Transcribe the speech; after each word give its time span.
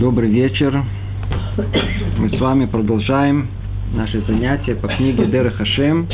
Добрый 0.00 0.28
вечер. 0.28 0.84
Мы 2.18 2.28
с 2.28 2.38
вами 2.38 2.66
продолжаем 2.66 3.48
наши 3.94 4.20
занятия 4.26 4.74
по 4.74 4.88
книге 4.88 5.24
Дера 5.24 5.48
Хашем. 5.48 6.06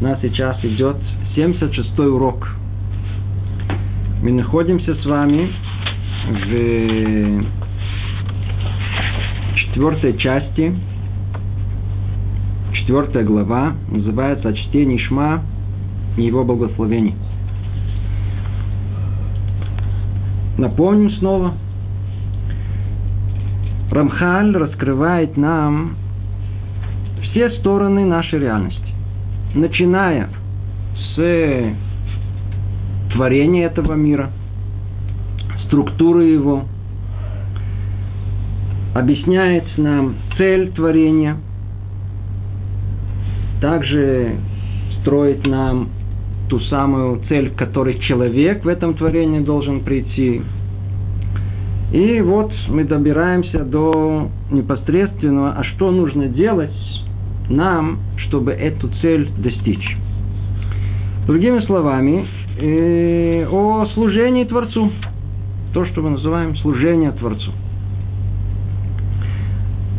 У 0.00 0.02
нас 0.04 0.18
сейчас 0.22 0.64
идет 0.64 0.96
76 1.34 1.98
урок. 1.98 2.48
Мы 4.22 4.32
находимся 4.32 4.94
с 4.94 5.04
вами 5.04 5.52
в 6.26 7.44
четвертой 9.56 10.16
части, 10.16 10.74
четвертая 12.72 13.24
глава, 13.24 13.74
называется 13.90 14.48
«О 14.48 14.52
чтении 14.54 14.96
Шма 14.96 15.42
и 16.16 16.22
его 16.22 16.44
благословений». 16.44 17.14
Напомним 20.56 21.10
снова– 21.10 21.52
Рамхаль 23.90 24.56
раскрывает 24.56 25.36
нам 25.36 25.96
все 27.22 27.50
стороны 27.58 28.04
нашей 28.04 28.38
реальности, 28.38 28.94
начиная 29.54 30.28
с 31.16 31.74
творения 33.12 33.66
этого 33.66 33.94
мира, 33.94 34.30
структуры 35.66 36.24
его, 36.24 36.66
объясняет 38.94 39.64
нам 39.76 40.14
цель 40.36 40.70
творения, 40.70 41.36
также 43.60 44.36
строит 45.00 45.44
нам 45.46 45.88
ту 46.48 46.60
самую 46.60 47.22
цель, 47.28 47.50
к 47.50 47.56
которой 47.56 47.98
человек 48.00 48.64
в 48.64 48.68
этом 48.68 48.94
творении 48.94 49.40
должен 49.40 49.80
прийти, 49.80 50.42
и 51.92 52.20
вот 52.20 52.52
мы 52.68 52.84
добираемся 52.84 53.64
до 53.64 54.28
непосредственного, 54.50 55.54
а 55.56 55.64
что 55.64 55.90
нужно 55.90 56.28
делать 56.28 56.70
нам, 57.48 57.98
чтобы 58.16 58.52
эту 58.52 58.88
цель 59.00 59.28
достичь. 59.38 59.96
Другими 61.26 61.60
словами, 61.66 62.26
э, 62.58 63.46
о 63.50 63.86
служении 63.94 64.44
Творцу. 64.44 64.90
То, 65.74 65.84
что 65.86 66.02
мы 66.02 66.10
называем 66.10 66.56
служение 66.56 67.10
Творцу. 67.12 67.52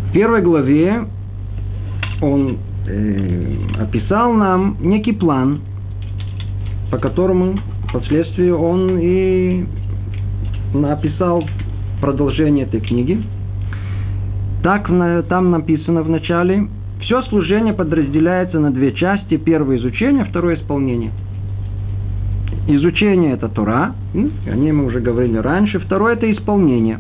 В 0.10 0.14
первой 0.14 0.42
главе 0.42 1.06
он 2.22 2.58
э, 2.88 3.56
описал 3.80 4.34
нам 4.34 4.78
некий 4.82 5.14
план, 5.14 5.62
по 6.90 6.98
которому 6.98 7.60
впоследствии 7.90 8.50
он 8.50 8.98
и 9.00 9.66
написал 10.74 11.44
продолжение 12.02 12.66
этой 12.66 12.82
книги. 12.82 13.22
Так 14.64 14.90
там 15.30 15.52
написано 15.52 16.04
в 16.04 16.10
начале, 16.10 16.68
все 17.02 17.22
служение 17.24 17.74
подразделяется 17.74 18.60
на 18.60 18.72
две 18.72 18.92
части. 18.94 19.38
Первое 19.38 19.78
изучение, 19.78 20.26
второе 20.26 20.56
исполнение. 20.56 21.12
Изучение– 22.68 23.32
это 23.34 23.50
Тора, 23.50 23.96
о 24.14 24.56
ней 24.56 24.72
мы 24.72 24.86
уже 24.86 25.00
говорили 25.00 25.38
раньше. 25.38 25.80
Второе– 25.80 26.14
это 26.16 26.32
исполнение. 26.32 27.00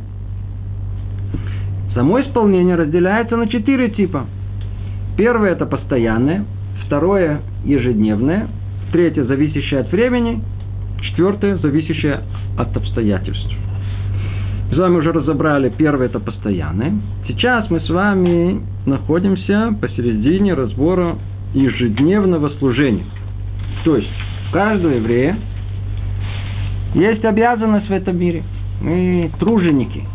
Само 1.94 2.22
исполнение 2.22 2.76
разделяется 2.76 3.36
на 3.36 3.48
четыре 3.48 3.90
типа. 3.90 4.26
Первое– 5.18 5.52
это 5.52 5.66
постоянное, 5.66 6.46
второе– 6.86 7.42
ежедневное, 7.66 8.48
третье– 8.92 9.24
зависящее 9.26 9.82
от 9.82 9.92
времени, 9.92 10.42
четвертое– 11.02 11.58
зависящее 11.62 12.22
от 12.58 12.76
обстоятельств. 12.76 13.54
С 14.72 14.78
вами 14.78 14.96
уже 14.96 15.12
разобрали, 15.12 15.68
первое 15.68 16.06
это 16.06 16.22
постоянное. 16.22 16.94
Сейчас 17.28 17.70
мы 17.70 17.82
с 17.82 17.90
вами 17.90 18.62
находимся 18.86 19.76
посередине 19.82 20.54
разбора 20.54 21.18
ежедневного 21.54 22.48
служения. 22.58 23.04
То 23.84 23.98
есть, 23.98 24.08
у 24.50 24.54
каждого 24.54 24.94
еврея 24.94 25.38
есть 26.94 27.26
обязанность 27.26 27.90
в 27.90 27.92
этом 27.92 28.18
мире. 28.18 28.44
Мы 28.81 29.30
труженики. 29.40 30.06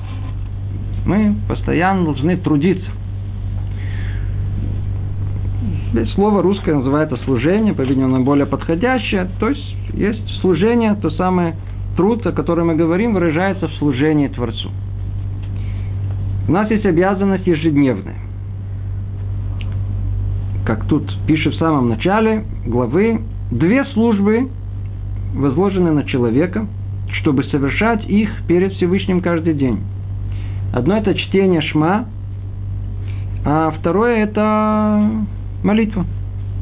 Мы 1.05 1.37
постоянно 1.47 2.07
должны 2.07 2.39
трудиться. 2.39 2.91
Здесь 5.93 6.11
слово 6.15 6.41
русское 6.41 6.75
называется 6.75 7.19
служение, 7.25 7.75
по-видимому, 7.75 8.25
более 8.25 8.47
подходящее. 8.47 9.29
То 9.39 9.51
есть, 9.51 9.77
есть 9.93 10.41
служение, 10.41 10.95
то 10.95 11.11
самое 11.11 11.57
труд, 11.97 12.27
о 12.27 12.33
котором 12.33 12.69
мы 12.69 12.77
говорим, 12.77 13.15
выражается 13.15 13.69
в 13.69 13.75
служении 13.75 14.29
Творцу. 14.29 14.71
У 16.49 16.53
нас 16.53 16.71
есть 16.71 16.87
обязанность 16.87 17.47
ежедневная. 17.47 18.17
Как 20.65 20.85
тут 20.87 21.11
пишет 21.27 21.55
в 21.55 21.59
самом 21.59 21.89
начале 21.89 22.45
главы, 22.67 23.21
две 23.51 23.85
службы 23.87 24.49
возложены 25.35 25.93
на 25.93 26.05
человека, 26.05 26.67
чтобы 27.21 27.45
совершать 27.45 28.09
их 28.09 28.31
перед 28.47 28.73
Всевышним 28.75 29.21
каждый 29.21 29.55
день. 29.55 29.81
Одно 30.73 30.97
это 30.97 31.15
чтение 31.15 31.61
шма, 31.61 32.07
а 33.45 33.71
второе 33.71 34.25
это 34.25 35.01
молитва. 35.63 36.05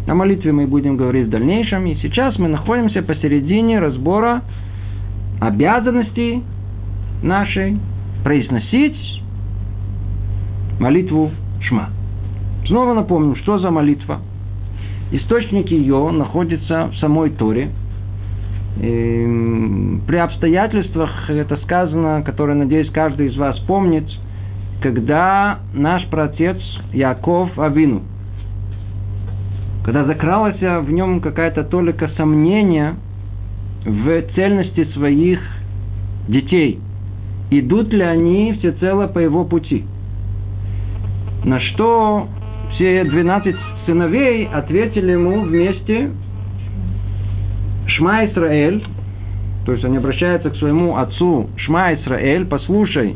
О 0.06 0.14
молитве 0.14 0.52
мы 0.52 0.66
будем 0.66 0.96
говорить 0.98 1.28
в 1.28 1.30
дальнейшем. 1.30 1.86
И 1.86 1.94
сейчас 1.96 2.38
мы 2.38 2.48
находимся 2.48 3.02
посередине 3.02 3.78
разбора 3.80 4.42
обязанности 5.40 6.42
нашей 7.22 7.78
произносить 8.22 8.96
молитву 10.78 11.30
Шма. 11.60 11.90
Снова 12.66 12.94
напомню, 12.94 13.36
что 13.36 13.58
за 13.58 13.70
молитва. 13.70 14.20
Источник 15.12 15.70
ее 15.70 16.10
находится 16.10 16.86
в 16.86 16.96
самой 16.96 17.30
Торе. 17.30 17.70
И 18.80 18.86
эм, 18.86 20.02
при 20.06 20.16
обстоятельствах 20.16 21.30
это 21.30 21.56
сказано, 21.58 22.22
которое, 22.24 22.54
надеюсь, 22.54 22.90
каждый 22.90 23.28
из 23.28 23.36
вас 23.36 23.58
помнит, 23.60 24.04
когда 24.82 25.60
наш 25.72 26.06
праотец 26.08 26.58
Яков 26.92 27.56
Авину, 27.58 28.02
когда 29.84 30.04
закралась 30.04 30.60
в 30.60 30.90
нем 30.90 31.20
какая-то 31.20 31.64
толика 31.64 32.08
сомнения– 32.16 32.94
в 33.84 34.22
цельности 34.34 34.84
своих 34.94 35.40
детей. 36.28 36.80
Идут 37.50 37.92
ли 37.92 38.02
они 38.02 38.54
всецело 38.54 39.06
по 39.06 39.18
его 39.18 39.44
пути? 39.44 39.84
На 41.44 41.60
что 41.60 42.28
все 42.72 43.04
12 43.04 43.54
сыновей 43.86 44.46
ответили 44.46 45.12
ему 45.12 45.42
вместе 45.42 46.10
Шма 47.86 48.26
Исраэль, 48.26 48.82
то 49.66 49.72
есть 49.72 49.84
они 49.84 49.98
обращаются 49.98 50.50
к 50.50 50.56
своему 50.56 50.96
отцу 50.96 51.50
Шма 51.58 51.94
Исраэль, 51.94 52.46
послушай, 52.46 53.14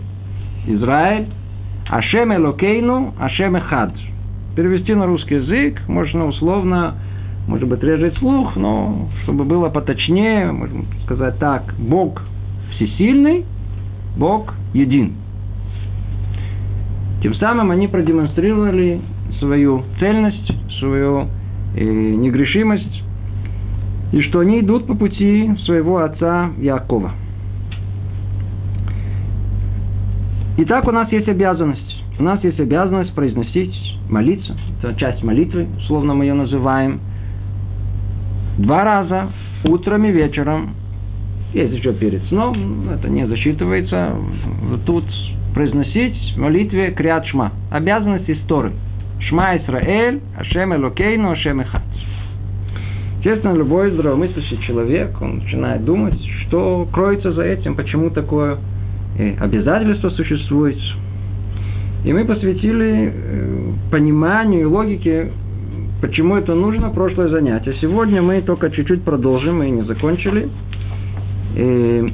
Израиль, 0.66 1.26
Ашем 1.88 2.34
Элокейну, 2.34 3.14
Ашем 3.18 3.56
Эхад. 3.56 3.92
Перевести 4.54 4.94
на 4.94 5.06
русский 5.06 5.36
язык 5.36 5.80
можно 5.88 6.26
условно 6.26 6.96
может 7.48 7.66
быть, 7.66 7.82
режет 7.82 8.14
слух, 8.18 8.56
но 8.56 9.08
чтобы 9.22 9.44
было 9.44 9.70
поточнее, 9.70 10.52
можно 10.52 10.84
сказать 11.04 11.38
так, 11.38 11.74
Бог 11.78 12.22
всесильный, 12.72 13.46
Бог 14.18 14.54
един. 14.74 15.14
Тем 17.22 17.34
самым 17.34 17.70
они 17.70 17.88
продемонстрировали 17.88 19.00
свою 19.38 19.82
цельность, 19.98 20.52
свою 20.78 21.28
э, 21.74 21.82
негрешимость, 21.82 23.02
и 24.12 24.20
что 24.20 24.40
они 24.40 24.60
идут 24.60 24.86
по 24.86 24.94
пути 24.94 25.50
своего 25.64 25.98
отца 25.98 26.50
Якова. 26.58 27.12
Итак, 30.58 30.86
у 30.86 30.92
нас 30.92 31.10
есть 31.12 31.28
обязанность. 31.28 32.04
У 32.18 32.22
нас 32.22 32.44
есть 32.44 32.60
обязанность 32.60 33.14
произносить, 33.14 33.74
молиться. 34.10 34.54
Это 34.82 34.94
часть 34.96 35.22
молитвы, 35.22 35.66
условно 35.78 36.14
мы 36.14 36.26
ее 36.26 36.34
называем– 36.34 37.00
Два 38.58 38.82
раза, 38.84 39.28
утром 39.64 40.04
и 40.04 40.10
вечером. 40.10 40.74
Есть 41.54 41.74
еще 41.74 41.92
перед 41.94 42.22
сном, 42.24 42.90
это 42.90 43.08
не 43.08 43.26
засчитывается. 43.26 44.14
Тут 44.84 45.04
произносить 45.54 46.16
в 46.36 46.40
молитве 46.40 46.90
Криат 46.90 47.24
Шма. 47.26 47.52
Обязанность 47.70 48.28
истории. 48.28 48.72
Шма 49.20 49.56
Исраэль, 49.56 50.20
Ашем 50.36 50.74
Элокейну, 50.74 51.30
Ашем 51.30 51.60
Эхат. 51.60 51.82
Естественно, 53.18 53.54
любой 53.54 53.90
здравомыслящий 53.92 54.60
человек, 54.66 55.20
он 55.20 55.38
начинает 55.38 55.84
думать, 55.84 56.20
что 56.46 56.86
кроется 56.92 57.32
за 57.32 57.42
этим, 57.42 57.74
почему 57.74 58.10
такое 58.10 58.58
обязательство 59.40 60.10
существует. 60.10 60.78
И 62.04 62.12
мы 62.12 62.24
посвятили 62.24 63.12
э, 63.12 63.72
пониманию 63.90 64.60
и 64.62 64.64
логике 64.64 65.32
Почему 66.00 66.36
это 66.36 66.54
нужно? 66.54 66.90
Прошлое 66.90 67.28
занятие. 67.28 67.74
Сегодня 67.80 68.22
мы 68.22 68.40
только 68.42 68.70
чуть-чуть 68.70 69.02
продолжим, 69.02 69.58
мы 69.58 69.70
не 69.70 69.82
закончили. 69.82 70.48
И 71.56 72.12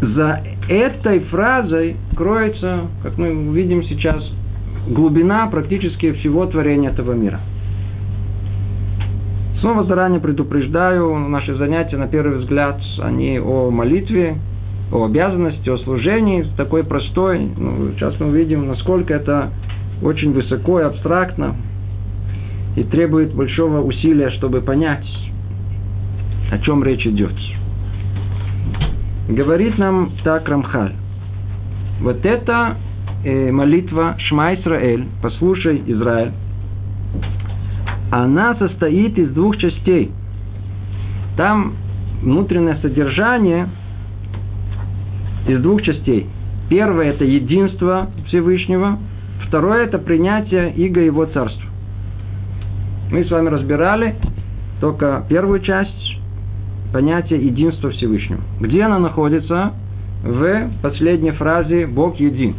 за 0.00 0.42
этой 0.70 1.20
фразой 1.20 1.96
кроется, 2.16 2.86
как 3.02 3.18
мы 3.18 3.30
увидим 3.50 3.82
сейчас, 3.84 4.22
глубина 4.88 5.46
практически 5.48 6.12
всего 6.12 6.46
творения 6.46 6.90
этого 6.90 7.12
мира. 7.12 7.40
Снова 9.60 9.84
заранее 9.84 10.20
предупреждаю, 10.20 11.14
наши 11.28 11.54
занятия, 11.56 11.98
на 11.98 12.06
первый 12.06 12.38
взгляд, 12.38 12.80
они 13.02 13.38
о 13.38 13.70
молитве, 13.70 14.36
о 14.90 15.04
обязанности, 15.04 15.68
о 15.68 15.76
служении, 15.78 16.46
такой 16.56 16.84
простой. 16.84 17.50
Ну, 17.58 17.90
сейчас 17.92 18.18
мы 18.18 18.28
увидим, 18.28 18.66
насколько 18.68 19.12
это 19.12 19.50
очень 20.02 20.32
высоко 20.32 20.80
и 20.80 20.84
абстрактно, 20.84 21.56
и 22.78 22.84
требует 22.84 23.34
большого 23.34 23.82
усилия, 23.82 24.30
чтобы 24.30 24.60
понять, 24.60 25.04
о 26.52 26.58
чем 26.60 26.84
речь 26.84 27.04
идет. 27.06 27.34
Говорит 29.28 29.76
нам 29.78 30.12
так 30.22 30.48
Рамхаль. 30.48 30.94
Вот 32.00 32.24
это 32.24 32.76
э, 33.24 33.50
молитва 33.50 34.14
Шма 34.18 34.54
Исраэль, 34.54 35.06
послушай 35.20 35.82
Израиль, 35.86 36.30
она 38.12 38.54
состоит 38.54 39.18
из 39.18 39.30
двух 39.32 39.56
частей. 39.56 40.12
Там 41.36 41.74
внутреннее 42.22 42.76
содержание 42.76 43.68
из 45.48 45.60
двух 45.60 45.82
частей. 45.82 46.28
Первое– 46.70 47.06
это 47.10 47.24
единство 47.24 48.08
Всевышнего. 48.28 48.98
Второе– 49.48 49.84
это 49.86 49.98
принятие 49.98 50.72
Иго 50.74 51.00
Его 51.00 51.24
Царства. 51.26 51.67
Мы 53.10 53.24
с 53.24 53.30
вами 53.30 53.48
разбирали 53.48 54.16
только 54.80 55.24
первую 55.30 55.60
часть 55.60 56.18
понятия 56.92 57.36
единства 57.36 57.90
Всевышнего. 57.90 58.40
Где 58.60 58.82
она 58.82 58.98
находится? 58.98 59.72
В 60.22 60.70
последней 60.82 61.30
фразе 61.30 61.86
«Бог 61.86 62.20
един». 62.20 62.54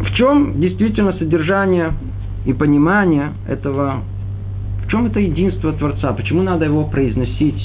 В 0.00 0.14
чем 0.14 0.60
действительно 0.60 1.14
содержание 1.14 1.92
и 2.44 2.52
понимание 2.52 3.32
этого, 3.48 4.02
в 4.84 4.88
чем 4.88 5.06
это 5.06 5.20
единство 5.20 5.72
Творца, 5.72 6.12
почему 6.12 6.42
надо 6.42 6.66
его 6.66 6.84
произносить 6.84 7.62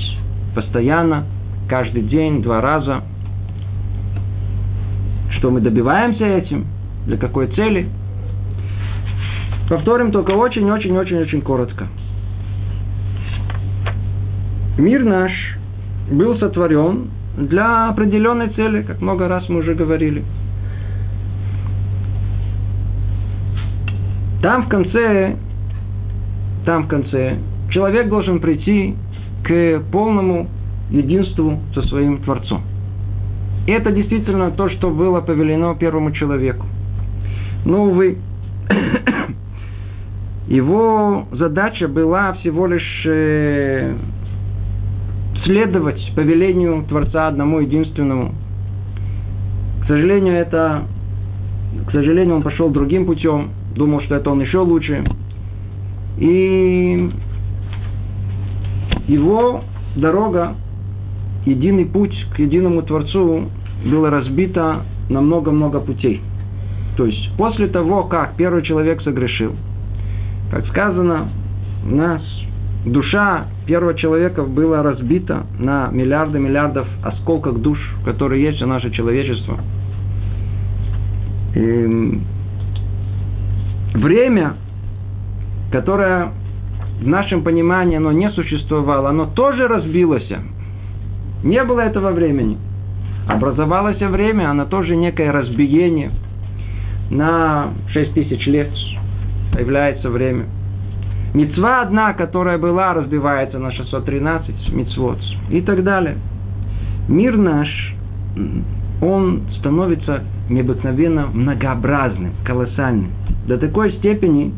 постоянно, 0.55 1.25
каждый 1.67 2.03
день, 2.03 2.41
два 2.41 2.61
раза, 2.61 3.01
что 5.31 5.51
мы 5.51 5.59
добиваемся 5.59 6.25
этим, 6.25 6.65
для 7.07 7.17
какой 7.17 7.47
цели. 7.47 7.89
Повторим 9.67 10.11
только 10.11 10.31
очень-очень-очень-очень 10.31 11.41
коротко. 11.41 11.87
Мир 14.77 15.03
наш 15.03 15.31
был 16.11 16.37
сотворен 16.37 17.09
для 17.35 17.89
определенной 17.89 18.49
цели, 18.49 18.83
как 18.83 19.01
много 19.01 19.27
раз 19.27 19.49
мы 19.49 19.61
уже 19.61 19.73
говорили– 19.73 20.23
Там 24.41 24.63
в 24.65 24.69
конце, 24.69 25.35
там 26.63 26.83
в 26.83 26.87
конце, 26.87 27.37
человек 27.71 28.07
должен 28.07 28.39
прийти 28.39 28.95
к 29.43 29.81
полному 29.91 30.47
единству 30.91 31.59
со 31.73 31.81
своим 31.83 32.19
Творцом. 32.21 32.61
И 33.65 33.71
это 33.71 33.91
действительно 33.91 34.51
то, 34.51 34.69
что 34.69 34.91
было 34.91 35.21
повелено 35.21 35.75
первому 35.75 36.11
человеку. 36.11 36.65
Но, 37.67 37.83
увы, 37.83 38.17
его 40.47 41.27
задача 41.33 41.89
была 41.89 42.31
всего 42.33 42.65
лишь 42.65 43.05
э, 43.05 43.93
следовать 45.43 46.01
повелению 46.15 46.85
Творца 46.87 47.27
одному 47.27 47.59
единственному. 47.59 48.33
К 49.81 49.87
сожалению, 49.87 50.35
это, 50.35 50.83
к 51.87 51.91
сожалению, 51.91 52.37
он 52.37 52.41
пошел 52.41 52.69
другим 52.69 53.05
путем 53.05 53.51
думал, 53.75 54.01
что 54.03 54.15
это 54.15 54.29
он 54.31 54.39
еще 54.39 54.59
лучше. 54.59 55.03
И 56.17 57.09
его 59.09 59.61
дорога, 59.97 60.55
единый 61.45 61.85
путь 61.85 62.15
к 62.33 62.39
единому 62.39 62.81
Творцу 62.81 63.49
была 63.85 64.09
разбита 64.09 64.83
на 65.09 65.19
много-много 65.19 65.81
путей. 65.81 66.21
То 66.97 67.05
есть 67.05 67.29
после 67.37 67.67
того, 67.67 68.05
как 68.05 68.35
первый 68.37 68.63
человек 68.63 69.01
согрешил, 69.03 69.55
как 70.51 70.65
сказано, 70.67 71.29
у 71.85 71.95
нас 71.95 72.21
душа 72.85 73.45
первого 73.67 73.93
человека 73.93 74.41
была 74.43 74.81
разбита 74.81 75.45
на 75.59 75.89
миллиарды 75.91 76.39
миллиардов 76.39 76.87
осколков 77.03 77.61
душ, 77.61 77.77
которые 78.03 78.43
есть 78.43 78.61
у 78.63 78.65
наше 78.65 78.89
человечество. 78.89 79.59
И 81.53 82.19
время, 83.93 84.55
которое 85.71 86.31
в 86.99 87.07
нашем 87.07 87.43
понимании 87.43 87.97
оно 87.97 88.11
не 88.11 88.31
существовало, 88.31 89.09
оно 89.09 89.27
тоже 89.27 89.67
разбилось. 89.67 90.31
Не 91.43 91.63
было 91.63 91.81
этого 91.81 92.11
времени. 92.11 92.57
Образовалось 93.27 93.99
время, 93.99 94.49
оно 94.49 94.65
тоже 94.65 94.95
некое 94.95 95.31
разбиение. 95.31 96.11
На 97.09 97.73
6 97.93 98.13
тысяч 98.13 98.45
лет 98.47 98.69
появляется 99.53 100.09
время. 100.09 100.45
Мецва 101.33 101.81
одна, 101.81 102.13
которая 102.13 102.57
была, 102.57 102.93
разбивается 102.93 103.59
на 103.59 103.71
613 103.71 104.73
мецвод 104.73 105.19
и 105.49 105.61
так 105.61 105.83
далее. 105.83 106.17
Мир 107.07 107.37
наш, 107.37 107.67
он 109.01 109.43
становится 109.59 110.23
необыкновенно 110.49 111.27
многообразным, 111.27 112.31
колоссальным. 112.43 113.11
До 113.47 113.57
такой 113.57 113.93
степени, 113.93 114.53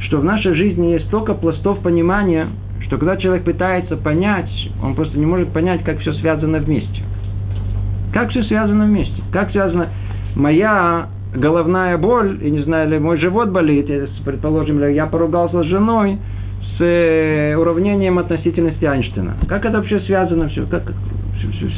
что 0.00 0.18
в 0.18 0.24
нашей 0.24 0.54
жизни 0.54 0.88
есть 0.88 1.06
столько 1.06 1.34
пластов 1.34 1.80
понимания, 1.80 2.48
что 2.86 2.98
когда 2.98 3.16
человек 3.16 3.44
пытается 3.44 3.96
понять, 3.96 4.50
он 4.82 4.94
просто 4.94 5.18
не 5.18 5.26
может 5.26 5.52
понять, 5.52 5.84
как 5.84 5.98
все 6.00 6.12
связано 6.14 6.58
вместе. 6.58 7.02
Как 8.12 8.30
все 8.30 8.42
связано 8.44 8.84
вместе? 8.86 9.22
Как 9.32 9.50
связано 9.52 9.88
моя 10.34 11.08
головная 11.34 11.96
боль, 11.98 12.38
и 12.42 12.50
не 12.50 12.62
знаю, 12.62 12.90
ли 12.90 12.98
мой 12.98 13.18
живот 13.18 13.50
болит, 13.50 13.88
предположим, 14.24 14.86
я 14.92 15.06
поругался 15.06 15.62
с 15.62 15.66
женой, 15.66 16.18
с 16.76 16.80
э, 16.80 17.54
уравнением 17.56 18.18
относительности 18.18 18.84
Эйнштейна. 18.84 19.36
Как 19.48 19.64
это 19.64 19.78
вообще 19.78 20.00
связано 20.00 20.48
все? 20.48 20.66
Как, 20.66 20.82
все 21.38 21.70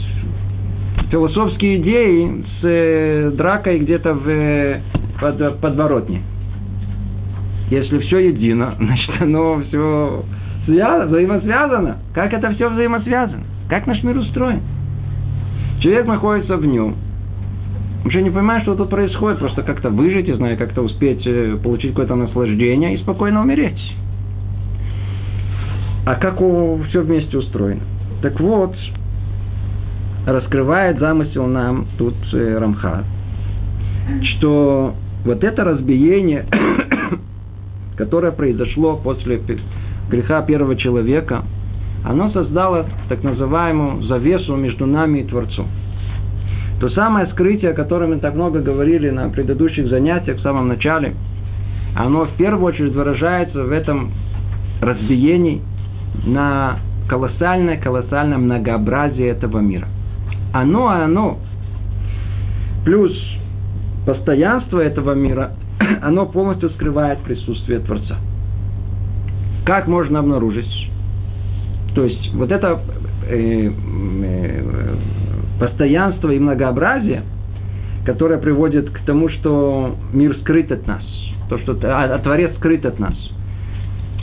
философские 1.12 1.76
идеи 1.76 2.44
с 2.60 2.64
э, 2.64 3.30
дракой 3.34 3.78
где-то 3.80 4.14
в 4.14 4.28
э, 4.28 4.80
под, 5.20 5.60
подворотне. 5.60 6.22
Если 7.70 7.98
все 8.00 8.30
едино, 8.30 8.74
значит 8.78 9.20
оно 9.20 9.62
все 9.68 10.24
взаимосвязано. 10.66 11.98
Как 12.14 12.32
это 12.32 12.52
все 12.54 12.70
взаимосвязано? 12.70 13.44
Как 13.68 13.86
наш 13.86 14.02
мир 14.02 14.16
устроен? 14.16 14.60
Человек 15.80 16.06
находится 16.06 16.56
в 16.56 16.64
нем. 16.64 16.94
Уже 18.04 18.22
не 18.22 18.30
понимает, 18.30 18.62
что 18.62 18.74
тут 18.74 18.90
происходит. 18.90 19.38
Просто 19.38 19.62
как-то 19.62 19.90
выжить, 19.90 20.26
я 20.28 20.36
знаю, 20.36 20.58
как-то 20.58 20.82
успеть 20.82 21.26
э, 21.26 21.56
получить 21.62 21.90
какое-то 21.90 22.16
наслаждение 22.16 22.94
и 22.94 22.98
спокойно 22.98 23.42
умереть. 23.42 23.80
А 26.04 26.16
как 26.16 26.36
все 26.88 27.02
вместе 27.02 27.38
устроено? 27.38 27.82
Так 28.22 28.38
вот, 28.40 28.74
раскрывает 30.26 30.98
замысел 30.98 31.46
нам 31.46 31.86
тут 31.98 32.14
э, 32.32 32.58
Рамха, 32.58 33.04
что 34.22 34.94
вот 35.24 35.44
это 35.44 35.64
разбиение, 35.64 36.46
которое 37.96 38.32
произошло 38.32 38.96
после 38.96 39.40
греха 40.10 40.42
первого 40.42 40.76
человека, 40.76 41.44
оно 42.04 42.30
создало 42.30 42.86
так 43.08 43.22
называемую 43.22 44.04
завесу 44.04 44.56
между 44.56 44.86
нами 44.86 45.20
и 45.20 45.24
Творцом. 45.24 45.68
То 46.82 46.90
самое 46.90 47.28
скрытие, 47.28 47.70
о 47.70 47.74
котором 47.74 48.10
мы 48.10 48.18
так 48.18 48.34
много 48.34 48.60
говорили 48.60 49.08
на 49.08 49.30
предыдущих 49.30 49.86
занятиях 49.88 50.36
в 50.36 50.42
самом 50.42 50.68
начале, 50.68 51.14
оно 51.96 52.26
в 52.26 52.32
первую 52.36 52.64
очередь 52.64 52.92
выражается 52.92 53.64
в 53.64 53.72
этом 53.72 54.10
разбиении 54.82 55.62
на 56.26 56.80
колоссальное-колоссальное 57.08 58.36
многообразие 58.36 59.28
этого 59.28 59.60
мира– 59.60 59.88
оно, 60.52 60.88
оно, 60.88 61.38
плюс 62.84 63.12
постоянство 64.06 64.80
этого 64.80 65.14
мира, 65.14 65.52
оно 66.02 66.26
полностью 66.26 66.70
скрывает 66.70 67.20
присутствие 67.20 67.80
Творца. 67.80 68.18
Как 69.64 69.86
можно 69.86 70.18
обнаружить? 70.18 70.90
То 71.94 72.04
есть 72.04 72.34
вот 72.34 72.50
это 72.50 72.80
постоянство 75.58 76.30
и 76.30 76.38
многообразие, 76.38 77.22
которое 78.04 78.38
приводит 78.38 78.90
к 78.90 78.98
тому, 79.04 79.28
что 79.28 79.96
мир 80.12 80.36
скрыт 80.38 80.72
от 80.72 80.86
нас, 80.86 81.04
то, 81.48 81.58
что 81.58 81.78
а, 81.84 82.14
а 82.14 82.18
Творец 82.18 82.54
скрыт 82.56 82.84
от 82.84 82.98
нас, 82.98 83.14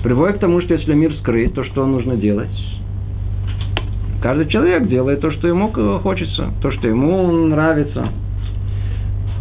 приводит 0.03 0.37
к 0.37 0.39
тому, 0.39 0.61
что 0.61 0.73
если 0.73 0.93
мир 0.93 1.13
скрыт, 1.15 1.53
то 1.53 1.63
что 1.63 1.85
нужно 1.85 2.15
делать? 2.17 2.49
Каждый 4.21 4.47
человек 4.47 4.87
делает 4.89 5.21
то, 5.21 5.31
что 5.31 5.47
ему 5.47 5.71
хочется, 5.99 6.49
то, 6.61 6.71
что 6.71 6.87
ему 6.87 7.31
нравится. 7.31 8.09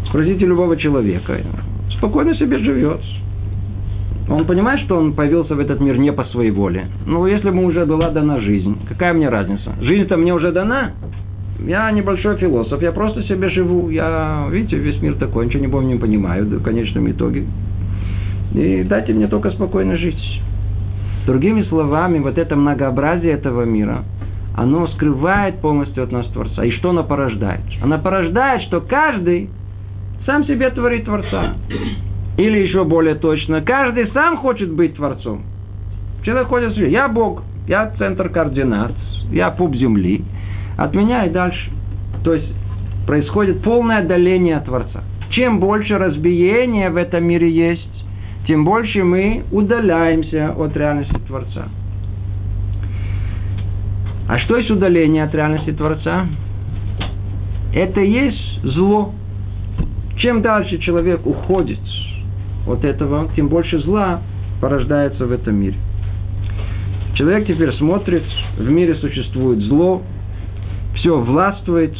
Спросите 0.07 0.45
любого 0.45 0.77
человека. 0.77 1.37
Спокойно 1.97 2.33
себе 2.35 2.59
живет. 2.59 3.01
Он 4.29 4.45
понимает, 4.45 4.81
что 4.81 4.97
он 4.97 5.13
появился 5.13 5.55
в 5.55 5.59
этот 5.59 5.79
мир 5.79 5.97
не 5.97 6.13
по 6.13 6.23
своей 6.25 6.51
воле. 6.51 6.87
Ну, 7.05 7.25
если 7.25 7.47
ему 7.47 7.65
уже 7.65 7.85
была 7.85 8.09
дана 8.09 8.39
жизнь, 8.39 8.77
какая 8.87 9.13
мне 9.13 9.27
разница? 9.27 9.73
Жизнь-то 9.81 10.17
мне 10.17 10.33
уже 10.33 10.51
дана. 10.51 10.91
Я 11.65 11.91
небольшой 11.91 12.37
философ, 12.37 12.81
я 12.81 12.91
просто 12.91 13.23
себе 13.23 13.49
живу. 13.49 13.89
Я, 13.89 14.47
видите, 14.49 14.77
весь 14.77 15.01
мир 15.01 15.15
такой, 15.15 15.47
ничего 15.47 15.61
не 15.61 15.67
помню, 15.67 15.93
не 15.93 15.99
понимаю 15.99 16.45
в 16.45 16.63
конечном 16.63 17.09
итоге. 17.09 17.45
И 18.53 18.83
дайте 18.83 19.13
мне 19.13 19.27
только 19.27 19.51
спокойно 19.51 19.97
жить. 19.97 20.41
Другими 21.25 21.63
словами, 21.63 22.19
вот 22.19 22.37
это 22.37 22.55
многообразие 22.55 23.33
этого 23.33 23.63
мира, 23.63 24.03
оно 24.55 24.87
скрывает 24.87 25.59
полностью 25.59 26.03
от 26.03 26.11
нас 26.11 26.27
Творца. 26.27 26.63
И 26.63 26.71
что 26.71 26.91
оно 26.91 27.03
порождает? 27.03 27.61
Оно 27.81 27.99
порождает, 27.99 28.61
что 28.63 28.81
каждый 28.81 29.49
сам 30.25 30.45
себе 30.45 30.69
творит 30.69 31.05
Творца. 31.05 31.55
Или 32.39 32.59
еще 32.59 32.85
более 32.85 33.15
точно, 33.15 33.61
каждый 33.61 34.07
сам 34.13 34.37
хочет 34.37 34.71
быть 34.71 34.95
Творцом. 34.95 35.41
Человек 36.23 36.47
ходит, 36.47 36.77
я 36.77 37.09
Бог, 37.09 37.43
я 37.67 37.91
центр 37.97 38.29
координат, 38.29 38.93
я 39.29 39.51
пуп 39.51 39.75
земли, 39.75 40.23
от 40.77 40.93
меня 40.95 41.25
и 41.25 41.29
дальше. 41.31 41.69
То 42.23 42.33
есть 42.33 42.47
происходит 43.05 43.61
полное 43.61 43.99
отдаление 43.99 44.55
от 44.55 44.65
Творца. 44.65 45.03
Чем 45.31 45.59
больше 45.59 45.97
разбиения 45.97 46.89
в 46.89 46.95
этом 46.95 47.25
мире 47.25 47.51
есть, 47.51 48.05
тем 48.47 48.63
больше 48.63 49.03
мы 49.03 49.43
удаляемся 49.51 50.53
от 50.57 50.77
реальности 50.77 51.19
Творца. 51.27 51.67
А 54.29 54.39
что 54.39 54.55
есть 54.55 54.71
удаление 54.71 55.25
от 55.25 55.35
реальности 55.35 55.71
Творца? 55.71 56.25
Это 57.73 57.99
есть 57.99 58.63
зло. 58.63 59.13
Чем 60.19 60.41
дальше 60.41 60.77
человек 60.77 61.27
уходит 61.27 61.79
от 62.71 62.85
этого, 62.85 63.29
тем 63.35 63.47
больше 63.47 63.79
зла 63.79 64.21
порождается 64.61 65.25
в 65.25 65.31
этом 65.31 65.55
мире. 65.55 65.75
Человек 67.15 67.47
теперь 67.47 67.73
смотрит, 67.73 68.23
в 68.57 68.69
мире 68.69 68.95
существует 68.95 69.59
зло, 69.59 70.01
все 70.95 71.19
властвует, 71.19 71.93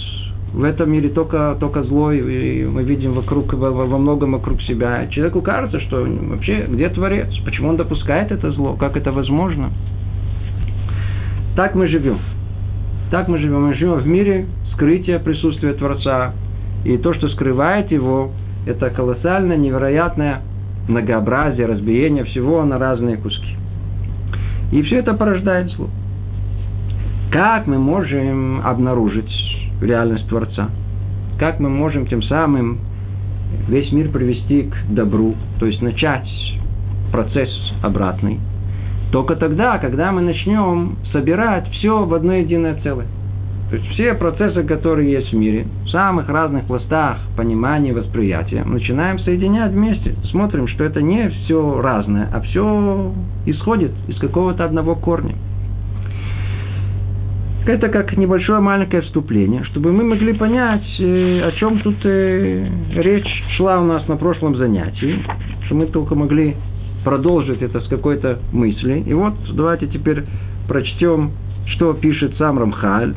в 0.54 0.64
этом 0.64 0.92
мире 0.92 1.10
только, 1.10 1.58
только 1.60 1.84
зло, 1.84 2.12
и 2.12 2.64
мы 2.66 2.84
видим 2.84 3.14
вокруг, 3.14 3.54
во, 3.54 3.72
во 3.72 3.98
многом 3.98 4.32
вокруг 4.32 4.62
себя. 4.64 5.08
Человеку 5.08 5.42
кажется, 5.42 5.80
что 5.82 6.06
вообще 6.06 6.66
где 6.68 6.90
Творец? 6.90 7.28
Почему 7.46 7.70
он 7.70 7.78
допускает 7.78 8.32
это 8.32 8.52
зло? 8.52 8.76
Как 8.76 8.98
это 8.98 9.12
возможно? 9.12 9.72
Так 11.56 11.76
мы 11.76 11.88
живем. 11.88 12.20
Так 13.12 13.28
мы 13.28 13.38
живем. 13.38 13.68
Мы 13.68 13.74
живем 13.76 13.96
в 13.96 14.08
мире 14.08 14.48
скрытия 14.74 15.20
присутствия 15.20 15.74
Творца. 15.74 16.34
И 16.86 16.98
то, 16.98 17.14
что 17.14 17.28
скрывает 17.30 17.92
его, 17.92 18.32
это 18.66 18.90
колоссальное, 18.90 19.58
невероятное 19.58 20.42
многообразие, 20.88 21.66
разбиение 21.66 22.24
всего 22.26 22.64
на 22.64 22.78
разные 22.78 23.18
куски. 23.18 23.56
И 24.72 24.82
все 24.84 24.98
это 24.98 25.14
порождает 25.14 25.70
зло. 25.72 25.90
Как 27.32 27.68
мы 27.68 27.78
можем 27.78 28.62
обнаружить 28.66 29.32
реальность 29.82 30.28
Творца. 30.28 30.70
Как 31.40 31.60
мы 31.60 31.70
можем 31.70 32.06
тем 32.08 32.22
самым 32.24 32.80
весь 33.68 33.92
мир 33.92 34.10
привести 34.10 34.64
к 34.64 34.94
добру, 34.94 35.36
то 35.60 35.66
есть 35.66 35.82
начать 35.82 36.28
процесс 37.12 37.50
обратный, 37.82 38.40
только 39.12 39.36
тогда, 39.36 39.78
когда 39.80 40.12
мы 40.12 40.22
начнем 40.22 40.98
собирать 41.12 41.68
все 41.72 42.06
в 42.06 42.14
одно 42.14 42.34
единое 42.34 42.76
целое. 42.84 43.08
То 43.70 43.76
есть 43.76 43.88
все 43.90 44.16
процессы, 44.16 44.64
которые 44.64 45.12
есть 45.12 45.32
в 45.32 45.36
мире, 45.36 45.68
в 45.84 45.90
самых 45.90 46.28
разных 46.28 46.66
пластах 46.66 47.20
понимания, 47.38 47.94
восприятия, 47.94 48.64
начинаем 48.64 49.20
соединять 49.20 49.72
вместе. 49.72 50.16
Смотрим, 50.32 50.68
что 50.68 50.84
это 50.84 51.02
не 51.02 51.30
все 51.30 51.80
разное, 51.80 52.30
а 52.34 52.42
все 52.42 53.14
исходит 53.46 53.92
из 54.08 54.18
какого-то 54.18 54.66
одного 54.66 54.96
корня. 54.96 55.36
Это 57.68 57.90
как 57.90 58.18
небольшое 58.18 58.60
маленькое 58.62 59.04
вступление, 59.04 59.64
чтобы 59.66 59.92
мы 59.92 60.04
могли 60.04 60.34
понять, 60.34 60.88
э, 61.00 61.42
о 61.44 61.52
чем 61.52 61.80
тут 61.82 61.98
э, 62.04 62.68
речь 62.96 63.44
шла 63.58 63.80
у 63.80 63.86
нас 63.86 64.08
на 64.08 64.16
прошлом 64.16 64.56
занятии, 64.56 65.20
чтобы 65.66 65.82
мы 65.82 65.88
только 65.88 66.16
могли 66.16 66.56
продолжить 67.04 67.62
это 67.62 67.82
с 67.82 67.88
какой-то 67.88 68.40
мысли. 68.52 69.04
И 69.06 69.14
вот 69.14 69.36
давайте 69.54 69.86
теперь 69.86 70.24
прочтем, 70.68 71.34
что 71.68 71.94
пишет 71.94 72.36
сам 72.38 72.58
Рамхаль. 72.58 73.14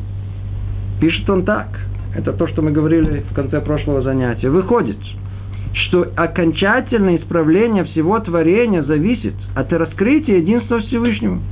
Пишет 1.03 1.29
он 1.29 1.43
так. 1.43 1.67
Это 2.15 2.31
то, 2.31 2.47
что 2.47 2.61
мы 2.61 2.71
говорили 2.71 3.25
в 3.29 3.35
конце 3.35 3.59
прошлого 3.59 4.01
занятия. 4.03 4.49
Выходит, 4.49 4.95
что 5.73 6.07
окончательное 6.15 7.17
исправление 7.17 7.83
всего 7.83 8.17
творения 8.21 8.83
зависит 8.83 9.33
от 9.53 9.73
раскрытия 9.73 10.37
единства 10.37 10.79
Всевышнего– 10.79 11.39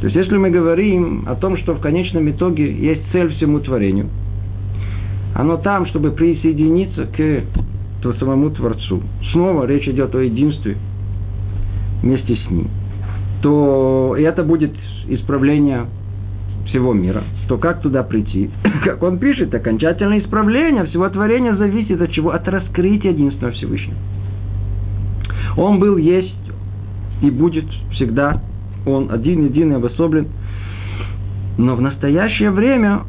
то 0.00 0.08
есть, 0.08 0.16
если 0.16 0.36
мы 0.36 0.50
говорим 0.50 1.24
о 1.26 1.36
том, 1.36 1.56
что 1.56 1.72
в 1.72 1.80
конечном 1.80 2.30
итоге 2.30 2.70
есть 2.70 3.00
цель 3.12 3.32
всему 3.34 3.60
творению, 3.60 4.10
оно 5.34 5.56
там, 5.56 5.86
чтобы 5.86 6.10
присоединиться 6.10 7.06
к 7.06 8.12
самому 8.18 8.50
Творцу. 8.50 9.02
Снова 9.32 9.64
речь 9.64 9.88
идет 9.88 10.14
о 10.14 10.20
единстве 10.20 10.76
вместе 12.02 12.36
с 12.36 12.50
ним. 12.50 12.68
То 13.40 14.14
это 14.18 14.42
будет 14.42 14.74
исправление 15.08 15.86
всего 16.66 16.92
мира. 16.92 17.24
То 17.48 17.58
как 17.58 17.80
туда 17.80 18.02
прийти? 18.02 18.50
Как 18.84 19.02
он 19.02 19.18
пишет, 19.18 19.54
окончательное 19.54 20.20
исправление 20.20 20.84
всего 20.86 21.08
творения 21.08 21.54
зависит 21.54 22.00
от 22.00 22.12
чего? 22.12 22.30
От 22.30 22.46
раскрытия 22.48 23.12
единства 23.12 23.50
Всевышнего. 23.50 23.96
Он 25.56 25.78
был, 25.78 25.96
есть 25.96 26.34
и 27.22 27.30
будет 27.30 27.64
всегда 27.92 28.42
он 28.84 29.10
один, 29.10 29.44
единый, 29.46 29.76
обособлен. 29.76 30.28
Но 31.58 31.74
в 31.74 31.80
настоящее 31.80 32.50
время 32.50 33.02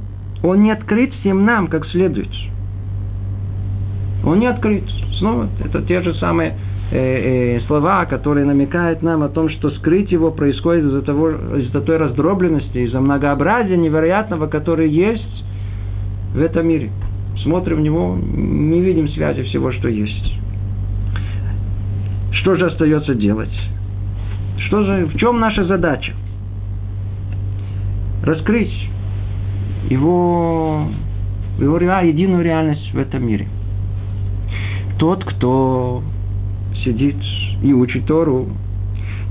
он 0.43 0.63
не 0.63 0.71
открыт 0.71 1.13
всем 1.15 1.45
нам 1.45 1.67
как 1.67 1.85
следует. 1.87 2.29
Он 4.23 4.39
не 4.39 4.47
открыт. 4.47 4.83
Снова 5.19 5.49
это 5.63 5.81
те 5.83 6.01
же 6.01 6.13
самые 6.15 6.57
э, 6.91 7.57
э, 7.57 7.59
слова, 7.67 8.05
которые 8.05 8.45
намекают 8.45 9.01
нам 9.01 9.23
о 9.23 9.29
том, 9.29 9.49
что 9.49 9.69
скрыть 9.71 10.11
его 10.11 10.31
происходит 10.31 10.85
из-за, 10.85 11.01
того, 11.01 11.31
из-за 11.57 11.81
той 11.81 11.97
раздробленности, 11.97 12.77
из-за 12.79 12.99
многообразия 12.99 13.77
невероятного, 13.77 14.47
которое 14.47 14.87
есть 14.87 15.45
в 16.33 16.41
этом 16.41 16.67
мире. 16.67 16.91
Смотрим 17.43 17.77
в 17.77 17.81
него, 17.81 18.17
не 18.19 18.81
видим 18.81 19.09
связи 19.09 19.43
всего, 19.43 19.71
что 19.71 19.87
есть. 19.87 20.33
Что 22.31 22.55
же 22.55 22.67
остается 22.67 23.15
делать? 23.15 23.53
Что 24.67 24.83
же, 24.83 25.05
в 25.05 25.17
чем 25.17 25.39
наша 25.39 25.63
задача? 25.65 26.13
Раскрыть 28.23 28.73
его, 29.89 30.87
его 31.59 31.77
единую 31.77 32.43
реальность 32.43 32.93
в 32.93 32.97
этом 32.97 33.25
мире. 33.25 33.47
Тот, 34.97 35.23
кто 35.23 36.03
сидит 36.83 37.17
и 37.63 37.73
учит 37.73 38.05
Тору, 38.05 38.47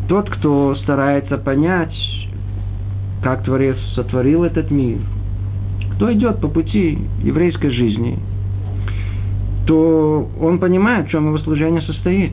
тот, 0.09 0.31
кто 0.31 0.75
старается 0.77 1.37
понять, 1.39 1.95
как 3.23 3.45
Творец 3.45 3.77
сотворил 3.95 4.45
этот 4.45 4.71
мир, 4.71 4.99
кто 5.95 6.13
идет 6.13 6.41
по 6.41 6.49
пути 6.49 6.99
еврейской 7.23 7.71
жизни, 7.71 8.19
то 9.67 10.29
он 10.41 10.59
понимает, 10.59 11.07
в 11.07 11.11
чем 11.11 11.27
его 11.27 11.39
служение 11.39 11.83
состоит. 11.83 12.33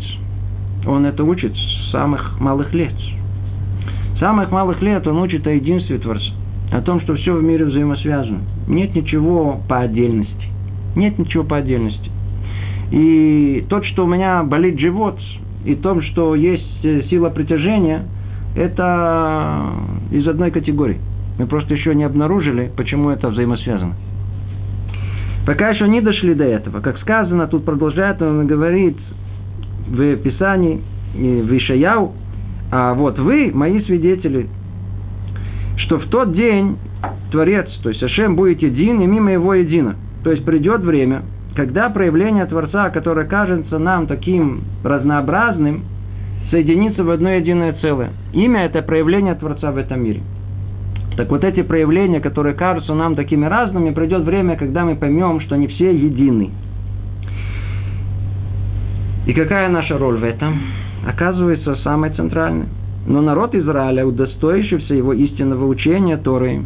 Он 0.85 1.05
это 1.05 1.23
учит 1.23 1.53
самых 1.91 2.39
малых 2.39 2.73
лет. 2.73 2.93
С 4.15 4.19
самых 4.19 4.51
малых 4.51 4.81
лет 4.81 5.07
он 5.07 5.17
учит 5.17 5.47
о 5.47 5.51
единстве 5.51 5.97
Творца, 5.97 6.31
о 6.71 6.81
том, 6.81 7.01
что 7.01 7.15
все 7.15 7.33
в 7.33 7.43
мире 7.43 7.65
взаимосвязано. 7.65 8.41
Нет 8.67 8.93
ничего 8.93 9.61
по 9.67 9.79
отдельности. 9.79 10.47
Нет 10.95 11.17
ничего 11.17 11.43
по 11.43 11.57
отдельности. 11.57 12.11
И 12.93 13.65
то, 13.69 13.83
что 13.83 14.05
у 14.05 14.07
меня 14.07 14.43
болит 14.43 14.77
живот, 14.77 15.19
и 15.65 15.73
том, 15.73 16.03
что 16.03 16.35
есть 16.35 16.85
э, 16.85 17.01
сила 17.09 17.29
притяжения, 17.29 18.05
это 18.55 19.71
из 20.11 20.27
одной 20.27 20.51
категории. 20.51 20.99
Мы 21.39 21.47
просто 21.47 21.73
еще 21.73 21.95
не 21.95 22.03
обнаружили, 22.03 22.71
почему 22.77 23.09
это 23.09 23.29
взаимосвязано. 23.29 23.95
Пока 25.47 25.69
еще 25.69 25.87
не 25.87 26.01
дошли 26.01 26.35
до 26.35 26.43
этого. 26.43 26.81
Как 26.81 26.99
сказано, 26.99 27.47
тут 27.47 27.65
продолжает 27.65 28.21
он 28.21 28.45
говорит 28.45 28.97
в 29.87 30.15
Писании, 30.17 30.81
в 31.15 31.57
Ишаяу, 31.57 32.13
а 32.71 32.93
вот 32.93 33.17
вы, 33.17 33.49
мои 33.51 33.81
свидетели, 33.81 34.47
что 35.77 35.97
в 35.97 36.05
тот 36.09 36.35
день 36.35 36.77
Творец, 37.31 37.67
то 37.81 37.89
есть 37.89 38.03
Ашем 38.03 38.35
будет 38.35 38.61
един, 38.61 39.01
и 39.01 39.07
мимо 39.07 39.31
его 39.31 39.55
едино. 39.55 39.95
То 40.23 40.31
есть 40.31 40.45
придет 40.45 40.81
время, 40.81 41.23
когда 41.55 41.89
проявление 41.89 42.45
Творца, 42.45 42.89
которое 42.89 43.25
кажется 43.27 43.77
нам 43.77 44.07
таким 44.07 44.63
разнообразным, 44.83 45.85
соединится 46.49 47.03
в 47.03 47.09
одно 47.09 47.29
единое 47.29 47.73
целое. 47.73 48.11
Имя– 48.33 48.65
это 48.65 48.81
проявление 48.81 49.35
Творца 49.35 49.71
в 49.71 49.77
этом 49.77 50.03
мире. 50.03 50.21
Так 51.15 51.29
вот 51.29 51.43
эти 51.43 51.61
проявления, 51.61 52.19
которые 52.19 52.55
кажутся 52.55 52.93
нам 52.95 53.15
такими 53.15 53.45
разными, 53.45 53.91
пройдет 53.91 54.23
время, 54.23 54.55
когда 54.55 54.83
мы 54.83 54.95
поймем, 54.95 55.41
что 55.41 55.55
они 55.55 55.67
все 55.67 55.95
едины. 55.95 56.49
И 59.27 59.33
какая 59.33 59.69
наша 59.69 59.97
роль 59.97 60.17
в 60.17 60.23
этом? 60.23 60.59
Оказывается, 61.07 61.75
самая 61.77 62.11
центральная. 62.11 62.67
Но 63.05 63.21
народ 63.21 63.53
Израиля, 63.53 64.05
удостоившийся 64.05 64.95
его 64.95 65.13
истинного 65.13 65.65
учения 65.67 66.17
Торы, 66.17 66.63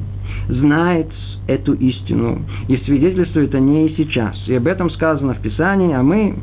знает 0.47 1.07
эту 1.47 1.73
истину 1.73 2.41
и 2.67 2.77
свидетельствует 2.77 3.55
о 3.55 3.59
ней 3.59 3.93
сейчас. 3.97 4.35
И 4.47 4.55
об 4.55 4.67
этом 4.67 4.89
сказано 4.91 5.33
в 5.33 5.41
Писании, 5.41 5.93
а 5.93 6.03
мы, 6.03 6.35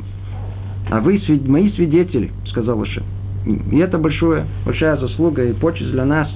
а 0.89 0.99
вы 0.99 1.21
мои 1.47 1.71
свидетели, 1.71 2.31
сказал 2.47 2.83
Ише. 2.83 3.03
И 3.71 3.77
это 3.77 3.97
большое, 3.97 4.45
большая 4.65 4.97
заслуга 4.97 5.43
и 5.43 5.53
почесть 5.53 5.91
для 5.91 6.05
нас, 6.05 6.29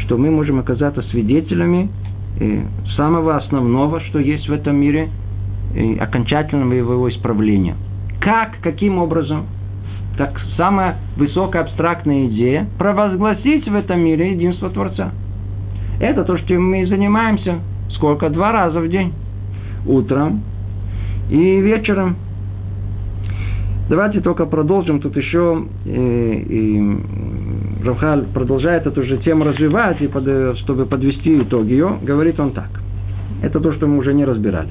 что 0.00 0.18
мы 0.18 0.30
можем 0.30 0.58
оказаться 0.58 1.02
свидетелями 1.02 1.90
э, 2.38 2.62
самого 2.96 3.36
основного, 3.36 4.00
что 4.00 4.18
есть 4.18 4.48
в 4.48 4.52
этом 4.52 4.76
мире, 4.76 5.08
и 5.74 5.96
окончательного 5.98 6.72
его 6.72 7.08
исправления. 7.08 7.76
Как, 8.20 8.58
каким 8.60 8.98
образом? 8.98 9.46
Так 10.18 10.38
самая 10.56 10.98
высокая 11.16 11.62
абстрактная 11.62 12.26
идея– 12.26 12.68
провозгласить 12.78 13.66
в 13.66 13.74
этом 13.74 14.00
мире 14.00 14.32
единство 14.32 14.68
Творца. 14.68 15.12
Это 16.00 16.24
то, 16.24 16.36
что 16.38 16.54
мы 16.54 16.82
и 16.82 16.86
занимаемся. 16.86 17.60
Сколько? 18.00 18.30
Два 18.30 18.50
раза 18.50 18.80
в 18.80 18.88
день. 18.88 19.12
Утром 19.86 20.42
и 21.28 21.60
вечером– 21.60 22.16
Давайте 23.90 24.20
только 24.20 24.46
продолжим. 24.46 25.00
Тут 25.00 25.16
еще 25.16 25.64
и, 25.84 25.90
э, 25.90 26.42
и 26.48 27.84
Равхаль 27.84 28.24
продолжает 28.32 28.86
эту 28.86 29.02
же 29.02 29.18
тему 29.18 29.42
развивать, 29.42 30.00
и 30.00 30.06
под, 30.06 30.58
чтобы 30.58 30.86
подвести 30.86 31.42
итог 31.42 31.64
ее, 31.64 31.98
говорит 32.00 32.38
он 32.38 32.52
так. 32.52 32.70
Это 33.42 33.58
то, 33.58 33.72
что 33.72 33.88
мы 33.88 33.98
уже 33.98 34.14
не 34.14 34.24
разбирали. 34.24 34.68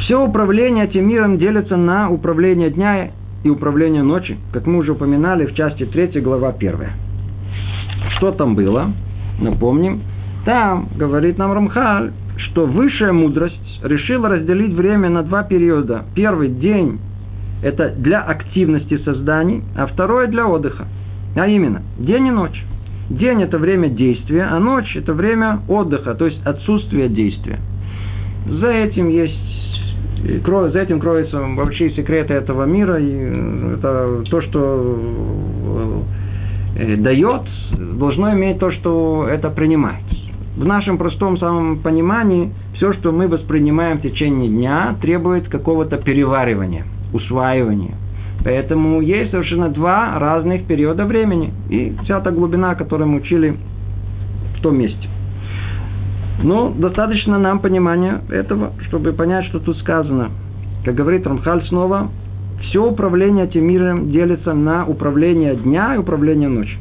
Все 0.00 0.20
управление 0.20 0.86
этим 0.86 1.06
миром 1.06 1.38
делится 1.38 1.76
на 1.76 2.10
управление 2.10 2.70
дня 2.70 3.12
и 3.44 3.48
управление 3.48 4.02
ночи, 4.02 4.36
как 4.52 4.66
мы 4.66 4.78
уже 4.78 4.90
упоминали 4.90 5.46
в 5.46 5.54
части 5.54 5.84
3, 5.84 6.20
глава 6.20 6.48
1. 6.48 6.74
Что 8.16 8.32
там 8.32 8.56
было? 8.56 8.90
Напомним. 9.40 10.00
Там, 10.44 10.88
говорит 10.96 11.38
нам 11.38 11.52
Рамхаль, 11.52 12.12
что 12.36 12.66
высшая 12.66 13.12
мудрость 13.12 13.80
решила 13.84 14.28
разделить 14.28 14.74
время 14.74 15.08
на 15.08 15.22
два 15.22 15.44
периода. 15.44 16.04
Первый 16.16 16.48
день– 16.48 16.98
это 17.62 17.90
для 17.90 18.20
активности 18.20 18.98
созданий, 18.98 19.62
а 19.76 19.86
второй– 19.86 20.26
для 20.28 20.46
отдыха. 20.46 20.86
А 21.36 21.46
именно, 21.46 21.82
день 21.98 22.26
и 22.26 22.30
ночь. 22.32 22.64
День– 23.08 23.42
это 23.44 23.58
время 23.58 23.88
действия, 23.88 24.48
а 24.50 24.58
ночь– 24.58 24.90
это 24.96 25.12
время 25.12 25.60
отдыха, 25.68 26.14
то 26.14 26.26
есть 26.26 26.44
отсутствие 26.44 27.08
действия. 27.08 27.60
За 28.48 28.68
этим 28.68 29.08
есть 29.08 29.38
за 30.22 30.78
этим 30.78 31.00
кроются 31.00 31.40
вообще 31.40 31.90
секреты 31.90 32.34
этого 32.34 32.64
мира, 32.64 32.96
и 33.00 33.74
это 33.74 34.22
то, 34.30 34.40
что 34.42 36.04
э, 36.76 36.96
дает, 36.96 37.42
должно 37.98 38.32
иметь 38.32 38.60
то, 38.60 38.70
что 38.70 39.26
это 39.28 39.50
принимает 39.50 40.04
в 40.56 40.64
нашем 40.64 40.98
простом 40.98 41.38
самом 41.38 41.78
понимании 41.78 42.52
все, 42.74 42.92
что 42.94 43.12
мы 43.12 43.28
воспринимаем 43.28 43.98
в 43.98 44.02
течение 44.02 44.48
дня, 44.48 44.96
требует 45.00 45.48
какого-то 45.48 45.96
переваривания, 45.96 46.84
усваивания. 47.12 47.94
Поэтому 48.44 49.00
есть 49.00 49.30
совершенно 49.30 49.68
два 49.68 50.18
разных 50.18 50.66
периода 50.66 51.04
времени. 51.04 51.52
И 51.70 51.94
вся 52.04 52.20
та 52.20 52.30
глубина, 52.30 52.74
которую 52.74 53.08
мы 53.08 53.18
учили 53.18 53.56
в 54.58 54.62
том 54.62 54.78
месте. 54.78 55.08
Но 56.42 56.70
достаточно 56.70 57.38
нам 57.38 57.60
понимания 57.60 58.20
этого, 58.28 58.72
чтобы 58.88 59.12
понять, 59.12 59.46
что 59.46 59.60
тут 59.60 59.78
сказано. 59.78 60.30
Как 60.84 60.94
говорит 60.94 61.26
Рамхаль 61.26 61.64
снова, 61.66 62.10
все 62.62 62.84
управление 62.84 63.46
этим 63.46 63.64
миром 63.64 64.10
делится 64.10 64.52
на 64.52 64.86
управление 64.86 65.54
дня 65.54 65.94
и 65.94 65.98
управление 65.98 66.48
ночи. 66.48 66.76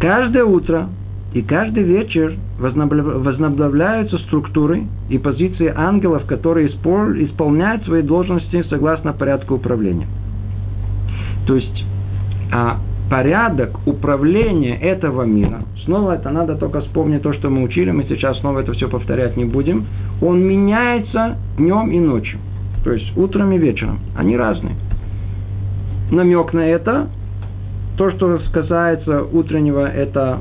Каждое 0.00 0.44
утро 0.44 0.88
и 1.34 1.40
каждый 1.42 1.82
вечер 1.84 2.36
возобновляются 2.58 4.18
структуры 4.18 4.84
и 5.08 5.18
позиции 5.18 5.72
ангелов, 5.74 6.26
которые 6.26 6.68
исполняют 6.68 7.84
свои 7.84 8.02
должности 8.02 8.62
согласно 8.68 9.12
порядку 9.12 9.54
управления. 9.54 10.06
То 11.46 11.56
есть 11.56 11.84
а 12.52 12.78
порядок 13.08 13.70
управления 13.86 14.76
этого 14.76 15.22
мира, 15.22 15.62
снова 15.84 16.12
это 16.12 16.30
надо 16.30 16.56
только 16.56 16.82
вспомнить 16.82 17.22
то, 17.22 17.32
что 17.32 17.48
мы 17.48 17.62
учили, 17.62 17.90
мы 17.90 18.04
сейчас 18.04 18.38
снова 18.40 18.60
это 18.60 18.72
все 18.72 18.88
повторять 18.88 19.36
не 19.36 19.46
будем, 19.46 19.86
он 20.20 20.42
меняется 20.42 21.36
днем 21.56 21.90
и 21.90 21.98
ночью. 21.98 22.38
То 22.84 22.92
есть 22.92 23.16
утром 23.16 23.52
и 23.52 23.58
вечером. 23.58 24.00
Они 24.16 24.36
разные. 24.36 24.74
Намек 26.10 26.52
на 26.52 26.66
это, 26.66 27.08
то, 27.96 28.10
что 28.10 28.38
касается 28.52 29.22
утреннего, 29.22 29.86
это 29.86 30.40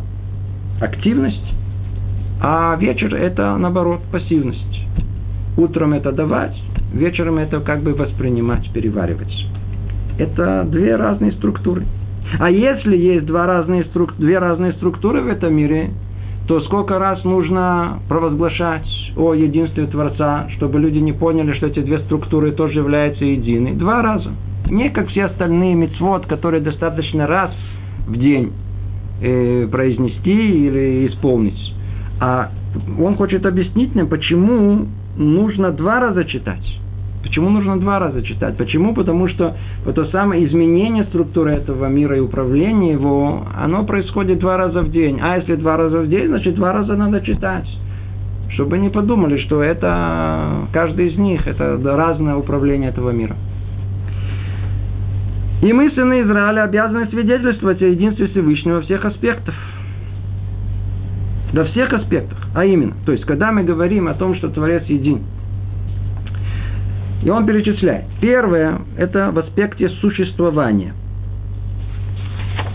активность, 0.82 1.54
а 2.42 2.76
вечер 2.80 3.14
это 3.14 3.56
наоборот 3.58 4.02
пассивность. 4.12 4.82
Утром 5.58 5.94
это 5.94 6.12
давать, 6.12 6.56
вечером 6.94 7.38
это 7.38 7.60
как 7.60 7.82
бы 7.82 7.94
воспринимать, 7.94 8.72
переваривать. 8.74 9.32
Это 10.18 10.66
две 10.68 10.96
разные 10.96 11.34
структуры. 11.34 11.86
А 12.40 12.50
если 12.50 12.98
есть 12.98 13.26
два 13.26 13.46
разные 13.46 13.84
струк... 13.86 14.16
две 14.18 14.40
разные 14.40 14.74
структуры 14.74 15.22
в 15.22 15.28
этом 15.28 15.54
мире, 15.54 15.92
то 16.48 16.62
сколько 16.62 16.98
раз 16.98 17.24
нужно 17.24 18.00
провозглашать 18.08 18.88
о 19.16 19.34
единстве 19.34 19.88
Творца, 19.88 20.48
чтобы 20.56 20.80
люди 20.80 20.98
не 21.00 21.14
поняли, 21.14 21.54
что 21.54 21.68
эти 21.68 21.80
две 21.82 22.00
структуры 22.00 22.52
тоже 22.52 22.80
являются 22.80 23.26
единой? 23.26 23.74
Два 23.74 24.02
раза. 24.02 24.32
Не 24.70 24.90
как 24.90 25.10
все 25.10 25.26
остальные 25.26 25.76
мецвод, 25.76 26.26
которые 26.28 26.62
достаточно 26.62 27.28
раз 27.28 27.52
в 28.08 28.16
день 28.18 28.54
э, 29.22 29.68
произнести 29.68 30.32
или 30.68 31.08
исполнить. 31.08 31.74
А 32.20 32.52
он 33.00 33.16
хочет 33.16 33.46
объяснить 33.46 33.96
нам, 33.96 34.08
почему 34.08 34.88
нужно 35.18 35.72
два 35.72 36.00
раза 36.00 36.26
читать. 36.26 36.82
Почему 37.24 37.50
нужно 37.50 37.80
два 37.80 38.00
раза 38.00 38.24
читать? 38.24 38.58
Почему? 38.58 38.94
Потому 38.94 39.28
что 39.28 39.56
вот 39.86 39.96
то 39.96 40.06
самое 40.06 40.46
изменение 40.48 41.04
структуры 41.06 41.52
этого 41.52 41.86
мира 41.86 42.18
и 42.18 42.20
управление 42.20 42.94
его, 42.94 43.44
оно 43.56 43.86
происходит 43.86 44.40
два 44.40 44.58
раза 44.58 44.82
в 44.82 44.92
день. 44.92 45.20
А 45.22 45.38
если 45.38 45.56
два 45.56 45.78
раза 45.78 46.00
в 46.00 46.10
день, 46.10 46.28
значит 46.28 46.56
два 46.56 46.74
раза 46.74 46.96
надо 46.96 47.22
читать. 47.22 47.68
Чтобы 48.50 48.80
не 48.80 48.90
подумали, 48.90 49.38
что 49.38 49.62
это 49.62 50.68
каждый 50.74 51.10
из 51.10 51.18
них, 51.18 51.48
это 51.48 51.80
разное 51.84 52.36
управление 52.36 52.90
этого 52.90 53.12
мира. 53.12 53.36
И 55.62 55.72
мы, 55.74 55.92
сыны 55.92 56.22
Израиля, 56.22 56.64
обязаны 56.64 57.08
свидетельствовать 57.08 57.82
о 57.84 57.86
единстве 57.86 58.28
Всевышнего 58.28 58.78
во 58.78 58.82
всех 58.82 59.06
аспектах. 59.06 59.54
Во 61.54 61.66
всех 61.66 61.94
аспектах. 61.94 62.38
А 62.56 62.66
именно, 62.66 62.96
то 63.06 63.12
есть, 63.12 63.26
когда 63.26 63.52
мы 63.52 63.64
говорим 63.64 64.08
о 64.08 64.16
том, 64.16 64.36
что 64.36 64.50
Творец 64.50 64.86
един, 64.86 65.22
и 67.24 67.30
он 67.30 67.46
перечисляет. 67.46 68.06
Первое– 68.20 68.82
это 68.98 69.30
в 69.32 69.38
аспекте 69.38 69.90
существования. 69.90 70.96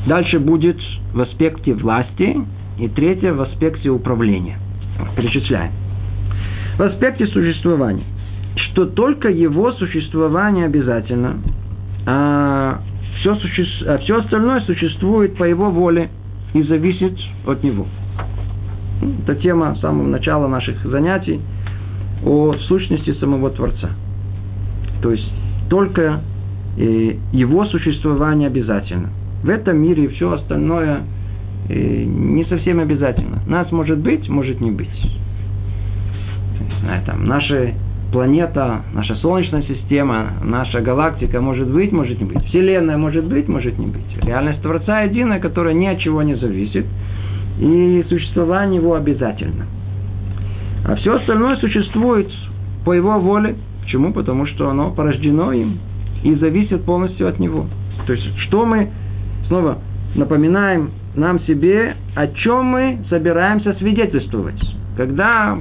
Дальше 0.07 0.39
будет 0.39 0.77
в 1.13 1.21
аспекте 1.21 1.75
власти. 1.75 2.37
И 2.79 2.89
третье– 2.89 3.33
в 3.35 3.41
аспекте 3.41 3.89
управления. 3.89 4.59
Перечисляем. 5.17 5.73
В 6.79 6.83
аспекте 6.83 7.27
существования. 7.27 8.05
Что 8.55 8.87
только 8.87 9.29
его 9.31 9.73
существование 9.73 10.67
обязательно– 10.67 11.39
а 12.07 12.81
все, 13.19 13.35
суще... 13.37 13.67
а 13.87 13.99
все 13.99 14.19
остальное 14.19 14.61
существует 14.61 15.37
по 15.37 15.45
его 15.45 15.71
воле 15.71 16.09
и 16.55 16.63
зависит 16.63 17.19
от 17.47 17.63
него. 17.63 17.87
Это 19.23 19.35
тема 19.37 19.77
самого 19.81 20.07
начала 20.07 20.47
наших 20.47 20.83
занятий 20.87 21.41
о 22.25 22.55
сущности 22.69 23.13
самого 23.15 23.51
Творца. 23.51 23.91
То 25.03 25.11
есть 25.11 25.31
только 25.69 26.21
э, 26.79 27.17
его 27.33 27.67
существование 27.67 28.47
обязательно. 28.49 29.11
В 29.43 29.49
этом 29.49 29.77
мире 29.79 30.09
все 30.09 30.33
остальное 30.33 31.03
э, 31.69 32.05
не 32.05 32.45
совсем 32.45 32.81
обязательно. 32.81 33.43
Нас 33.47 33.71
может 33.73 33.99
быть, 33.99 34.29
может 34.29 34.61
не 34.61 34.71
быть. 34.71 34.89
Не 36.61 36.81
знаю, 36.81 37.03
там, 37.05 37.27
наши 37.27 37.75
планета, 38.13 38.83
наша 38.93 39.15
Солнечная 39.17 39.63
система, 39.63 40.35
наша 40.43 40.81
галактика 40.81 41.41
может 41.41 41.69
быть, 41.69 41.93
может 41.93 42.21
не 42.21 42.27
быть. 42.27 42.45
Вселенная 42.47 42.97
может 42.97 43.25
быть, 43.25 43.49
может 43.49 43.79
не 43.79 43.87
быть. 43.87 44.25
Реальность 44.25 44.63
Творца 44.63 45.03
единая, 45.03 45.41
которая 45.41 45.75
ни 45.75 45.87
от 45.87 45.99
чего 45.99 46.23
не 46.23 46.37
зависит, 46.37 46.87
и 47.59 48.05
существование 48.09 48.81
его 48.81 48.95
обязательно. 48.95 49.67
А 50.87 50.95
все 50.97 51.17
остальное 51.17 51.57
существует 51.57 52.31
по 52.85 52.93
его 52.93 53.19
воле. 53.19 53.57
Почему? 53.83 54.13
Потому 54.13 54.47
что 54.47 54.71
оно 54.71 54.91
порождено 54.91 55.53
им 55.53 55.79
и 56.23 56.35
зависит 56.35 56.85
полностью 56.85 57.29
от 57.29 57.39
него. 57.39 57.67
То 58.07 58.13
есть, 58.13 58.39
что 58.41 58.65
мы 58.65 58.91
снова 59.49 59.79
напоминаем 60.15 60.91
нам 61.15 61.41
себе, 61.41 61.97
о 62.15 62.27
чем 62.29 62.67
мы 62.67 62.99
собираемся 63.09 63.75
свидетельствовать. 63.75 64.61
Когда 64.97 65.59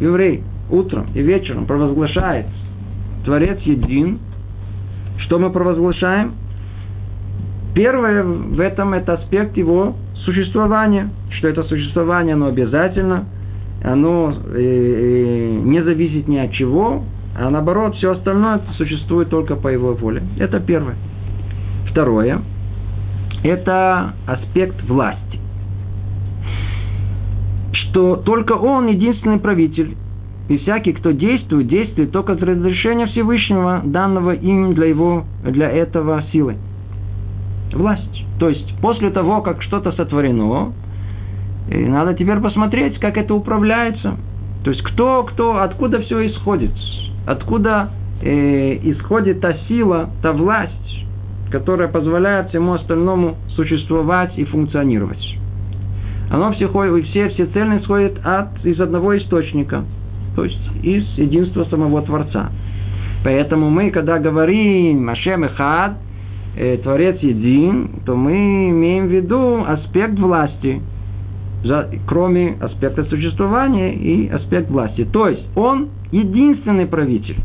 еврей 0.00 0.42
утром 0.70 1.06
и 1.14 1.22
вечером 1.22 1.66
провозглашает 1.66 2.46
Творец 3.24 3.60
един, 3.60 4.18
что 5.18 5.38
мы 5.38 5.50
провозглашаем? 5.50 6.34
Первое 7.74 8.22
в 8.22 8.60
этом 8.60 8.92
это 8.92 9.14
аспект 9.14 9.56
его 9.56 9.96
существования, 10.24 11.10
что 11.30 11.48
это 11.48 11.62
существование, 11.64 12.34
оно 12.34 12.46
обязательно, 12.46 13.24
оно 13.82 14.32
э, 14.32 14.58
э, 14.58 15.60
не 15.62 15.82
зависит 15.82 16.28
ни 16.28 16.36
от 16.36 16.52
чего, 16.52 17.04
а 17.34 17.48
наоборот, 17.48 17.96
все 17.96 18.12
остальное 18.12 18.60
существует 18.76 19.30
только 19.30 19.56
по 19.56 19.68
его 19.68 19.94
воле. 19.94 20.22
Это 20.38 20.60
первое. 20.60 20.96
Второе– 21.90 22.42
это 23.42 24.14
аспект 24.26 24.82
власти. 24.84 25.40
Что 27.72 28.16
только 28.16 28.52
он 28.52 28.88
единственный 28.88 29.38
правитель, 29.38 29.96
и 30.48 30.58
всякий, 30.58 30.92
кто 30.92 31.12
действует, 31.12 31.68
действует 31.68 32.10
только 32.10 32.36
с 32.36 32.40
разрешения 32.40 33.06
Всевышнего, 33.06 33.80
данного 33.84 34.32
им 34.32 34.74
для, 34.74 34.86
его, 34.86 35.24
для 35.44 35.70
этого 35.70 36.22
силы. 36.32 36.56
Власть. 37.72 38.24
То 38.38 38.48
есть, 38.48 38.74
после 38.80 39.10
того, 39.10 39.40
как 39.40 39.62
что-то 39.62 39.92
сотворено, 39.92 40.72
надо 41.68 42.14
теперь 42.14 42.40
посмотреть, 42.40 42.98
как 42.98 43.16
это 43.16 43.34
управляется. 43.34 44.16
То 44.64 44.70
есть, 44.70 44.82
кто, 44.82 45.24
кто, 45.24 45.62
откуда 45.62 46.00
все 46.00 46.26
исходит. 46.26 46.72
Откуда 47.26 47.90
э, 48.20 48.78
исходит 48.82 49.40
та 49.40 49.54
сила, 49.68 50.10
та 50.22 50.32
власть, 50.32 51.06
которая 51.50 51.88
позволяет 51.88 52.48
всему 52.48 52.72
остальному 52.74 53.36
существовать 53.54 54.36
и 54.36 54.44
функционировать. 54.44 55.38
Оно 56.30 56.52
все, 56.52 56.68
все, 56.68 57.28
все 57.28 57.46
цельно 57.46 57.78
исходит 57.78 58.18
от, 58.24 58.64
из 58.64 58.80
одного 58.80 59.16
источника, 59.18 59.84
то 60.34 60.44
есть 60.44 60.60
из 60.82 61.04
единства 61.18 61.64
самого 61.64 62.02
Творца. 62.02 62.50
Поэтому 63.24 63.70
мы, 63.70 63.90
когда 63.90 64.18
говорим 64.18 65.08
Ашем 65.08 65.44
Эхад, 65.44 65.98
э, 66.56 66.78
Творец 66.78 67.18
един, 67.20 68.00
то 68.04 68.16
мы 68.16 68.70
имеем 68.70 69.06
в 69.06 69.10
виду 69.10 69.64
аспект 69.66 70.18
власти, 70.18 70.80
за, 71.62 71.88
кроме 72.06 72.56
аспекта 72.60 73.04
существования 73.04 73.94
и 73.94 74.28
аспект 74.28 74.70
власти. 74.70 75.04
То 75.04 75.28
есть 75.28 75.46
он 75.56 75.88
единственный 76.10 76.86
правитель. 76.86 77.36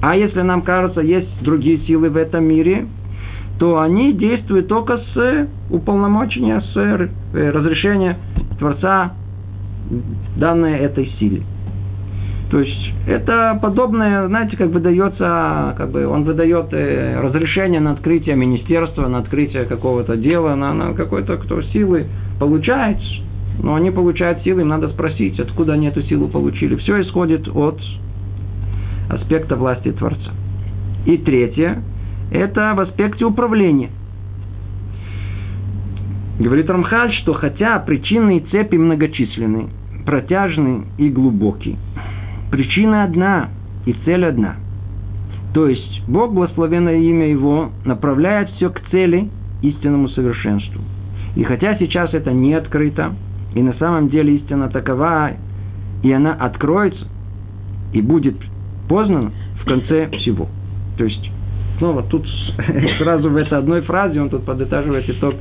А 0.00 0.16
если 0.16 0.40
нам 0.42 0.62
кажется, 0.62 1.00
есть 1.00 1.28
другие 1.42 1.78
силы 1.86 2.08
в 2.08 2.16
этом 2.16 2.44
мире, 2.44 2.86
то 3.58 3.78
они 3.80 4.12
действуют 4.12 4.68
только 4.68 4.98
с 4.98 5.48
уполномочения, 5.70 6.60
с 6.60 6.76
э, 6.76 7.50
разрешения 7.50 8.16
Творца, 8.58 9.12
данной 10.36 10.78
этой 10.78 11.06
силе. 11.18 11.42
То 12.52 12.60
есть 12.60 12.92
это 13.06 13.58
подобное, 13.62 14.26
знаете, 14.28 14.58
как 14.58 14.70
бы 14.70 14.78
дается, 14.78 15.74
как 15.78 15.90
бы 15.90 16.06
он 16.06 16.24
выдает 16.24 16.66
э, 16.72 17.18
разрешение 17.18 17.80
на 17.80 17.92
открытие 17.92 18.36
министерства, 18.36 19.08
на 19.08 19.20
открытие 19.20 19.64
какого-то 19.64 20.18
дела, 20.18 20.54
на, 20.54 20.74
на 20.74 20.92
какой-то 20.92 21.38
кто 21.38 21.62
силы 21.62 22.08
получает, 22.38 22.98
но 23.62 23.74
они 23.74 23.90
получают 23.90 24.42
силы, 24.42 24.60
им 24.60 24.68
надо 24.68 24.88
спросить, 24.88 25.40
откуда 25.40 25.72
они 25.72 25.86
эту 25.86 26.02
силу 26.02 26.28
получили. 26.28 26.76
Все 26.76 27.00
исходит 27.00 27.48
от 27.48 27.80
аспекта 29.08 29.56
власти 29.56 29.90
Творца. 29.90 30.32
И 31.06 31.16
третье, 31.16 31.82
это 32.30 32.74
в 32.76 32.80
аспекте 32.80 33.24
управления. 33.24 33.88
Говорит 36.38 36.68
Рамхаль, 36.68 37.14
что 37.14 37.32
хотя 37.32 37.78
причинные 37.78 38.40
цепи 38.40 38.76
многочисленны, 38.76 39.70
протяжны 40.04 40.84
и 40.98 41.08
глубокие, 41.08 41.78
причина 42.52 43.04
одна 43.04 43.48
и 43.86 43.94
цель 44.04 44.24
одна. 44.26 44.56
То 45.54 45.68
есть 45.68 46.02
Бог, 46.06 46.32
благословенное 46.32 46.98
имя 46.98 47.28
Его, 47.28 47.72
направляет 47.84 48.50
все 48.50 48.70
к 48.70 48.80
цели, 48.90 49.28
истинному 49.62 50.08
совершенству. 50.10 50.80
И 51.34 51.44
хотя 51.44 51.76
сейчас 51.78 52.12
это 52.12 52.30
не 52.32 52.54
открыто, 52.54 53.14
и 53.54 53.62
на 53.62 53.72
самом 53.74 54.10
деле 54.10 54.36
истина 54.36 54.68
такова, 54.68 55.32
и 56.02 56.12
она 56.12 56.34
откроется, 56.34 57.06
и 57.92 58.02
будет 58.02 58.36
познана 58.88 59.32
в 59.60 59.64
конце 59.64 60.08
всего. 60.18 60.48
То 60.98 61.04
есть, 61.04 61.30
снова 61.78 62.02
тут 62.02 62.26
сразу 62.98 63.30
в 63.30 63.36
этой 63.36 63.58
одной 63.58 63.80
фразе 63.80 64.20
он 64.20 64.28
тут 64.28 64.44
подытаживает 64.44 65.08
итог 65.08 65.34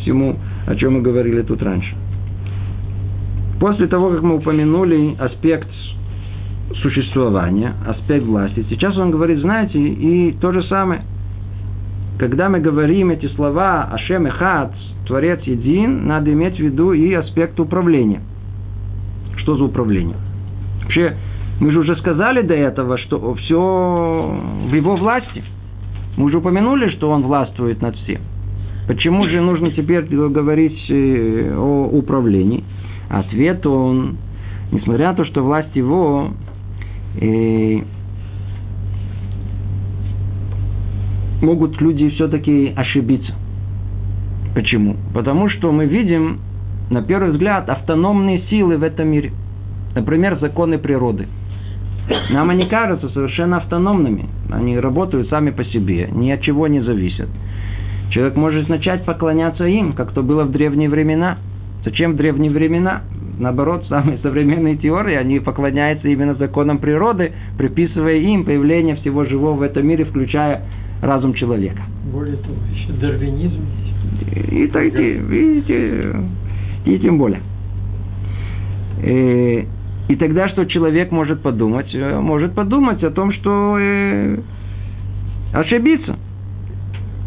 всему, 0.00 0.36
о 0.66 0.76
чем 0.76 0.94
мы 0.94 1.02
говорили 1.02 1.42
тут 1.42 1.60
раньше. 1.62 1.94
После 3.58 3.86
того, 3.88 4.10
как 4.10 4.22
мы 4.22 4.36
упомянули 4.36 5.16
аспект 5.18 5.68
существования, 6.76 7.74
аспект 7.86 8.24
власти, 8.24 8.64
сейчас 8.68 8.96
он 8.96 9.10
говорит, 9.10 9.38
знаете, 9.38 9.78
и 9.78 10.32
то 10.32 10.52
же 10.52 10.62
самое. 10.64 11.02
Когда 12.18 12.48
мы 12.48 12.60
говорим 12.60 13.10
эти 13.10 13.26
слова 13.34 13.88
Ашем 13.92 14.26
Эхад, 14.26 14.72
Творец 15.06 15.40
един, 15.42 16.06
надо 16.06 16.32
иметь 16.32 16.56
в 16.56 16.60
виду 16.60 16.92
и 16.92 17.12
аспект 17.12 17.58
управления. 17.58 18.20
Что 19.36 19.56
за 19.56 19.64
управление? 19.64 20.16
Вообще, 20.82 21.16
мы 21.60 21.72
же 21.72 21.80
уже 21.80 21.96
сказали 21.96 22.42
до 22.42 22.54
этого, 22.54 22.98
что 22.98 23.34
все 23.34 24.40
в 24.68 24.74
его 24.74 24.96
власти. 24.96 25.42
Мы 26.16 26.26
уже 26.26 26.38
упомянули, 26.38 26.90
что 26.90 27.10
он 27.10 27.22
властвует 27.22 27.80
над 27.80 27.96
всем. 27.96 28.20
Почему 28.86 29.26
же 29.26 29.40
нужно 29.40 29.70
теперь 29.70 30.02
говорить 30.02 30.78
э, 30.90 31.54
о 31.56 31.88
управлении? 31.92 32.64
Ответ 33.08 33.64
он, 33.66 34.16
несмотря 34.72 35.10
на 35.10 35.14
то, 35.14 35.24
что 35.24 35.42
власть 35.42 35.74
его 35.74 36.32
э, 37.20 37.80
могут 41.42 41.80
люди 41.80 42.10
все-таки 42.10 42.72
ошибиться. 42.76 43.34
Почему? 44.54 44.96
Потому 45.14 45.48
что 45.48 45.72
мы 45.72 45.86
видим, 45.86 46.40
на 46.90 47.02
первый 47.02 47.32
взгляд, 47.32 47.68
автономные 47.68 48.42
силы 48.50 48.76
в 48.76 48.82
этом 48.82 49.08
мире. 49.08 49.32
Например, 49.94 50.38
законы 50.40 50.78
природы. 50.78 51.26
Нам 52.30 52.50
они 52.50 52.66
кажутся 52.66 53.08
совершенно 53.10 53.58
автономными. 53.58 54.26
Они 54.50 54.78
работают 54.78 55.28
сами 55.28 55.50
по 55.50 55.64
себе, 55.64 56.08
ни 56.12 56.30
от 56.30 56.42
чего 56.42 56.66
не 56.66 56.80
зависят. 56.80 57.28
Человек 58.10 58.36
может 58.36 58.68
начать 58.68 59.04
поклоняться 59.04 59.64
им, 59.64 59.92
как 59.94 60.12
то 60.12 60.22
было 60.22 60.44
в 60.44 60.50
древние 60.50 60.88
времена. 60.88 61.38
Зачем 61.84 62.12
в 62.12 62.16
древние 62.16 62.50
времена? 62.50 63.02
Наоборот, 63.42 63.84
самые 63.88 64.18
современные 64.18 64.76
теории, 64.76 65.16
они 65.16 65.40
поклоняются 65.40 66.06
именно 66.06 66.36
законам 66.36 66.78
природы, 66.78 67.32
приписывая 67.58 68.18
им 68.18 68.44
появление 68.44 68.94
всего 68.94 69.24
живого 69.24 69.54
в 69.56 69.62
этом 69.62 69.84
мире, 69.84 70.04
включая 70.04 70.62
разум 71.02 71.34
человека. 71.34 71.82
Более 72.12 72.36
того, 72.36 72.54
еще 72.72 72.92
дарвинизм 72.92 73.62
и, 74.30 74.68
так, 74.68 74.84
и, 74.84 75.14
видите, 75.14 76.14
и 76.84 76.98
тем 77.00 77.18
более. 77.18 77.40
И, 79.02 79.08
э, 79.08 79.64
и 80.06 80.14
тогда 80.14 80.48
что 80.48 80.64
человек 80.66 81.10
может 81.10 81.42
подумать? 81.42 81.92
Э, 81.96 82.20
может 82.20 82.54
подумать 82.54 83.02
о 83.02 83.10
том, 83.10 83.32
что 83.32 83.76
э, 83.76 84.38
ошибиться. 85.52 86.16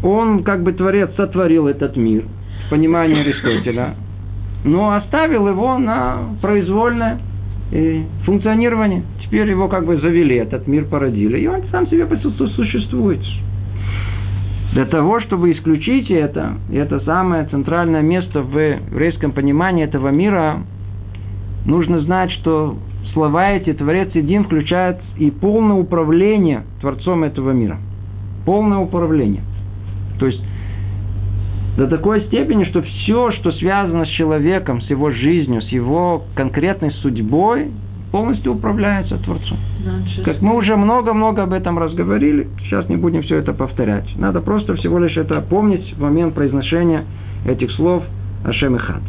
Он, 0.02 0.42
как 0.44 0.62
бы 0.62 0.72
творец, 0.72 1.10
сотворил 1.14 1.66
этот 1.66 1.94
мир, 1.98 2.24
в 2.66 2.70
понимании 2.70 3.20
Аристотеля, 3.20 3.96
но 4.64 4.92
оставил 4.92 5.48
его 5.48 5.78
на 5.78 6.36
произвольное 6.40 7.20
э, 7.72 8.02
функционирование. 8.24 9.02
Теперь 9.22 9.50
его 9.50 9.68
как 9.68 9.86
бы 9.86 9.98
завели, 9.98 10.36
этот 10.36 10.66
мир 10.66 10.84
породили, 10.84 11.38
и 11.38 11.46
он 11.46 11.62
сам 11.70 11.86
себе 11.88 12.06
существует. 12.16 13.20
Для 14.72 14.84
того, 14.84 15.20
чтобы 15.20 15.52
исключить 15.52 16.10
это, 16.10 16.54
это 16.70 17.00
самое 17.00 17.46
центральное 17.46 18.02
место 18.02 18.42
в 18.42 18.58
еврейском 18.58 19.32
понимании 19.32 19.84
этого 19.84 20.08
мира, 20.08 20.64
нужно 21.64 22.00
знать, 22.00 22.30
что 22.32 22.76
слова 23.12 23.52
эти 23.52 23.72
Творец 23.72 24.10
Един 24.14 24.44
включает 24.44 24.98
и 25.16 25.30
полное 25.30 25.76
управление 25.76 26.64
Творцом 26.80 27.24
этого 27.24 27.52
мира. 27.52 27.78
Полное 28.44 28.78
управление. 28.78 29.42
То 30.18 30.26
есть 30.26 30.42
до 31.76 31.86
такой 31.86 32.22
степени, 32.22 32.64
что 32.64 32.82
все, 32.82 33.32
что 33.32 33.52
связано 33.52 34.06
с 34.06 34.08
человеком, 34.08 34.80
с 34.80 34.90
его 34.90 35.10
жизнью, 35.10 35.60
с 35.60 35.68
его 35.68 36.24
конкретной 36.34 36.90
судьбой, 37.02 37.70
полностью 38.10 38.54
управляется 38.54 39.18
Творцом. 39.18 39.58
Как 40.24 40.40
мы 40.40 40.56
уже 40.56 40.74
много-много 40.76 41.42
об 41.42 41.52
этом 41.52 41.78
разговорили, 41.78 42.48
сейчас 42.60 42.88
не 42.88 42.96
будем 42.96 43.22
все 43.22 43.36
это 43.36 43.52
повторять. 43.52 44.06
Надо 44.16 44.40
просто 44.40 44.74
всего 44.76 44.98
лишь 44.98 45.16
это 45.16 45.40
помнить 45.42 45.94
в 45.96 46.00
момент 46.00 46.34
произношения 46.34 47.04
этих 47.44 47.70
слов 47.72 48.04
Ашем 48.44 48.76
и 48.76 48.78
Хад. 48.78 49.02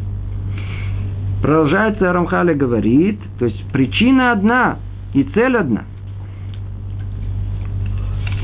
Продолжается 1.40 2.12
Рамхали 2.12 2.52
говорит, 2.52 3.18
то 3.38 3.46
есть 3.46 3.64
причина 3.72 4.32
одна 4.32 4.78
и 5.14 5.22
цель 5.22 5.56
одна. 5.56 5.84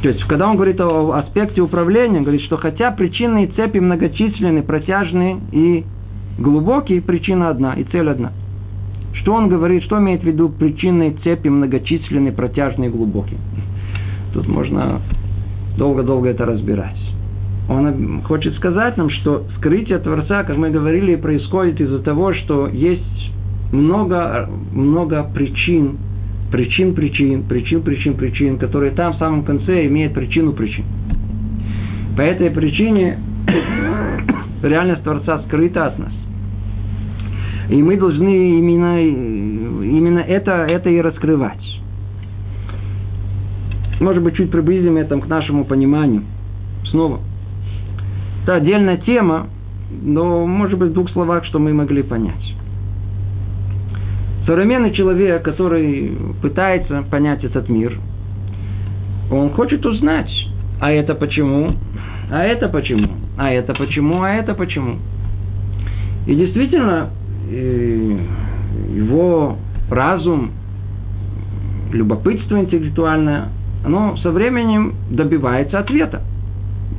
То 0.05 0.11
есть, 0.11 0.23
когда 0.25 0.51
он 0.51 0.57
говорит 0.57 0.79
о 0.83 1.13
аспекте 1.13 1.63
управления, 1.63 2.19
он 2.19 2.25
говорит, 2.25 2.43
что 2.43 2.59
хотя 2.59 2.91
причинные 2.91 3.47
цепи 3.47 3.79
многочисленны, 3.79 4.63
протяжные 4.63 5.41
и 5.51 5.83
глубокий, 6.39 7.01
причина 7.01 7.49
одна 7.49 7.73
и 7.73 7.85
цель 7.85 8.11
одна. 8.11 8.33
Что 9.15 9.33
он 9.33 9.49
говорит, 9.49 9.83
что 9.85 9.99
имеет 9.99 10.21
в 10.21 10.25
виду 10.25 10.51
причинные 10.51 11.13
цепи 11.25 11.49
многочисленные, 11.49 12.35
протяжные, 12.35 12.91
глубокие? 12.91 13.39
Тут 14.35 14.47
можно 14.47 15.01
долго-долго 15.79 16.29
это 16.29 16.45
разбирать. 16.45 17.01
Он 17.71 18.21
хочет 18.25 18.55
сказать 18.57 18.99
нам, 18.99 19.09
что 19.09 19.45
скрытие 19.57 20.01
Творца, 20.01 20.45
как 20.45 20.59
мы 20.59 20.69
говорили, 20.69 21.17
происходит 21.17 21.81
из-за 21.81 22.01
того, 22.01 22.35
что 22.35 22.69
есть 22.69 23.33
много, 23.73 24.51
много 24.71 25.25
причин, 25.35 25.97
причин, 26.55 26.95
причин, 26.95 27.43
причин, 27.49 27.83
причин, 27.83 28.15
причин, 28.15 28.59
которые 28.59 28.93
там 28.93 29.15
в 29.15 29.17
самом 29.17 29.43
конце 29.43 29.87
имеют 29.87 30.15
причину 30.15 30.53
причин. 30.53 30.85
По 32.17 32.21
этой 32.21 32.49
причине 32.49 33.19
реальность 34.63 35.03
Творца 35.03 35.43
скрыта 35.49 35.87
от 35.87 35.99
нас. 35.99 36.13
И 37.71 37.83
мы 37.83 37.97
должны 37.97 38.61
именно, 38.61 39.03
именно 39.03 40.21
это, 40.21 40.53
это 40.69 40.91
и 40.91 41.01
раскрывать. 41.01 41.59
Может 43.99 44.23
быть, 44.23 44.37
чуть 44.37 44.53
приблизим 44.53 44.97
это 44.97 45.19
к 45.19 45.27
нашему 45.27 45.65
пониманию. 45.65 46.23
Снова. 46.85 47.19
Это 48.45 48.55
отдельная 48.55 48.99
тема, 48.99 49.49
но, 49.91 50.47
может 50.47 50.79
быть, 50.79 50.91
в 50.91 50.95
двух 50.95 51.11
словах, 51.11 51.47
что 51.47 51.59
мы 51.59 51.73
могли 51.73 52.05
понять. 52.05 52.55
Современный 54.47 54.93
человек, 54.93 55.43
который 55.43 56.17
пытается 56.43 57.03
понять 57.11 57.43
этот 57.45 57.69
мир, 57.71 57.99
он 59.31 59.51
хочет 59.51 59.85
узнать, 59.87 60.31
а 60.81 60.93
это 60.93 61.15
почему, 61.15 61.75
а 62.31 62.45
это 62.45 62.69
почему, 62.69 63.09
а 63.39 63.51
это 63.51 63.73
почему, 63.73 64.23
а 64.23 64.31
это 64.31 64.55
почему. 64.55 64.99
И 66.27 66.35
действительно, 66.35 67.11
э, 67.51 68.19
его 68.95 69.57
разум, 69.91 70.53
любопытство 71.93 72.61
интеллектуальное, 72.61 73.49
оно 73.85 74.17
со 74.19 74.31
временем 74.31 74.95
добивается 75.11 75.79
ответа. 75.79 76.23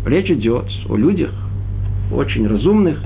Речь 0.06 0.32
идет 0.32 0.66
о 0.90 0.96
людях, 0.96 1.32
очень 2.12 2.48
разумных, 2.48 3.00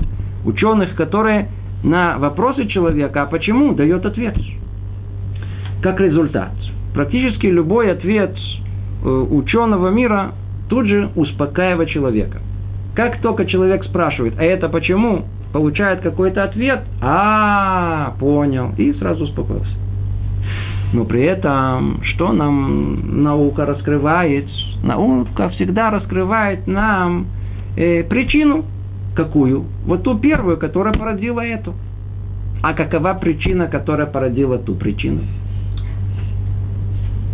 ученых, 0.44 0.94
которые 0.96 1.48
на 1.82 2.18
вопросы 2.18 2.66
человека, 2.66 3.22
а 3.22 3.26
почему, 3.26 3.74
дает 3.74 4.04
ответ. 4.04 4.36
Как 5.82 5.98
результат, 6.00 6.52
практически 6.94 7.46
любой 7.46 7.90
ответ 7.90 8.36
э, 9.02 9.08
ученого 9.08 9.88
мира 9.88 10.32
тут 10.68 10.86
же 10.86 11.10
успокаивает 11.16 11.88
человека. 11.88 12.38
Как 12.94 13.20
только 13.22 13.46
человек 13.46 13.84
спрашивает, 13.84 14.34
а 14.38 14.44
это 14.44 14.68
почему, 14.68 15.24
получает 15.52 16.00
какой-то 16.00 16.44
ответ, 16.44 16.82
а, 17.00 18.14
понял, 18.18 18.72
и 18.76 18.92
сразу 18.94 19.24
успокоился. 19.24 19.72
Но 20.92 21.04
при 21.04 21.22
этом, 21.22 22.00
что 22.02 22.32
нам 22.32 23.22
наука 23.22 23.64
раскрывает? 23.64 24.46
Наука 24.82 25.50
всегда 25.50 25.90
раскрывает 25.90 26.66
нам 26.66 27.26
э, 27.76 28.02
причину 28.04 28.64
какую? 29.24 29.64
Вот 29.84 30.02
ту 30.02 30.18
первую, 30.18 30.56
которая 30.56 30.94
породила 30.94 31.40
эту. 31.40 31.74
А 32.62 32.74
какова 32.74 33.14
причина, 33.14 33.66
которая 33.66 34.06
породила 34.06 34.58
ту 34.58 34.74
причину? 34.74 35.20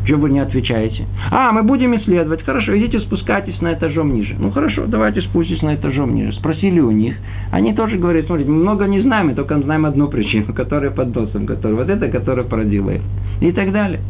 Чего 0.07 0.23
вы 0.23 0.31
не 0.31 0.39
отвечаете? 0.39 1.05
А, 1.33 1.51
мы 1.51 1.65
будем 1.65 1.97
исследовать. 1.97 2.45
Хорошо, 2.45 2.79
идите 2.79 3.01
спускайтесь 3.01 3.61
на 3.61 3.75
этажом 3.75 4.15
ниже. 4.15 4.37
Ну 4.39 4.53
хорошо, 4.53 4.85
давайте 4.87 5.21
спуститесь 5.23 5.63
на 5.63 5.75
этажом 5.75 6.15
ниже. 6.15 6.33
Спросили 6.35 6.79
у 6.79 6.93
них. 6.93 7.17
Они 7.51 7.75
тоже 7.75 7.97
говорят, 7.97 8.27
смотрите, 8.27 8.51
мы 8.51 8.59
много 8.59 8.85
не 8.85 9.01
знаем, 9.01 9.29
мы 9.29 9.35
только 9.35 9.59
знаем 9.59 9.85
одну 9.85 10.09
причину, 10.09 10.53
которая 10.55 10.93
под 10.93 11.15
носом, 11.15 11.47
которая 11.47 11.79
вот 11.79 11.89
эта, 11.89 12.09
которая 12.09 12.47
породила 12.47 12.91
их. 12.91 13.03
И 13.41 13.51
так 13.51 13.73
далее. 13.73 14.01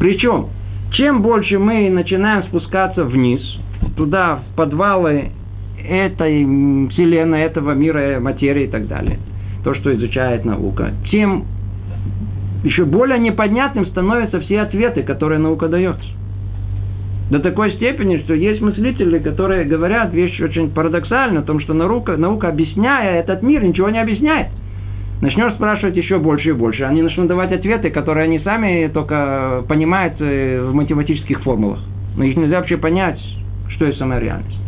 Причем, 0.00 0.48
чем 0.90 1.22
больше 1.22 1.60
мы 1.60 1.88
начинаем 1.90 2.42
спускаться 2.44 3.04
вниз, 3.04 3.40
туда, 3.96 4.40
в 4.50 4.56
подвалы 4.56 5.30
этой 5.86 6.44
вселенной, 6.90 7.42
этого 7.42 7.72
мира, 7.72 8.18
материи 8.20 8.64
и 8.64 8.68
так 8.68 8.88
далее, 8.88 9.18
то, 9.62 9.74
что 9.74 9.94
изучает 9.94 10.44
наука, 10.44 10.92
тем 11.10 11.44
еще 12.64 12.84
более 12.84 13.18
непонятным 13.18 13.86
становятся 13.86 14.40
все 14.40 14.60
ответы, 14.60 15.02
которые 15.02 15.38
наука 15.38 15.68
дает. 15.68 15.96
До 17.30 17.38
такой 17.38 17.72
степени, 17.72 18.18
что 18.18 18.34
есть 18.34 18.60
мыслители, 18.60 19.18
которые 19.18 19.64
говорят 19.64 20.12
вещь 20.12 20.40
очень 20.40 20.70
парадоксальную, 20.70 21.42
о 21.42 21.46
том, 21.46 21.60
что 21.60 21.72
наука, 21.72 22.16
наука, 22.16 22.48
объясняя 22.48 23.20
этот 23.20 23.42
мир, 23.42 23.62
ничего 23.62 23.88
не 23.88 23.98
объясняет. 23.98 24.48
Начнешь 25.22 25.54
спрашивать 25.54 25.96
еще 25.96 26.18
больше 26.18 26.50
и 26.50 26.52
больше. 26.52 26.84
Они 26.84 27.00
начнут 27.00 27.28
давать 27.28 27.52
ответы, 27.52 27.88
которые 27.90 28.24
они 28.24 28.40
сами 28.40 28.90
только 28.92 29.64
понимают 29.68 30.14
э, 30.20 30.60
в 30.68 30.74
математических 30.74 31.40
формулах. 31.42 31.80
Но 32.16 32.24
их 32.24 32.36
нельзя 32.36 32.58
вообще 32.58 32.76
понять, 32.76 33.18
что 33.70 33.86
есть 33.86 33.98
самая 33.98 34.20
реальность. 34.20 34.63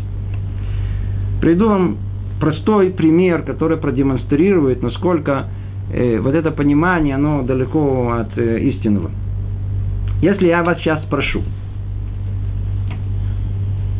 Приду 1.41 1.69
вам 1.69 1.99
простой 2.41 2.91
пример, 2.91 3.43
который 3.43 3.77
продемонстрирует, 3.77 4.83
насколько 4.83 5.47
э, 5.93 6.19
вот 6.19 6.35
это 6.35 6.51
понимание, 6.51 7.15
оно 7.15 7.43
далеко 7.43 8.13
от 8.13 8.37
э, 8.39 8.61
истинного. 8.61 9.11
Если 10.23 10.47
я 10.47 10.63
вас 10.63 10.79
сейчас 10.79 11.03
спрошу, 11.05 11.43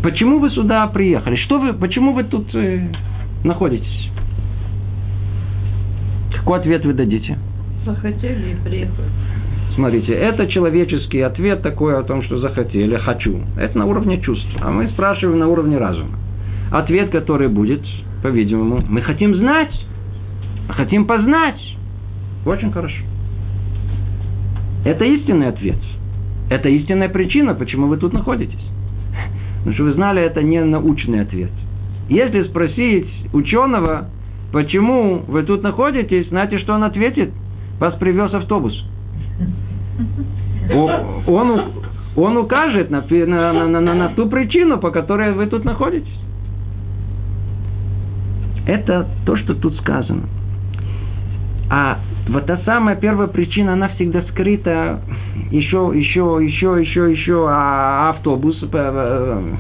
почему 0.03 0.39
вы 0.39 0.51
сюда 0.51 0.87
приехали? 0.87 1.37
Что 1.37 1.59
вы, 1.59 1.73
почему 1.75 2.13
вы 2.13 2.25
тут 2.25 2.55
э, 2.55 2.89
находитесь? 3.45 4.11
Какой 6.33 6.61
ответ 6.61 6.85
вы 6.85 6.95
дадите? 6.95 7.39
Захотели 7.85 8.53
и 8.53 8.57
приехали. 8.65 9.09
Смотрите, 9.75 10.13
это 10.15 10.47
человеческий 10.47 11.21
ответ 11.21 11.63
такой 11.63 11.99
о 11.99 12.03
том, 12.03 12.23
что 12.23 12.39
захотели, 12.39 12.97
хочу. 12.97 13.41
Это 13.59 13.77
на 13.77 13.85
уровне 13.85 14.21
чувств. 14.23 14.49
А 14.63 14.71
мы 14.71 14.89
спрашиваем 14.89 15.39
на 15.39 15.49
уровне 15.49 15.77
разума. 15.77 16.19
Ответ, 16.71 17.11
который 17.11 17.49
будет, 17.49 17.83
по-видимому, 18.23 18.83
мы 18.89 19.03
хотим 19.03 19.35
знать, 19.37 19.73
хотим 20.69 21.07
познать. 21.07 21.61
Очень 22.45 22.73
хорошо. 22.73 23.03
Это 24.85 25.05
истинный 25.05 25.49
ответ. 25.49 25.79
Это 26.49 26.69
истинная 26.69 27.09
причина, 27.09 27.55
почему 27.55 27.89
вы 27.89 27.97
тут 27.97 28.13
находитесь. 28.13 28.65
Потому 29.59 29.75
что 29.75 29.85
вы 29.85 29.93
знали, 29.95 30.23
это 30.23 30.43
не 30.43 30.63
научный 30.63 31.23
ответ. 31.23 31.51
Если 32.09 32.45
спросить 32.45 33.09
ученого, 33.33 34.09
почему 34.53 35.25
вы 35.27 35.43
тут 35.43 35.65
находитесь, 35.65 36.29
знаете, 36.29 36.59
что 36.59 36.75
он 36.75 36.85
ответит? 36.85 37.33
Вас 37.81 37.97
привез 37.97 38.33
автобус. 38.33 38.73
Он, 41.27 41.63
он 42.17 42.37
укажет 42.37 42.91
на, 42.91 43.03
на, 43.03 43.67
на, 43.67 43.81
на, 43.81 43.95
на 43.95 44.09
ту 44.11 44.29
причину, 44.29 44.79
по 44.79 44.91
которой 44.91 45.33
вы 45.33 45.47
тут 45.47 45.65
находитесь. 45.65 46.26
Это 48.67 49.07
то, 49.25 49.37
что 49.37 49.55
тут 49.55 49.77
сказано. 49.77 50.25
А 51.71 51.99
вот 52.29 52.47
та 52.47 52.59
самая 52.65 52.97
первая 52.97 53.29
причина, 53.29 53.75
она 53.75 53.89
всегда 53.91 54.23
скрыта. 54.23 55.01
Еще, 55.51 55.93
еще, 55.95 56.39
еще, 56.43 56.81
еще, 56.81 57.11
еще. 57.11 57.47
А 57.49 58.11
автобус. 58.11 58.61
Э, 58.63 58.67
э, 58.73 59.55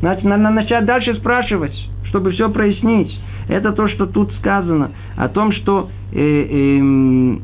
значит, 0.00 0.24
надо 0.24 0.50
начать 0.50 0.84
дальше 0.84 1.14
спрашивать, 1.14 1.74
чтобы 2.04 2.32
все 2.32 2.50
прояснить. 2.50 3.14
Это 3.48 3.72
то, 3.72 3.88
что 3.88 4.06
тут 4.06 4.32
сказано. 4.34 4.90
О 5.16 5.28
том, 5.28 5.52
что, 5.52 5.90
э, 6.12 6.18
э, 6.18 7.38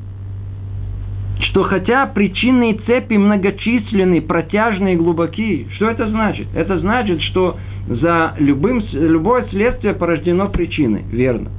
что 1.51 1.65
хотя 1.65 2.07
причинные 2.07 2.75
цепи 2.75 3.15
многочисленные, 3.15 4.23
протяжные, 4.23 4.97
глубокие. 4.97 5.69
Что 5.77 5.89
это 5.89 6.09
значит? 6.09 6.49
Это 6.55 6.79
значит, 6.79 7.21
что 7.23 7.57
за 7.89 8.35
любым, 8.39 8.83
любое 8.93 9.47
следствие 9.51 9.95
порождено 9.95 10.49
причиной, 10.49 11.05
верно. 11.11 11.51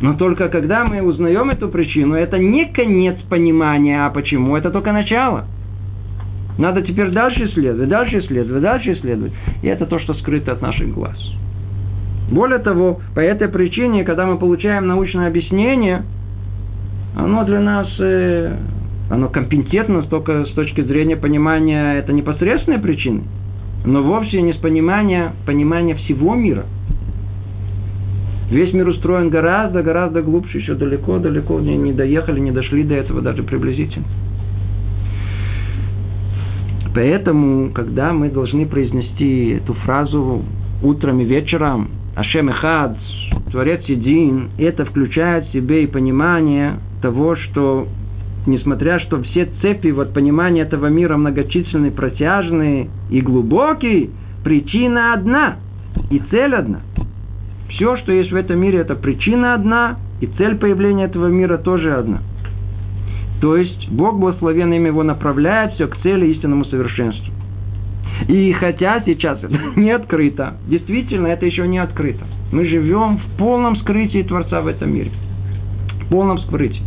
Но 0.00 0.14
только 0.14 0.48
когда 0.48 0.84
мы 0.84 1.02
узнаем 1.02 1.50
эту 1.50 1.68
причину, 1.68 2.14
это 2.14 2.38
не 2.38 2.66
конец 2.66 3.16
понимания, 3.30 4.04
а 4.04 4.10
почему, 4.10 4.56
это 4.56 4.70
только 4.70 4.92
начало. 4.92 5.46
Надо 6.58 6.82
теперь 6.82 7.10
дальше 7.10 7.46
исследовать, 7.46 7.88
дальше 7.88 8.18
исследовать, 8.18 8.62
дальше 8.62 8.92
исследовать. 8.92 9.32
И 9.62 9.66
это 9.68 9.86
то, 9.86 9.98
что 9.98 10.14
скрыто 10.14 10.52
от 10.52 10.62
наших 10.62 10.92
глаз. 10.92 11.16
Более 12.30 12.58
того, 12.58 13.00
по 13.14 13.20
этой 13.20 13.48
причине, 13.48 14.04
когда 14.04 14.26
мы 14.26 14.38
получаем 14.38 14.86
научное 14.86 15.28
объяснение, 15.28 16.02
оно 17.14 17.44
для 17.44 17.60
нас, 17.60 17.88
э, 17.98 18.56
оно 19.10 19.28
компетентно 19.28 20.02
только 20.02 20.44
с 20.44 20.50
точки 20.52 20.82
зрения 20.82 21.16
понимания 21.16 21.94
это 21.98 22.12
непосредственной 22.12 22.78
причины 22.78 23.22
но 23.86 24.02
вовсе 24.02 24.42
не 24.42 24.52
с 24.52 24.56
понимания, 24.56 25.32
понимания 25.46 25.94
всего 25.94 26.34
мира. 26.34 26.66
Весь 28.50 28.72
мир 28.72 28.88
устроен 28.88 29.30
гораздо, 29.30 29.82
гораздо 29.82 30.22
глубже, 30.22 30.58
еще 30.58 30.74
далеко, 30.74 31.18
далеко 31.18 31.58
не, 31.60 31.76
не 31.76 31.92
доехали, 31.92 32.40
не 32.40 32.50
дошли 32.50 32.82
до 32.82 32.94
этого 32.94 33.22
даже 33.22 33.42
приблизительно. 33.44 34.04
Поэтому, 36.94 37.70
когда 37.72 38.12
мы 38.12 38.30
должны 38.30 38.66
произнести 38.66 39.50
эту 39.50 39.74
фразу 39.74 40.42
утром 40.82 41.20
и 41.20 41.24
вечером, 41.24 41.90
Ашем 42.16 42.48
Эхад, 42.48 42.96
Творец 43.50 43.84
един, 43.84 44.50
это 44.58 44.84
включает 44.84 45.46
в 45.46 45.52
себе 45.52 45.84
и 45.84 45.86
понимание 45.86 46.78
того, 47.02 47.36
что 47.36 47.86
несмотря 48.46 48.98
что 49.00 49.22
все 49.22 49.48
цепи 49.60 49.88
вот 49.88 50.12
понимания 50.12 50.62
этого 50.62 50.86
мира 50.86 51.16
многочисленные, 51.16 51.90
протяжные 51.90 52.88
и 53.10 53.20
глубокие, 53.20 54.10
причина 54.44 55.14
одна 55.14 55.56
и 56.10 56.18
цель 56.30 56.54
одна. 56.54 56.80
Все, 57.68 57.96
что 57.98 58.12
есть 58.12 58.30
в 58.30 58.36
этом 58.36 58.58
мире, 58.58 58.78
это 58.78 58.94
причина 58.94 59.54
одна, 59.54 59.98
и 60.20 60.26
цель 60.26 60.56
появления 60.56 61.04
этого 61.04 61.26
мира 61.26 61.58
тоже 61.58 61.94
одна. 61.94 62.22
То 63.40 63.56
есть 63.56 63.88
Бог 63.90 64.18
благословен 64.18 64.72
им 64.72 64.86
его 64.86 65.02
направляет 65.02 65.74
все 65.74 65.88
к 65.88 65.96
цели 65.98 66.26
истинному 66.28 66.64
совершенству. 66.64 67.32
И 68.28 68.52
хотя 68.52 69.02
сейчас 69.04 69.42
это 69.42 69.58
не 69.76 69.90
открыто, 69.90 70.54
действительно 70.66 71.26
это 71.26 71.44
еще 71.44 71.68
не 71.68 71.78
открыто. 71.78 72.24
Мы 72.50 72.66
живем 72.66 73.18
в 73.18 73.36
полном 73.36 73.76
скрытии 73.76 74.22
Творца 74.22 74.62
в 74.62 74.68
этом 74.68 74.94
мире. 74.94 75.10
В 76.04 76.08
полном 76.08 76.38
скрытии. 76.38 76.82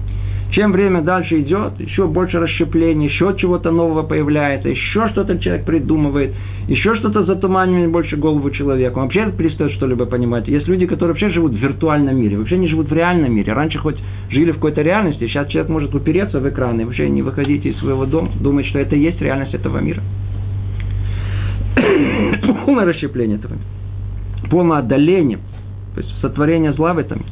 Чем 0.51 0.71
время 0.71 1.01
дальше 1.01 1.41
идет, 1.41 1.79
еще 1.79 2.07
больше 2.07 2.39
расщепления, 2.39 3.07
еще 3.07 3.35
чего-то 3.37 3.69
нового 3.69 4.01
появляется, 4.01 4.69
еще 4.69 5.07
что-то 5.09 5.37
человек 5.37 5.63
придумывает, 5.63 6.33
еще 6.67 6.95
что-то 6.95 7.23
затуманивает 7.23 7.91
больше 7.91 8.17
голову 8.17 8.49
человеку. 8.49 8.99
Вообще 8.99 9.31
перестает 9.31 9.73
что-либо 9.73 10.07
понимать. 10.07 10.47
Есть 10.47 10.67
люди, 10.67 10.87
которые 10.87 11.09
вообще 11.09 11.29
живут 11.29 11.53
в 11.53 11.57
виртуальном 11.57 12.19
мире, 12.19 12.37
вообще 12.37 12.57
не 12.57 12.67
живут 12.67 12.89
в 12.89 12.93
реальном 12.93 13.31
мире. 13.35 13.53
Раньше 13.53 13.77
хоть 13.77 13.97
жили 14.31 14.49
в 14.49 14.55
какой-то 14.55 14.81
реальности, 14.81 15.27
сейчас 15.27 15.49
человек 15.49 15.69
может 15.69 15.93
упереться 15.93 16.39
в 16.39 16.49
экран 16.49 16.81
и 16.81 16.83
вообще 16.83 17.09
не 17.09 17.21
выходить 17.21 17.67
из 17.67 17.77
своего 17.77 18.07
дома, 18.07 18.29
думать, 18.39 18.65
что 18.65 18.79
это 18.79 18.95
есть 18.95 19.21
реальность 19.21 19.53
этого 19.53 19.77
мира. 19.77 20.01
Полное 22.65 22.85
расщепление 22.85 23.37
этого 23.37 23.53
мира. 23.53 24.49
Полное 24.49 24.79
отдаление. 24.79 25.37
То 25.93 26.01
есть 26.01 26.19
сотворение 26.21 26.73
зла 26.73 26.93
в 26.93 26.97
этом 26.97 27.23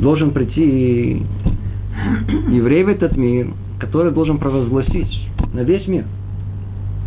должен 0.00 0.30
прийти 0.30 1.22
еврей 2.48 2.84
в 2.84 2.88
этот 2.88 3.16
мир, 3.16 3.48
который 3.78 4.12
должен 4.12 4.38
провозгласить 4.38 5.28
на 5.52 5.60
весь 5.60 5.86
мир. 5.86 6.04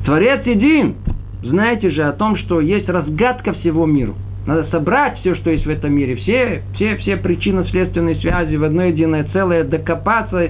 Творец 0.05 0.45
един! 0.45 0.95
Знаете 1.43 1.91
же 1.91 2.03
о 2.03 2.13
том, 2.13 2.37
что 2.37 2.61
есть 2.61 2.87
разгадка 2.87 3.53
всего 3.53 3.85
миру. 3.85 4.15
Надо 4.45 4.65
собрать 4.65 5.19
все, 5.19 5.35
что 5.35 5.49
есть 5.49 5.65
в 5.65 5.69
этом 5.69 5.93
мире, 5.93 6.15
все, 6.15 6.63
все, 6.75 6.97
все 6.97 7.17
причинно-следственные 7.17 8.15
связи 8.15 8.55
в 8.55 8.63
одно 8.63 8.83
единое 8.83 9.25
целое, 9.31 9.63
докопаться 9.63 10.49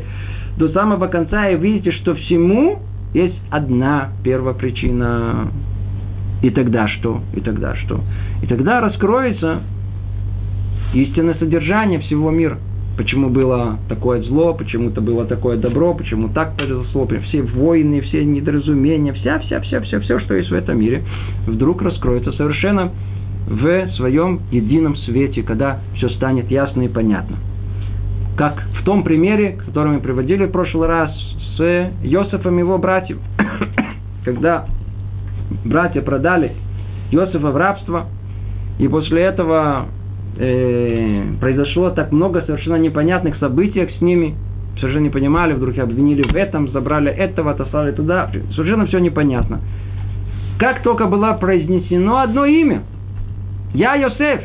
до 0.57 0.69
самого 0.69 1.07
конца 1.07 1.49
и 1.49 1.57
видите, 1.57 1.91
что 1.91 2.15
всему 2.15 2.79
есть 3.13 3.39
одна 3.51 4.09
первопричина. 4.23 5.49
И 6.41 6.49
тогда 6.49 6.87
что? 6.87 7.21
И 7.35 7.39
тогда 7.39 7.75
что? 7.75 8.01
И 8.41 8.47
тогда 8.47 8.81
раскроется 8.81 9.61
истинное 10.93 11.35
содержание 11.35 11.99
всего 11.99 12.29
мира– 12.31 12.57
почему 12.97 13.29
было 13.29 13.79
такое 13.89 14.21
зло, 14.23 14.53
почему-то 14.53 15.01
было 15.01 15.25
такое 15.25 15.57
добро, 15.57 15.93
почему 15.93 16.29
так 16.29 16.55
произошло, 16.55 17.07
все 17.27 17.41
войны, 17.41 18.01
все 18.01 18.23
недоразумения, 18.23 19.13
вся, 19.13 19.39
вся, 19.39 19.59
вся, 19.61 19.81
вся, 19.81 19.99
все, 19.99 20.19
что 20.19 20.35
есть 20.35 20.49
в 20.49 20.53
этом 20.53 20.79
мире, 20.79 21.03
вдруг 21.47 21.81
раскроется 21.81 22.31
совершенно 22.33 22.91
в 23.47 23.87
своем 23.95 24.41
едином 24.51 24.95
свете, 24.97 25.43
когда 25.43 25.79
все 25.95 26.09
станет 26.09 26.49
ясно 26.49 26.83
и 26.83 26.87
понятно. 26.87 27.37
Как 28.37 28.63
в 28.79 28.83
том 28.83 29.03
примере, 29.03 29.59
который 29.65 29.93
мы 29.93 29.99
приводили 29.99 30.45
в 30.45 30.51
прошлый 30.51 30.87
раз 30.87 31.11
с 31.57 31.91
Йосифом 32.03 32.55
и 32.55 32.59
его 32.59 32.77
братьев. 32.77 33.19
Когда 34.25 34.65
братья 35.65 36.01
продали 36.01 36.53
Йосифа 37.11 37.51
в 37.51 37.57
рабство, 37.57 38.07
и 38.79 38.87
после 38.87 39.21
этого 39.21 39.87
э, 40.37 41.23
произошло 41.39 41.89
так 41.91 42.11
много 42.11 42.41
совершенно 42.41 42.75
непонятных 42.75 43.37
событий 43.37 43.87
с 43.97 44.01
ними, 44.01 44.35
совершенно 44.79 45.03
не 45.03 45.09
понимали, 45.09 45.53
вдруг 45.53 45.77
обвинили 45.77 46.23
в 46.23 46.35
этом, 46.35 46.69
забрали 46.69 47.11
этого, 47.11 47.51
отослали 47.51 47.91
туда, 47.91 48.31
совершенно 48.55 48.85
все 48.85 48.99
непонятно. 48.99 49.61
Как 50.59 50.81
только 50.83 51.07
было 51.07 51.33
произнесено 51.33 52.19
одно 52.19 52.45
имя, 52.45 52.83
я 53.73 53.95
Йосеф, 53.95 54.41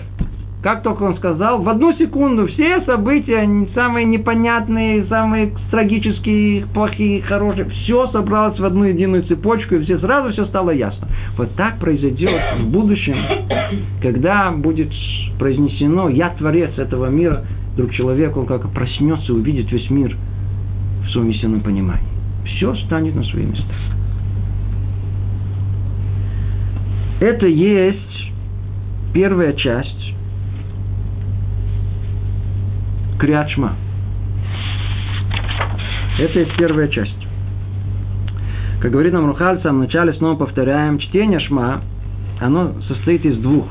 как 0.62 0.82
только 0.82 1.04
он 1.04 1.16
сказал, 1.16 1.62
в 1.62 1.68
одну 1.68 1.92
секунду 1.94 2.48
все 2.48 2.80
события, 2.82 3.48
самые 3.74 4.06
непонятные, 4.06 5.04
самые 5.04 5.52
трагические, 5.70 6.66
плохие, 6.74 7.22
хорошие, 7.22 7.66
все 7.66 8.08
собралось 8.08 8.58
в 8.58 8.64
одну 8.64 8.84
единую 8.84 9.22
цепочку, 9.24 9.76
и 9.76 9.84
все 9.84 9.98
сразу 9.98 10.32
все 10.32 10.46
стало 10.46 10.70
ясно. 10.70 11.06
Вот 11.36 11.54
так 11.54 11.78
произойдет 11.78 12.40
в 12.58 12.70
будущем, 12.70 13.16
когда 14.02 14.50
будет 14.50 14.88
произнесено 15.38 16.08
«Я 16.08 16.30
творец 16.30 16.76
этого 16.76 17.06
мира», 17.06 17.44
вдруг 17.74 17.92
человек, 17.92 18.36
он 18.36 18.46
как 18.46 18.68
проснется 18.72 19.32
увидит 19.32 19.70
весь 19.70 19.88
мир 19.88 20.16
в 21.04 21.10
своем 21.10 21.30
истинном 21.30 21.60
понимании. 21.60 22.08
Все 22.44 22.74
станет 22.86 23.14
на 23.14 23.22
свои 23.22 23.44
места. 23.44 23.74
Это 27.20 27.46
есть 27.46 28.32
первая 29.14 29.52
часть 29.52 29.97
Криачма. 33.18 33.74
Это 36.18 36.38
есть 36.38 36.56
первая 36.56 36.88
часть. 36.88 37.26
Как 38.80 38.92
говорит 38.92 39.12
нам 39.12 39.26
Рухаль, 39.26 39.58
в 39.58 39.62
самом 39.62 39.80
начале 39.80 40.12
снова 40.14 40.36
повторяем, 40.36 40.98
чтение 40.98 41.40
Шма, 41.40 41.80
оно 42.40 42.80
состоит 42.86 43.24
из 43.24 43.36
двух 43.38 43.66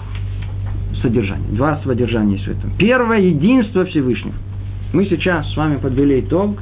содержаний. 1.01 1.47
Два 1.51 1.79
содержания 1.83 2.33
есть 2.33 2.45
в 2.45 2.51
этом. 2.51 2.71
Первое– 2.77 3.19
единство 3.19 3.85
Всевышнего. 3.85 4.35
Мы 4.93 5.05
сейчас 5.05 5.49
с 5.53 5.57
вами 5.57 5.77
подвели 5.77 6.19
итог 6.21 6.57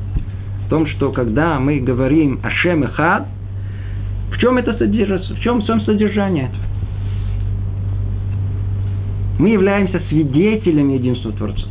в 0.66 0.70
том, 0.70 0.88
что 0.88 1.12
когда 1.12 1.60
мы 1.60 1.80
говорим 1.80 2.40
о 2.44 2.50
Шем 2.50 2.84
и 2.84 2.88
Хад, 2.88 3.28
в 4.32 4.38
чем 4.38 4.58
это 4.58 4.74
содержится, 4.74 5.34
в 5.34 5.40
чем 5.40 5.62
сам 5.64 5.82
содержание 5.82 6.46
этого? 6.46 6.64
Мы 9.40 9.50
являемся 9.50 10.00
свидетелями 10.10 10.94
единства 10.94 11.32
Творца. 11.32 11.68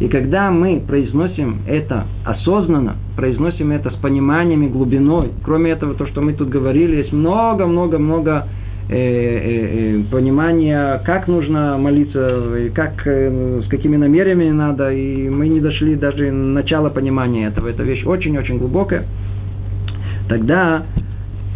И 0.00 0.08
когда 0.08 0.50
мы 0.50 0.80
произносим 0.80 1.58
это 1.66 2.06
осознанно, 2.24 2.96
произносим 3.16 3.70
это 3.70 3.90
с 3.90 3.96
пониманием 3.96 4.62
и 4.62 4.68
глубиной, 4.68 5.32
кроме 5.44 5.72
этого, 5.72 5.94
то, 5.94 6.06
что 6.06 6.22
мы 6.22 6.32
тут 6.32 6.48
говорили, 6.48 6.96
есть 6.96 7.12
много-много-много 7.12 8.46
э, 8.88 8.94
э, 8.96 10.00
э, 10.00 10.02
понимания, 10.10 11.02
как 11.04 11.28
нужно 11.28 11.76
молиться, 11.76 12.70
как, 12.74 13.06
с 13.06 13.68
какими 13.68 13.96
намерениями 13.96 14.50
надо, 14.50 14.90
и 14.90 15.28
мы 15.28 15.48
не 15.48 15.60
дошли 15.60 15.96
даже 15.96 16.32
начала 16.32 16.88
понимания 16.88 17.48
этого. 17.48 17.68
Это 17.68 17.82
вещь 17.82 18.06
очень-очень 18.06 18.56
глубокая. 18.56 19.04
Тогда 20.30 20.86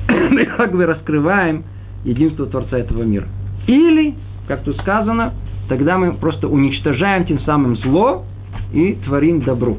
мы 0.31 0.45
как 0.45 0.73
бы 0.73 0.85
раскрываем 0.85 1.65
единство 2.05 2.45
Творца 2.45 2.77
этого 2.77 3.05
мира. 3.05 3.27
Или, 3.67 4.17
как 4.49 4.65
тут 4.65 4.77
сказано, 4.77 5.33
тогда 5.71 5.97
мы 5.97 6.13
просто 6.13 6.47
уничтожаем 6.47 7.25
тем 7.25 7.41
самым 7.41 7.79
зло, 7.79 8.27
и 8.75 8.95
творим 9.05 9.41
добро. 9.41 9.77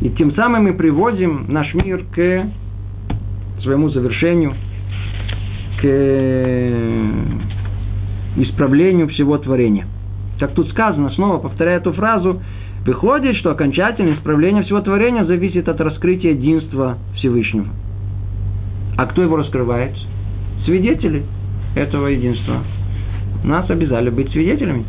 И 0.00 0.10
тем 0.10 0.34
самым 0.34 0.64
мы 0.64 0.74
приводим 0.74 1.46
наш 1.48 1.72
мир 1.74 2.04
к 2.12 2.46
своему 3.60 3.88
завершению, 3.90 4.54
к 5.80 5.84
исправлению 8.36 9.08
всего 9.08 9.38
творения. 9.38 9.86
Как 10.38 10.52
тут 10.52 10.68
сказано, 10.70 11.10
снова 11.10 11.38
повторяя 11.38 11.78
эту 11.78 11.92
фразу, 11.92 12.40
выходит, 12.84 13.36
что 13.36 13.50
окончательное 13.50 14.14
исправление 14.14 14.64
всего 14.64 14.80
творения 14.80 15.24
зависит 15.24 15.68
от 15.68 15.80
раскрытия 15.80 16.32
единства 16.32 16.98
Всевышнего. 17.16 17.68
А 18.96 19.06
кто 19.06 19.22
его 19.22 19.36
раскрывает? 19.36 19.94
Свидетели 20.64 21.24
этого 21.76 22.08
единства. 22.08 22.62
Нас 23.44 23.70
обязали 23.70 24.10
быть 24.10 24.30
свидетелями. 24.30 24.84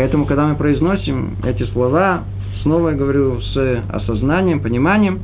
Поэтому, 0.00 0.24
когда 0.24 0.46
мы 0.46 0.54
произносим 0.54 1.36
эти 1.44 1.62
слова, 1.72 2.24
снова 2.62 2.88
я 2.88 2.96
говорю, 2.96 3.38
с 3.42 3.84
осознанием, 3.90 4.60
пониманием, 4.60 5.18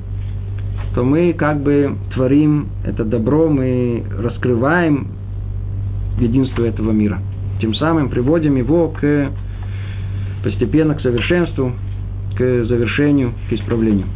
то 0.95 1.03
мы 1.03 1.33
как 1.33 1.62
бы 1.62 1.97
творим 2.12 2.68
это 2.85 3.03
добро, 3.03 3.49
мы 3.49 4.05
раскрываем 4.18 5.12
единство 6.18 6.62
этого 6.62 6.93
мира. 6.93 7.20
Тем 7.59 7.72
самым 7.72 8.11
приводим 8.11 8.57
его 8.57 8.89
к 8.89 9.31
постепенно 10.45 10.95
к 10.95 11.01
совершенству, 11.01 11.72
к 12.37 12.64
завершению, 12.66 13.33
к 13.49 13.55
исправлению. 13.55 14.09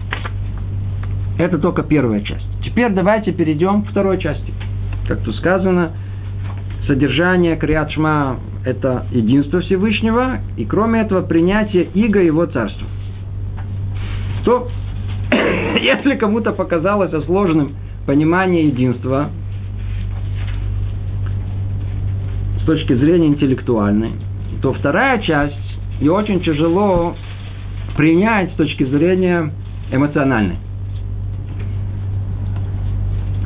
Это 1.38 1.56
только 1.56 1.84
первая 1.84 2.20
часть. 2.20 2.46
Теперь 2.62 2.92
давайте 2.92 3.32
перейдем 3.32 3.84
к 3.84 3.92
второй 3.92 4.18
части. 4.18 4.52
Как 5.08 5.20
тут 5.22 5.34
сказано, 5.36 5.92
содержание 6.86 7.56
Криат 7.56 7.90
Шма– 7.92 8.36
это 8.64 9.06
единство 9.10 9.60
Всевышнего, 9.60 10.38
и 10.56 10.64
кроме 10.64 11.00
этого 11.00 11.22
принятие 11.22 11.84
Иго 11.94 12.20
Его 12.20 12.46
Царства. 12.46 12.86
То, 14.44 14.68
если 15.80 16.16
кому-то 16.16 16.52
показалось 16.52 17.10
сложным 17.24 17.74
понимание 18.06 18.66
единства 18.66 19.30
с 22.60 22.64
точки 22.64 22.94
зрения 22.94 23.28
интеллектуальной, 23.28 24.12
то 24.62 24.72
вторая 24.74 25.20
часть 25.20 25.56
ее 26.00 26.12
очень 26.12 26.40
тяжело 26.40 27.14
принять 27.96 28.52
с 28.52 28.54
точки 28.54 28.84
зрения 28.84 29.52
эмоциональной. 29.90 30.56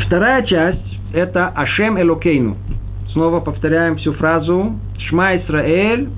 Вторая 0.07 0.43
часть– 0.45 0.99
это 1.13 1.49
Ашем 1.49 2.01
Элокейну. 2.01 2.57
Снова 3.13 3.41
повторяем 3.41 3.97
всю 3.97 4.13
фразу 4.13 4.79
Шма 5.09 5.37
Исраэль, 5.37 6.09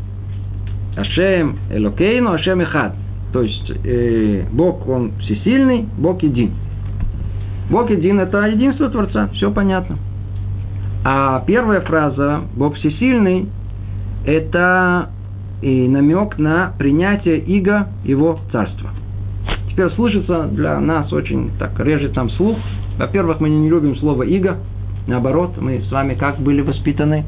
Ашем 0.97 1.59
Элокейну, 1.71 2.33
Ашем 2.33 2.61
Эхад. 2.63 2.95
То 3.33 3.43
есть 3.43 3.73
э, 3.85 4.45
Бог, 4.53 4.89
Он 4.89 5.13
всесильный, 5.21 5.87
Бог 5.99 6.23
един. 6.23 6.53
Бог 7.71 7.91
един– 7.91 8.21
это 8.21 8.47
единство 8.47 8.89
Творца, 8.89 9.29
все 9.35 9.51
понятно. 9.51 9.99
А 11.05 11.43
первая 11.47 11.81
фраза 11.81 12.43
«Бог 12.57 12.77
всесильный»– 12.77 13.49
это 14.27 15.11
и 15.63 15.89
намек 15.89 16.39
на 16.39 16.73
принятие 16.79 17.39
иго 17.39 17.89
его 18.05 18.39
царства. 18.53 18.91
Теперь 19.71 19.91
слышится 19.91 20.45
для 20.45 20.79
нас 20.81 21.13
очень 21.13 21.51
так 21.59 21.79
режет 21.81 22.15
там 22.15 22.31
слух. 22.31 22.57
Во-первых, 22.99 23.41
мы 23.41 23.49
не 23.49 23.69
любим 23.69 23.97
слово 23.97 24.23
иго. 24.23 24.59
Наоборот, 25.07 25.55
мы 25.61 25.83
с 25.83 25.91
вами 25.91 26.15
как 26.15 26.39
были 26.39 26.63
воспитаны? 26.63 27.25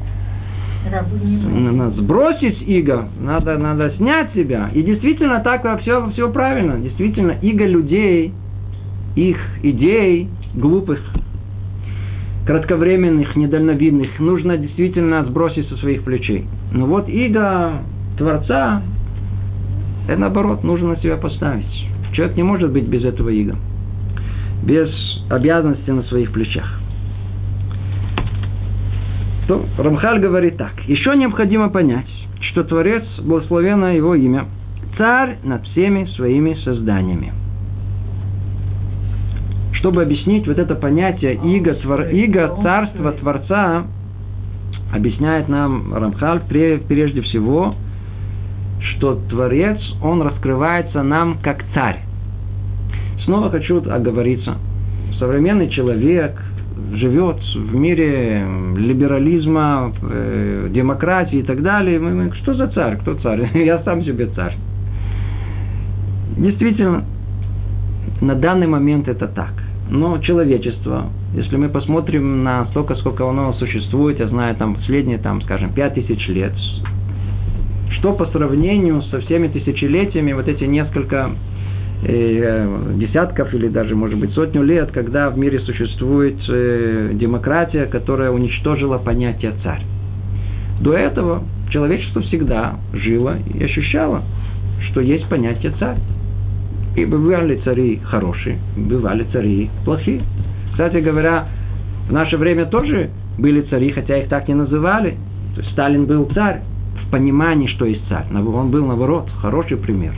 Сбросить 1.97 2.61
иго, 2.67 3.09
надо, 3.19 3.57
надо 3.57 3.91
снять 3.97 4.33
себя. 4.33 4.69
И 4.73 4.81
действительно 4.81 5.41
так 5.41 5.81
все, 5.81 6.09
все 6.11 6.31
правильно. 6.31 6.79
Действительно, 6.79 7.35
иго 7.41 7.65
людей, 7.65 8.33
их 9.15 9.37
идей 9.61 10.29
глупых, 10.55 10.99
кратковременных, 12.45 13.35
недальновидных, 13.35 14.19
нужно 14.19 14.57
действительно 14.57 15.23
сбросить 15.25 15.67
со 15.69 15.75
своих 15.77 16.03
плечей. 16.03 16.45
Но 16.71 16.85
вот 16.85 17.07
иго 17.09 17.81
Творца, 18.17 18.81
это 20.07 20.19
наоборот, 20.19 20.63
нужно 20.63 20.89
на 20.89 20.97
себя 20.97 21.17
поставить. 21.17 21.87
Человек 22.13 22.35
не 22.37 22.43
может 22.43 22.71
быть 22.71 22.85
без 22.85 23.03
этого 23.03 23.29
иго, 23.29 23.55
без 24.63 24.89
обязанности 25.29 25.91
на 25.91 26.03
своих 26.03 26.31
плечах. 26.31 26.78
То 29.49 29.65
Рамхаль 29.79 30.19
говорит 30.19 30.57
так. 30.57 30.73
Еще 30.85 31.15
необходимо 31.15 31.69
понять, 31.69 32.05
что 32.51 32.63
Творец, 32.63 33.03
благословенно 33.19 33.95
его 33.95 34.13
имя, 34.13 34.45
царь 34.95 35.39
над 35.43 35.65
всеми 35.69 36.05
своими 36.15 36.53
созданиями. 36.63 37.33
Чтобы 39.73 40.03
объяснить 40.03 40.47
вот 40.47 40.59
это 40.59 40.75
понятие 40.75 41.33
иго, 41.33 41.73
твор, 41.73 42.03
иго 42.03 42.59
царства 42.61 43.11
Творца, 43.13 43.85
объясняет 44.93 45.49
нам 45.49 45.95
Рамхаль 45.95 46.41
прежде 46.47 47.21
всего– 47.21 47.73
что 48.81 49.15
Творец, 49.29 49.79
он 50.01 50.21
раскрывается 50.21 51.03
нам 51.03 51.39
как 51.41 51.63
царь. 51.73 52.01
Снова 53.25 53.49
хочу 53.49 53.77
оговориться. 53.89 54.57
Современный 55.17 55.69
человек 55.69 56.37
живет 56.93 57.37
в 57.55 57.75
мире 57.75 58.45
либерализма, 58.75 59.93
э, 60.01 60.67
демократии 60.71 61.39
и 61.39 61.43
так 61.43 61.61
далее. 61.61 61.99
Мы, 61.99 62.11
мы, 62.11 62.33
что 62.35 62.53
за 62.53 62.67
царь? 62.67 62.97
Кто 62.97 63.15
царь? 63.15 63.49
Я 63.53 63.79
сам 63.83 64.03
себе 64.03 64.27
царь. 64.27 64.55
Действительно, 66.37 67.03
на 68.21 68.35
данный 68.35 68.67
момент 68.67 69.07
это 69.07 69.27
так. 69.27 69.53
Но 69.89 70.19
человечество, 70.19 71.07
если 71.33 71.57
мы 71.57 71.69
посмотрим 71.69 72.43
на 72.43 72.65
столько, 72.67 72.95
сколько 72.95 73.27
оно 73.27 73.53
существует, 73.53 74.19
я 74.19 74.27
знаю, 74.27 74.55
там 74.55 74.75
последние, 74.75 75.17
там, 75.17 75.41
скажем, 75.41 75.73
пять 75.73 75.95
тысяч 75.95 76.27
лет, 76.27 76.53
что 77.91 78.13
по 78.13 78.25
сравнению 78.27 79.01
со 79.03 79.19
всеми 79.21 79.47
тысячелетиями, 79.47 80.33
вот 80.33 80.47
эти 80.47 80.63
несколько 80.65 81.31
десятков 82.01 83.53
или 83.53 83.67
даже, 83.67 83.95
может 83.95 84.17
быть, 84.17 84.31
сотню 84.31 84.63
лет, 84.63 84.91
когда 84.91 85.29
в 85.29 85.37
мире 85.37 85.59
существует 85.59 86.37
э, 86.47 87.11
демократия, 87.13 87.85
которая 87.87 88.31
уничтожила 88.31 88.97
понятие 88.97 89.53
царь. 89.63 89.83
До 90.79 90.93
этого 90.93 91.43
человечество 91.71 92.21
всегда 92.21 92.75
жило 92.93 93.37
и 93.53 93.63
ощущало, 93.63 94.23
что 94.89 95.01
есть 95.01 95.27
понятие 95.27 95.73
царь. 95.77 95.97
И 96.95 97.05
бывали 97.05 97.57
цари 97.57 97.99
хорошие, 98.03 98.59
бывали 98.75 99.25
цари 99.31 99.69
плохие. 99.83 100.21
Кстати 100.71 100.97
говоря, 100.97 101.47
в 102.07 102.13
наше 102.13 102.37
время 102.37 102.65
тоже 102.65 103.09
были 103.37 103.61
цари, 103.61 103.91
хотя 103.91 104.17
их 104.17 104.29
так 104.29 104.47
не 104.47 104.55
называли. 104.55 105.17
Сталин 105.73 106.05
был 106.05 106.25
царь, 106.33 106.61
понимании, 107.09 107.67
что 107.67 107.85
есть 107.85 108.07
царь. 108.07 108.25
Он 108.33 108.71
был, 108.71 108.85
наоборот, 108.85 109.29
хороший 109.41 109.77
пример. 109.77 110.13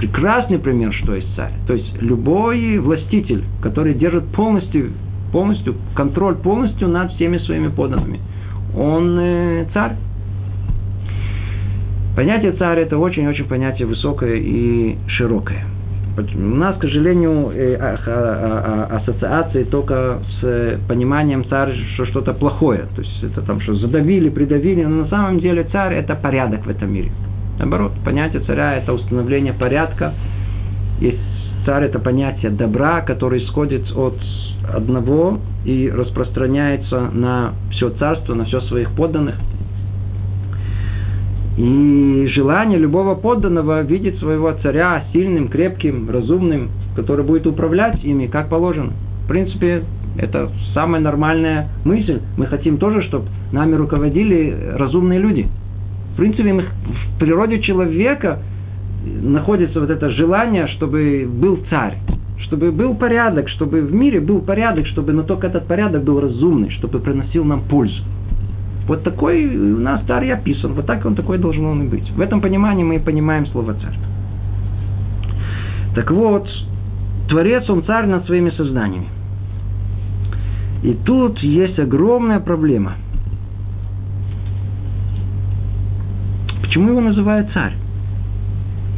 Прекрасный 0.00 0.58
пример, 0.58 0.94
что 0.94 1.14
есть 1.14 1.28
царь. 1.36 1.52
То 1.66 1.74
есть 1.74 2.00
любой 2.00 2.78
властитель, 2.78 3.44
который 3.60 3.92
держит 3.92 4.24
полностью, 4.32 4.92
полностью 5.30 5.74
контроль 5.94 6.36
полностью 6.36 6.88
над 6.88 7.12
всеми 7.12 7.36
своими 7.36 7.68
подданными, 7.68 8.18
он 8.74 9.18
э, 9.20 9.66
царь. 9.74 9.96
Понятие 12.16 12.52
царь 12.52 12.78
это 12.78 12.96
очень-очень 12.96 13.44
понятие 13.44 13.86
высокое 13.86 14.36
и 14.36 14.96
широкое. 15.06 15.66
У 16.16 16.38
нас, 16.38 16.78
к 16.78 16.80
сожалению, 16.80 17.50
э, 17.54 17.76
а, 17.76 17.98
а, 18.06 18.88
а, 18.90 18.96
ассоциации 18.96 19.64
только 19.64 20.20
с 20.40 20.78
пониманием 20.88 21.44
царь, 21.44 21.74
что 21.94 22.06
что-то 22.06 22.32
плохое. 22.32 22.86
То 22.96 23.02
есть 23.02 23.22
это 23.22 23.42
там, 23.42 23.60
что 23.60 23.74
задавили, 23.74 24.30
придавили. 24.30 24.82
Но 24.82 25.02
на 25.02 25.08
самом 25.08 25.40
деле 25.40 25.64
царь– 25.64 25.92
это 25.96 26.14
порядок 26.14 26.64
в 26.64 26.70
этом 26.70 26.90
мире. 26.90 27.12
Наоборот, 27.60 27.92
понятие 28.04 28.40
царя– 28.40 28.74
это 28.78 28.92
установление 28.92 29.52
порядка. 29.52 30.14
Есть 31.00 31.20
царь– 31.64 31.84
это 31.84 32.00
понятие 32.00 32.50
добра, 32.50 33.02
которое 33.02 33.40
исходит 33.40 33.88
от 33.94 34.18
одного 34.74 35.38
и 35.64 35.88
распространяется 35.88 37.10
на 37.12 37.52
все 37.70 37.90
царство, 37.90 38.34
на 38.34 38.46
все 38.46 38.60
своих 38.62 38.90
подданных– 38.92 39.36
и 41.60 42.26
желание 42.34 42.78
любого 42.78 43.14
подданного 43.16 43.82
видеть 43.82 44.18
своего 44.18 44.50
царя 44.62 45.04
сильным, 45.12 45.48
крепким, 45.48 46.08
разумным, 46.08 46.70
который 46.96 47.22
будет 47.22 47.46
управлять 47.46 48.02
ими, 48.02 48.28
как 48.28 48.48
положено. 48.48 48.92
В 49.24 49.28
принципе, 49.28 49.84
это 50.16 50.50
самая 50.72 51.02
нормальная 51.02 51.68
мысль. 51.84 52.20
Мы 52.38 52.46
хотим 52.46 52.78
тоже, 52.78 53.02
чтобы 53.02 53.26
нами 53.52 53.74
руководили 53.74 54.72
разумные 54.74 55.18
люди. 55.18 55.48
Принципе, 56.20 56.52
в 56.52 57.18
природе 57.18 57.62
человека 57.62 58.40
находится 59.06 59.80
вот 59.80 59.88
это 59.88 60.10
желание, 60.10 60.66
чтобы 60.66 61.26
был 61.26 61.60
царь, 61.70 61.96
чтобы 62.40 62.72
был 62.72 62.94
порядок, 62.94 63.48
чтобы 63.48 63.80
в 63.80 63.94
мире 63.94 64.20
был 64.20 64.42
порядок, 64.42 64.86
чтобы 64.88 65.14
но 65.14 65.22
только 65.22 65.46
этот 65.46 65.66
порядок 65.66 66.04
был 66.04 66.20
разумный, 66.20 66.68
чтобы 66.72 66.98
приносил 66.98 67.42
нам 67.44 67.62
пользу. 67.62 68.02
Вот 68.86 69.02
такой 69.02 69.46
у 69.46 69.78
нас 69.78 70.02
царь 70.06 70.30
описан, 70.32 70.74
вот 70.74 70.84
так 70.84 71.06
он 71.06 71.14
такой 71.14 71.38
должен 71.38 71.64
он 71.64 71.84
и 71.84 71.88
быть. 71.88 72.10
В 72.10 72.20
этом 72.20 72.42
понимании 72.42 72.84
мы 72.84 72.96
и 72.96 72.98
понимаем 72.98 73.46
слово 73.46 73.72
царь. 73.72 73.96
Так 75.94 76.10
вот, 76.10 76.46
Творец, 77.30 77.66
он 77.70 77.82
царь 77.84 78.04
над 78.04 78.26
своими 78.26 78.50
созданиями. 78.50 79.06
И 80.82 80.92
тут 81.02 81.38
есть 81.38 81.78
огромная 81.78 82.40
проблема. 82.40 82.96
Почему 86.70 86.90
его 86.90 87.00
называют 87.00 87.50
царь? 87.52 87.72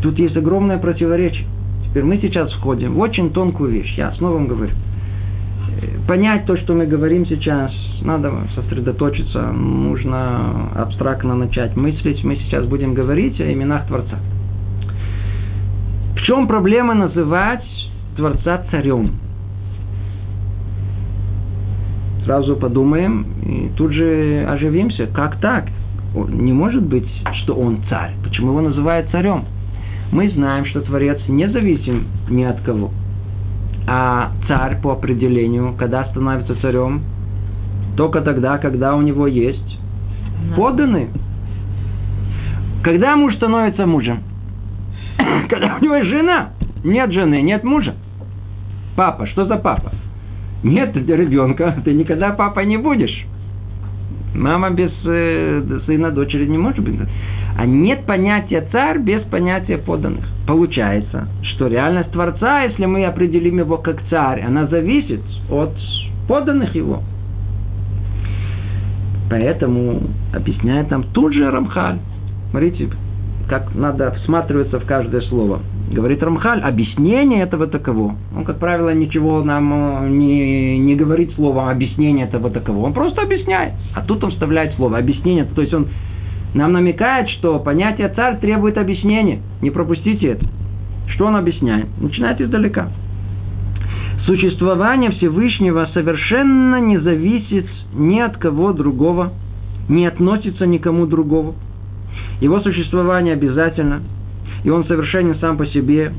Тут 0.03 0.19
есть 0.19 0.37
огромное 0.37 0.77
противоречие. 0.77 1.47
Теперь 1.89 2.05
мы 2.05 2.19
сейчас 2.19 2.53
входим 2.53 2.93
в 2.93 2.99
очень 2.99 3.33
тонкую 3.33 3.71
вещь. 3.71 3.95
Я 3.97 4.13
снова 4.13 4.35
вам 4.35 4.47
говорю 4.47 4.75
понять 6.07 6.45
то, 6.45 6.55
что 6.59 6.75
мы 6.75 6.85
говорим 6.85 7.25
сейчас, 7.25 7.73
надо 8.03 8.31
сосредоточиться, 8.55 9.53
нужно 9.53 10.71
абстрактно 10.75 11.35
начать 11.35 11.75
мыслить. 11.75 12.23
Мы 12.23 12.37
сейчас 12.37 12.67
будем 12.67 12.93
говорить 12.93 13.41
о 13.41 13.51
именах 13.51 13.87
Творца. 13.87 14.19
В 16.15 16.21
чем 16.23 16.47
проблема 16.47 16.93
называть 16.93 17.65
Творца 18.17 18.63
царем? 18.71 19.13
Сразу 22.27 22.57
подумаем 22.57 23.27
и 23.43 23.71
тут 23.75 23.93
же 23.93 24.47
оживимся. 24.47 25.07
Как 25.07 25.41
так? 25.41 25.65
Не 26.15 26.53
может 26.53 26.83
быть, 26.83 27.09
что 27.43 27.55
он 27.55 27.83
царь. 27.89 28.13
Почему 28.23 28.51
его 28.51 28.61
называют 28.61 29.11
царем? 29.11 29.45
Мы 30.11 30.29
знаем, 30.31 30.67
что 30.67 30.83
Творец 30.83 31.21
не 31.29 31.49
зависим 31.49 32.07
ни 32.29 32.43
от 32.43 32.61
кого– 32.61 32.91
а 33.87 34.31
царь 34.47 34.81
по 34.81 34.93
определению, 34.93 35.75
когда 35.77 36.05
становится 36.05 36.55
царем? 36.61 37.03
Только 37.97 38.21
тогда, 38.21 38.59
когда 38.59 38.95
у 38.95 39.03
него 39.03 39.27
есть 39.27 39.79
подданные. 40.57 41.09
Когда 42.83 43.17
муж 43.17 43.35
становится 43.37 43.87
мужем? 43.87 44.23
Когда 45.49 45.77
у 45.77 45.85
него 45.85 45.97
есть 45.97 46.09
жена. 46.09 46.51
Нет 46.83 47.13
жены, 47.13 47.41
нет 47.43 47.63
мужа. 47.63 47.95
Папа, 48.97 49.27
что 49.27 49.45
за 49.45 49.57
папа? 49.57 49.93
Нет 50.65 50.97
ребенка, 50.97 51.77
ты 51.85 51.93
никогда 51.93 52.31
папой 52.31 52.67
не 52.67 52.77
будешь. 52.77 53.25
Мама 54.35 54.71
без 54.71 54.91
э, 55.05 55.81
сына, 55.87 56.11
дочери 56.11 56.47
не 56.47 56.59
может 56.59 56.83
быть. 56.83 56.99
А 57.57 57.67
нет 57.67 58.07
понятия 58.07 58.67
царь 58.73 58.99
без 58.99 59.23
понятия 59.23 59.77
подданных. 59.77 60.25
Получается, 60.47 61.29
что 61.43 61.67
реальность 61.67 62.13
Творца, 62.13 62.63
если 62.63 62.87
мы 62.87 63.05
определим 63.05 63.59
его 63.59 63.77
как 63.77 64.03
царь, 64.09 64.41
она 64.41 64.67
зависит 64.67 65.21
от 65.51 65.73
подданных 66.29 66.75
его. 66.75 67.03
Поэтому 69.29 70.01
объясняет 70.33 70.91
нам 70.91 71.05
тут 71.13 71.35
же 71.35 71.51
Рамхаль. 71.51 71.99
Смотрите, 72.51 72.89
как 73.49 73.75
надо 73.75 74.13
всматриваться 74.13 74.79
в 74.79 74.87
каждое 74.87 75.21
слово. 75.23 75.61
Говорит 75.93 76.23
Рамхаль, 76.23 76.63
объяснение 76.63 77.43
этого 77.43 77.67
таково. 77.67 78.17
Он, 78.35 78.45
как 78.47 78.59
правило, 78.59 78.95
ничего 78.95 79.45
нам 79.45 80.05
э, 80.05 80.09
не, 80.09 80.79
не 80.79 80.97
говорит 80.97 81.35
словом 81.35 81.69
объяснение 81.69 82.27
этого 82.27 82.49
таково. 82.49 82.87
Он 82.87 82.95
просто 82.95 83.21
объясняет. 83.21 83.75
А 83.95 84.01
тут 84.01 84.25
он 84.25 84.31
вставляет 84.31 84.75
слово 84.77 84.97
объяснение. 84.97 85.45
То 85.45 85.61
есть 85.61 85.75
он 85.75 85.89
нам 86.55 86.73
намекает, 86.73 87.29
что 87.29 87.59
понятие 87.59 88.09
царь 88.09 88.39
требует 88.41 88.79
объяснения. 88.79 89.43
Не 89.61 89.71
пропустите 89.71 90.29
это. 90.29 90.47
Что 91.09 91.27
он 91.27 91.37
объясняет? 91.37 91.89
Начинает 92.01 92.41
издалека. 92.41 92.89
Существование 94.25 95.11
Всевышнего 95.11 95.91
совершенно 95.93 96.77
не 96.81 96.99
зависит 96.99 97.67
ни 97.93 98.19
от 98.19 98.39
кого 98.39 98.73
другого, 98.73 99.33
не 99.91 100.07
относится 100.07 100.65
никому 100.65 101.07
другому. 101.07 101.55
Его 102.41 102.61
существование 102.61 103.35
обязательно, 103.35 104.03
и 104.65 104.71
он 104.71 104.85
совершенен 104.85 105.37
сам 105.37 105.57
по 105.57 105.67
себе. 105.67 106.13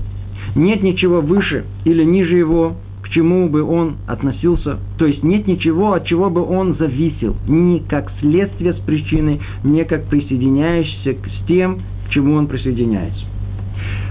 Нет 0.55 0.83
ничего 0.83 1.21
выше 1.21 1.65
или 1.85 2.03
ниже 2.03 2.37
его, 2.37 2.75
к 3.01 3.09
чему 3.09 3.49
бы 3.49 3.63
он 3.63 3.97
относился. 4.07 4.77
То 4.97 5.05
есть 5.05 5.23
нет 5.23 5.47
ничего, 5.47 5.93
от 5.93 6.05
чего 6.05 6.29
бы 6.29 6.43
он 6.43 6.75
зависел. 6.75 7.35
Ни 7.47 7.79
как 7.79 8.11
следствие 8.19 8.73
с 8.73 8.79
причиной, 8.79 9.41
ни 9.63 9.83
как 9.83 10.05
присоединяющийся 10.05 11.13
с 11.13 11.45
тем, 11.47 11.81
к 12.07 12.09
чему 12.11 12.35
он 12.35 12.47
присоединяется. 12.47 13.25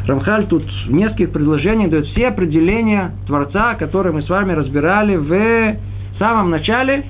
Рамхаль 0.06 0.46
тут 0.46 0.64
в 0.88 0.92
нескольких 0.92 1.30
предложениях 1.30 1.90
дает 1.90 2.06
все 2.06 2.28
определения 2.28 3.12
Творца, 3.26 3.74
которые 3.74 4.12
мы 4.12 4.22
с 4.22 4.28
вами 4.28 4.52
разбирали 4.52 5.16
в 5.16 5.76
самом 6.18 6.50
начале, 6.50 7.04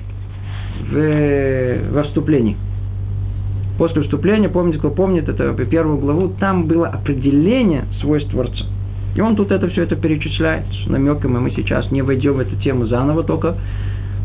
в, 0.91 1.91
во 1.91 2.03
вступлении. 2.03 2.55
После 3.77 4.03
вступления, 4.03 4.49
помните, 4.49 4.77
кто 4.77 4.91
помнит 4.91 5.27
это 5.27 5.51
первую 5.65 5.97
главу, 5.97 6.29
там 6.39 6.67
было 6.67 6.87
определение 6.87 7.85
свойств 8.01 8.31
Творца. 8.31 8.65
И 9.15 9.21
он 9.21 9.35
тут 9.35 9.51
это 9.51 9.67
все 9.69 9.83
это 9.83 9.95
перечисляет 9.95 10.65
с 10.85 10.89
намеком, 10.89 11.33
мы 11.41 11.51
сейчас 11.51 11.91
не 11.91 12.01
войдем 12.01 12.33
в 12.33 12.39
эту 12.39 12.55
тему 12.57 12.85
заново, 12.85 13.23
только 13.23 13.57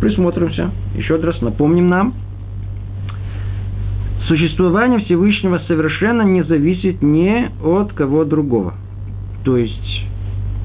присмотримся, 0.01 0.71
еще 0.97 1.17
раз 1.17 1.41
напомним 1.41 1.89
нам. 1.89 2.15
Существование 4.27 5.01
Всевышнего 5.01 5.59
совершенно 5.67 6.23
не 6.23 6.43
зависит 6.43 7.03
ни 7.03 7.51
от 7.65 7.93
кого 7.95 8.25
другого. 8.25 8.75
То 9.45 9.57
есть, 9.57 10.07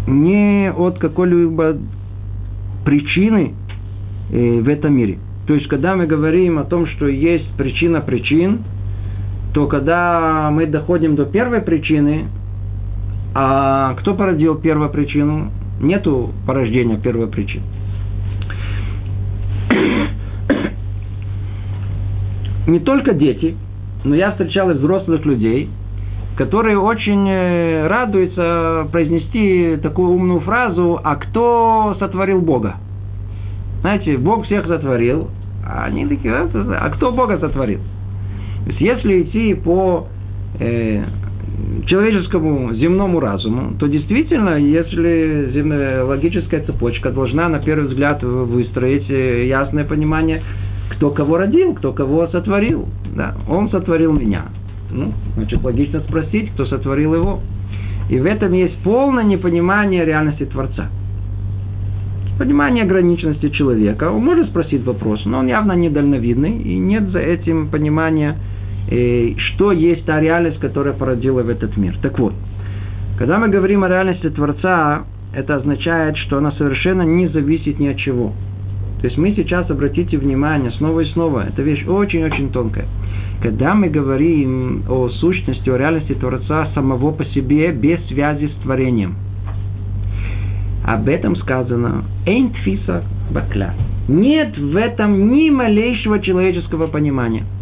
не 0.08 0.70
от 0.72 1.00
какой-либо 1.00 1.78
причины 2.84 3.54
э, 4.32 4.60
в 4.60 4.68
этом 4.68 4.94
мире. 4.96 5.20
То 5.48 5.54
есть, 5.54 5.68
когда 5.68 5.96
мы 5.96 6.06
говорим 6.06 6.60
о 6.60 6.66
том, 6.66 6.88
что 6.88 7.08
есть 7.08 7.50
причина 7.56 8.02
причин, 8.02 8.64
то 9.54 9.68
когда 9.68 10.50
мы 10.52 10.66
доходим 10.66 11.16
до 11.16 11.26
первой 11.26 11.62
причины, 11.62 12.26
а 13.36 13.94
кто 13.96 14.16
породил 14.16 14.56
первую 14.56 14.90
причину? 14.90 15.52
Нету 15.80 16.32
порождения 16.48 16.98
первой 16.98 17.28
причины. 17.28 17.64
Не 22.68 22.80
только 22.80 23.14
дети, 23.14 23.56
но 24.04 24.16
я 24.16 24.32
встречал 24.32 24.72
и 24.72 24.74
взрослых 24.74 25.24
людей, 25.26 25.70
которые 26.36 26.80
очень 26.80 27.30
э, 27.30 27.86
радуются 27.88 28.88
произнести 28.92 29.78
такую 29.84 30.14
умную 30.14 30.40
фразу 30.40 31.00
«А 31.04 31.16
кто 31.16 31.96
сотворил 32.00 32.42
Бога?» 32.42 32.78
Знаете, 33.82 34.18
Бог 34.18 34.46
всех 34.46 34.66
сотворил, 34.66 35.30
а 35.64 35.84
они 35.86 36.08
такие 36.08 36.34
«А 36.34 36.90
кто 36.90 37.12
Бога 37.12 37.38
сотворил?» 37.38 37.82
То 38.66 38.70
есть, 38.70 38.82
если 38.82 39.24
идти 39.24 39.54
по 39.56 40.08
э, 40.60 41.04
человеческому 41.86 42.74
земному 42.74 43.20
разуму, 43.20 43.76
то 43.78 43.88
действительно, 43.88 44.58
если 44.58 45.52
земная 45.54 46.04
логическая 46.04 46.62
цепочка 46.64 47.12
должна 47.12 47.50
на 47.50 47.60
первый 47.60 47.88
взгляд 47.88 48.24
выстроить 48.24 49.10
э, 49.10 49.48
ясное 49.48 49.84
понимание, 49.84 50.42
кто 50.92 51.12
кого 51.12 51.38
родил, 51.38 51.74
кто 51.74 51.92
кого 51.92 52.28
сотворил. 52.28 52.88
Да, 53.16 53.36
он 53.50 53.70
сотворил 53.70 54.14
меня. 54.14 54.46
Ну, 54.92 55.12
значит, 55.36 55.64
логично 55.64 56.02
спросить, 56.02 56.52
кто 56.52 56.66
сотворил 56.66 57.16
его. 57.16 57.42
И 58.10 58.20
в 58.20 58.26
этом 58.26 58.54
есть 58.54 58.78
полное 58.84 59.24
непонимание 59.24 60.06
реальности 60.06 60.46
Творца. 60.46 60.90
Понимание 62.38 62.84
ограниченности 62.84 63.50
человека. 63.50 64.12
Он 64.12 64.24
может 64.24 64.50
спросить 64.50 64.84
вопрос, 64.84 65.24
но 65.26 65.40
он 65.40 65.48
явно 65.48 65.74
недальновидный, 65.74 66.58
и 66.58 66.78
нет 66.78 67.10
за 67.10 67.20
этим 67.20 67.70
понимания 67.70 68.38
что 68.88 69.72
есть 69.72 70.06
та 70.06 70.20
реальность, 70.20 70.60
которая 70.60 70.94
породила 70.94 71.42
в 71.42 71.50
этот 71.50 71.78
мир. 71.78 71.98
Так 72.02 72.20
вот, 72.20 72.34
когда 73.18 73.40
мы 73.40 73.50
говорим 73.50 73.84
о 73.84 73.90
реальности 73.90 74.30
Творца, 74.30 75.04
это 75.34 75.56
означает, 75.56 76.18
что 76.18 76.38
она 76.38 76.52
совершенно 76.54 77.04
не 77.04 77.28
зависит 77.28 77.80
ни 77.80 77.88
от 77.88 77.98
чего. 77.98 78.34
То 79.02 79.08
есть 79.08 79.18
мы 79.18 79.34
сейчас, 79.36 79.70
обратите 79.70 80.18
внимание, 80.18 80.72
снова 80.72 81.02
и 81.02 81.06
снова, 81.12 81.46
это 81.48 81.62
вещь 81.62 81.86
очень-очень 81.86 82.52
тонкая. 82.52 82.86
Когда 83.42 83.76
мы 83.76 83.90
говорим 83.90 84.84
о 84.88 85.10
сущности, 85.10 85.70
о 85.70 85.78
реальности 85.78 86.14
Творца 86.14 86.70
самого 86.74 87.12
по 87.12 87.26
себе, 87.26 87.72
без 87.72 88.06
связи 88.08 88.48
с 88.48 88.64
творением, 88.64 89.16
об 90.86 91.08
этом 91.08 91.36
сказано 91.36 92.06
«Эйнтфиса 92.26 93.04
бакля». 93.32 93.74
Нет 94.08 94.58
в 94.58 94.76
этом 94.76 95.32
ни 95.32 95.50
малейшего 95.50 96.20
человеческого 96.20 96.88
понимания– 96.88 97.44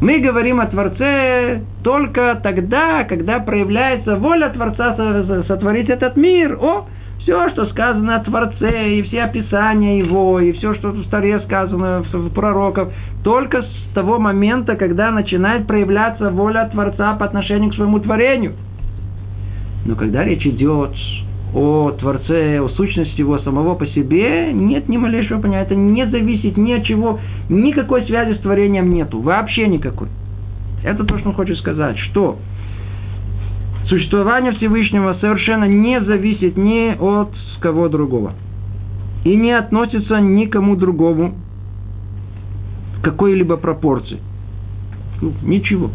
мы 0.00 0.18
говорим 0.20 0.60
о 0.60 0.66
Творце 0.66 1.62
только 1.82 2.40
тогда, 2.42 3.04
когда 3.04 3.38
проявляется 3.40 4.16
воля 4.16 4.50
Творца 4.50 4.94
сотворить 5.46 5.88
этот 5.88 6.16
мир. 6.16 6.58
О, 6.60 6.86
все, 7.20 7.48
что 7.50 7.66
сказано 7.66 8.16
о 8.16 8.20
Творце, 8.20 8.96
и 8.96 9.02
все 9.02 9.22
описания 9.22 9.98
его, 9.98 10.40
и 10.40 10.52
все, 10.52 10.74
что 10.74 10.90
в 10.90 11.04
Старе 11.06 11.40
сказано 11.40 12.04
в 12.12 12.30
пророков, 12.30 12.92
только 13.22 13.62
с 13.62 13.94
того 13.94 14.18
момента, 14.18 14.76
когда 14.76 15.10
начинает 15.10 15.66
проявляться 15.66 16.30
воля 16.30 16.68
Творца 16.70 17.14
по 17.14 17.24
отношению 17.24 17.70
к 17.70 17.74
своему 17.74 17.98
творению. 18.00 18.52
Но 19.86 19.96
когда 19.96 20.22
речь 20.24 20.46
идет 20.46 20.92
о 21.54 21.92
Творце, 21.92 22.60
о 22.60 22.68
сущности 22.70 23.20
его 23.20 23.38
самого 23.38 23.76
по 23.76 23.86
себе, 23.86 24.52
нет 24.52 24.88
ни 24.88 24.96
малейшего 24.96 25.40
понятия. 25.40 25.66
Это 25.66 25.76
не 25.76 26.06
зависит 26.06 26.56
ни 26.56 26.72
от 26.72 26.84
чего, 26.84 27.20
никакой 27.48 28.04
связи 28.06 28.36
с 28.36 28.40
творением 28.40 28.92
нету, 28.92 29.20
вообще 29.20 29.68
никакой. 29.68 30.08
Это 30.82 31.04
то, 31.04 31.18
что 31.18 31.30
он 31.30 31.34
хочет 31.34 31.56
сказать, 31.58 31.96
что 31.98 32.38
существование 33.86 34.52
Всевышнего 34.52 35.14
совершенно 35.20 35.64
не 35.64 36.00
зависит 36.00 36.56
ни 36.56 36.94
от 36.98 37.30
кого 37.60 37.88
другого. 37.88 38.32
И 39.24 39.36
не 39.36 39.52
относится 39.52 40.18
никому 40.20 40.76
другому 40.76 41.34
какой-либо 43.02 43.56
пропорции. 43.56 44.18
Ну, 45.22 45.32
ничего. 45.42 45.90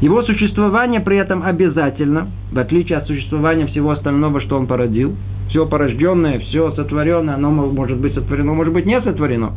Его 0.00 0.22
существование 0.22 1.00
при 1.00 1.16
этом 1.16 1.42
обязательно, 1.42 2.28
в 2.52 2.58
отличие 2.58 2.98
от 2.98 3.06
существования 3.06 3.66
всего 3.66 3.90
остального, 3.92 4.40
что 4.42 4.58
он 4.58 4.66
породил. 4.66 5.16
Все 5.48 5.64
порожденное, 5.64 6.38
все 6.40 6.70
сотворенное, 6.72 7.34
оно 7.34 7.50
может 7.50 7.98
быть 7.98 8.14
сотворено, 8.14 8.52
может 8.52 8.74
быть 8.74 8.84
не 8.84 9.00
сотворено. 9.00 9.52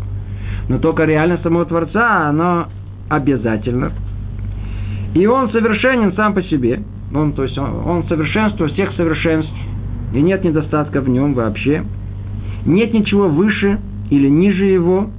Но 0.69 0.77
только 0.77 1.03
реальность 1.03 1.43
самого 1.43 1.65
Творца, 1.65 2.29
оно 2.29 2.67
обязательно. 3.09 3.91
И 5.13 5.25
он 5.25 5.49
совершенен 5.49 6.13
сам 6.13 6.33
по 6.33 6.41
себе. 6.43 6.83
Он, 7.13 7.33
то 7.33 7.43
есть 7.43 7.57
он, 7.57 7.85
он 7.85 8.03
совершенство 8.07 8.67
всех 8.67 8.93
совершенств. 8.93 9.51
И 10.13 10.21
нет 10.21 10.43
недостатка 10.43 11.01
в 11.01 11.09
нем 11.09 11.33
вообще. 11.33 11.83
Нет 12.65 12.93
ничего 12.93 13.27
выше 13.27 13.79
или 14.09 14.29
ниже 14.29 14.65
его. 14.65 15.09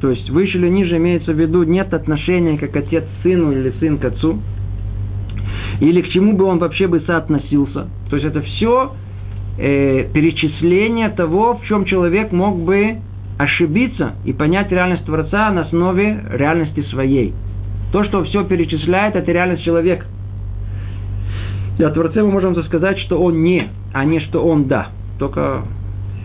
То 0.00 0.10
есть 0.10 0.30
выше 0.30 0.56
или 0.56 0.68
ниже 0.68 0.96
имеется 0.96 1.32
в 1.32 1.38
виду 1.38 1.64
нет 1.64 1.92
отношения 1.92 2.56
как 2.56 2.74
отец 2.76 3.04
к 3.04 3.22
сыну 3.22 3.52
или 3.52 3.74
сын 3.80 3.98
к 3.98 4.04
отцу 4.06 4.38
или 5.80 6.02
к 6.02 6.08
чему 6.10 6.34
бы 6.36 6.44
он 6.44 6.58
вообще 6.58 6.86
бы 6.86 7.00
соотносился. 7.00 7.88
То 8.10 8.16
есть 8.16 8.28
это 8.28 8.42
все 8.42 8.92
э, 9.58 10.04
перечисление 10.12 11.08
того, 11.10 11.54
в 11.54 11.64
чем 11.66 11.86
человек 11.86 12.32
мог 12.32 12.60
бы 12.60 12.98
ошибиться 13.38 14.14
и 14.24 14.32
понять 14.32 14.70
реальность 14.70 15.06
Творца 15.06 15.50
на 15.50 15.62
основе 15.62 16.22
реальности 16.30 16.82
своей. 16.90 17.32
То, 17.92 18.04
что 18.04 18.22
все 18.24 18.44
перечисляет, 18.44 19.16
это 19.16 19.32
реальность 19.32 19.64
человека. 19.64 20.06
И 21.78 21.82
о 21.82 21.90
Творце 21.90 22.22
мы 22.22 22.30
можем 22.30 22.54
сказать, 22.64 22.98
что 22.98 23.20
он 23.20 23.42
не, 23.42 23.68
а 23.94 24.04
не 24.04 24.20
что 24.20 24.44
он 24.44 24.68
да. 24.68 24.88
Только 25.18 25.62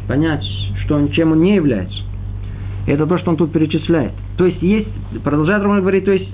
понять, 0.08 0.43
что 0.84 0.95
он, 0.95 1.10
чем 1.12 1.32
он 1.32 1.41
не 1.41 1.56
является. 1.56 1.97
Это 2.88 3.08
то, 3.08 3.18
что 3.18 3.32
он 3.32 3.38
тут 3.38 3.53
перечисляет. 3.53 4.12
То 4.38 4.45
есть 4.45 4.62
есть, 4.62 4.89
продолжает 5.24 5.64
Роман 5.64 5.80
говорить, 5.80 6.06
то 6.06 6.12
есть 6.12 6.30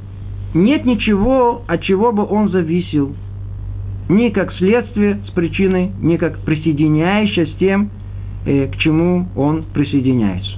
нет 0.53 0.85
ничего, 0.85 1.63
от 1.67 1.81
чего 1.83 2.11
бы 2.11 2.25
он 2.25 2.49
зависел. 2.49 3.15
Ни 4.09 4.29
как 4.29 4.51
следствие 4.53 5.21
с 5.27 5.31
причиной, 5.31 5.91
ни 6.01 6.17
как 6.17 6.39
присоединяющее 6.39 7.47
с 7.47 7.53
тем, 7.55 7.89
э, 8.45 8.67
к 8.67 8.75
чему 8.77 9.27
он 9.35 9.63
присоединяется. 9.73 10.51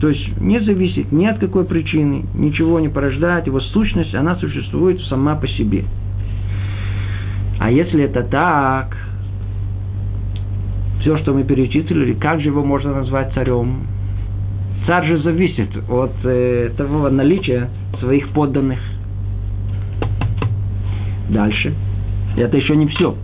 То 0.00 0.08
есть 0.08 0.40
не 0.40 0.58
зависит 0.60 1.12
ни 1.12 1.26
от 1.26 1.38
какой 1.38 1.64
причины, 1.64 2.24
ничего 2.34 2.80
не 2.80 2.88
порождает, 2.88 3.46
его 3.46 3.60
сущность, 3.60 4.14
она 4.14 4.36
существует 4.36 5.00
сама 5.02 5.36
по 5.36 5.46
себе. 5.46 5.84
А 7.58 7.70
если 7.70 8.04
это 8.04 8.22
так, 8.22 8.96
все, 11.00 11.18
что 11.18 11.34
мы 11.34 11.44
перечислили, 11.44 12.14
как 12.14 12.40
же 12.40 12.48
его 12.48 12.64
можно 12.64 12.94
назвать 12.94 13.32
царем? 13.34 13.86
Царь 14.86 15.06
же 15.06 15.18
зависит 15.18 15.68
от 15.88 16.12
э, 16.24 16.70
того 16.76 17.10
наличия 17.10 17.68
своих 18.00 18.30
подданных. 18.30 18.78
Дальше. 21.30 21.74
Это 22.36 22.56
еще 22.56 22.76
не 22.76 22.86
все. 22.88 23.16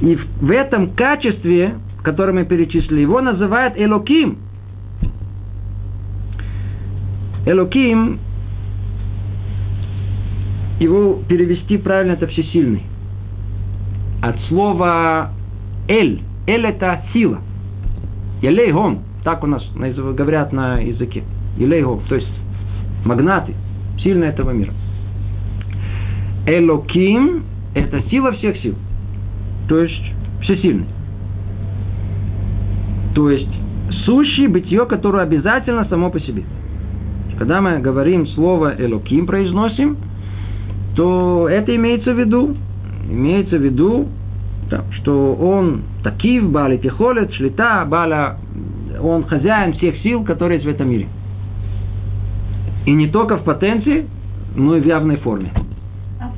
И 0.00 0.18
в 0.40 0.50
этом 0.50 0.90
качестве, 0.90 1.74
которое 2.02 2.32
мы 2.32 2.44
перечислили, 2.44 3.00
его 3.00 3.20
называют 3.20 3.74
Элоким. 3.76 4.38
Элоким, 7.46 8.18
его 10.78 11.20
перевести 11.28 11.78
правильно, 11.78 12.12
это 12.12 12.26
всесильный. 12.26 12.82
От 14.22 14.38
слова 14.48 15.30
Эль. 15.88 16.22
Эль 16.46 16.66
это 16.66 17.02
сила. 17.12 17.40
Елейгом. 18.42 19.02
Так 19.24 19.44
у 19.44 19.46
нас 19.46 19.62
говорят 19.74 20.52
на 20.52 20.78
языке. 20.78 21.22
Елейгом. 21.58 22.00
То 22.08 22.14
есть 22.16 22.32
магнаты. 23.04 23.54
Сильные 23.98 24.30
этого 24.30 24.50
мира. 24.50 24.72
Элоким– 26.46 27.44
это 27.74 28.02
сила 28.10 28.32
всех 28.32 28.56
сил. 28.58 28.74
То 29.68 29.78
есть 29.78 30.02
всесильный. 30.42 30.86
То 33.14 33.30
есть 33.30 33.50
сущий 34.04 34.46
бытие, 34.46 34.86
которое 34.86 35.24
обязательно 35.24 35.84
само 35.86 36.10
по 36.10 36.20
себе. 36.20 36.44
Когда 37.38 37.60
мы 37.60 37.78
говорим 37.78 38.26
слово 38.28 38.74
Элоким, 38.78 39.26
произносим, 39.26 39.96
то 40.96 41.48
это 41.48 41.74
имеется 41.74 42.12
в 42.12 42.18
виду, 42.18 42.56
имеется 43.10 43.56
в 43.56 43.62
виду, 43.62 44.08
да, 44.70 44.84
что 44.92 45.34
он 45.34 45.82
такив, 46.02 46.50
бали 46.50 46.76
тихолет, 46.76 47.32
шлита, 47.34 47.84
баля, 47.88 48.36
он 49.02 49.24
хозяин 49.24 49.72
всех 49.74 49.96
сил, 49.98 50.24
которые 50.24 50.58
есть 50.58 50.66
в 50.66 50.70
этом 50.70 50.90
мире. 50.90 51.08
И 52.86 52.92
не 52.92 53.08
только 53.08 53.36
в 53.36 53.44
потенции, 53.44 54.06
но 54.54 54.76
и 54.76 54.80
в 54.80 54.86
явной 54.86 55.16
форме. 55.16 55.52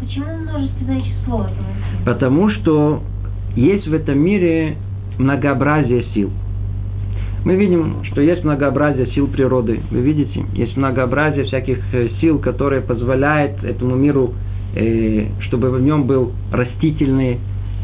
Почему 0.02 0.36
множественное 0.36 1.00
число? 1.00 1.46
Потому 2.04 2.50
что 2.50 3.02
есть 3.54 3.86
в 3.86 3.94
этом 3.94 4.18
мире 4.18 4.76
многообразие 5.16 6.02
сил. 6.12 6.30
Мы 7.44 7.54
видим, 7.54 8.02
что 8.10 8.20
есть 8.20 8.42
многообразие 8.42 9.06
сил 9.12 9.28
природы. 9.28 9.80
Вы 9.92 10.00
видите, 10.00 10.44
есть 10.54 10.76
многообразие 10.76 11.44
всяких 11.44 11.78
э, 11.92 12.08
сил, 12.20 12.40
которые 12.40 12.82
позволяют 12.82 13.62
этому 13.62 13.94
миру, 13.94 14.34
э, 14.74 15.26
чтобы 15.42 15.70
в 15.70 15.80
нем 15.80 16.08
был 16.08 16.32
растительные 16.50 17.38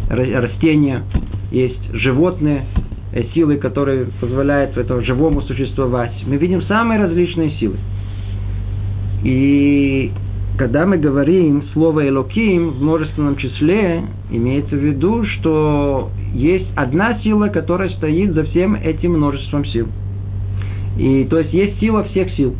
растения, 0.08 1.04
есть 1.52 1.94
животные 1.94 2.64
э, 3.12 3.22
силы, 3.32 3.58
которые 3.58 4.06
позволяют 4.20 4.76
этому 4.76 5.02
живому 5.02 5.42
существовать. 5.42 6.14
Мы 6.26 6.36
видим 6.36 6.62
самые 6.62 7.00
различные 7.00 7.52
силы. 7.52 7.76
И 9.22 10.10
когда 10.58 10.84
мы 10.86 10.98
говорим 10.98 11.62
слово 11.72 12.08
«элоким» 12.08 12.70
в 12.70 12.82
множественном 12.82 13.36
числе, 13.36 14.02
имеется 14.30 14.74
в 14.74 14.80
виду, 14.80 15.24
что 15.24 16.10
есть 16.34 16.66
одна 16.74 17.20
сила, 17.20 17.46
которая 17.46 17.90
стоит 17.90 18.32
за 18.34 18.42
всем 18.42 18.74
этим 18.74 19.12
множеством 19.12 19.64
сил. 19.66 19.86
И 20.98 21.24
то 21.30 21.38
есть 21.38 21.54
есть 21.54 21.78
сила 21.78 22.02
всех 22.04 22.30
сил. 22.32 22.56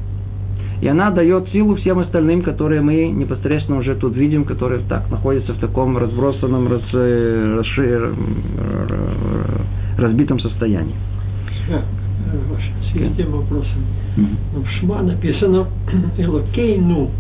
И 0.81 0.87
она 0.87 1.11
дает 1.11 1.49
силу 1.49 1.75
всем 1.75 1.99
остальным, 1.99 2.43
которые 2.43 2.83
мы 2.83 3.09
непосредственно 3.09 3.79
уже 3.79 3.97
тут 3.97 4.17
видим, 4.17 4.45
которые 4.45 4.83
так 4.89 5.11
находятся 5.11 5.55
в 5.55 5.59
таком 5.59 5.99
разбросанном, 5.99 6.69
раз, 6.69 6.83
э, 6.93 7.57
расшир, 7.59 8.15
разбитом 9.99 10.39
состоянии. 10.39 10.95
Да, 11.69 11.83
с 12.93 12.95
этим 12.95 13.33
вопросом. 13.33 13.83
В 14.55 14.67
Шма 14.79 15.03
написано 15.03 15.67
Элокейну. 16.17 17.11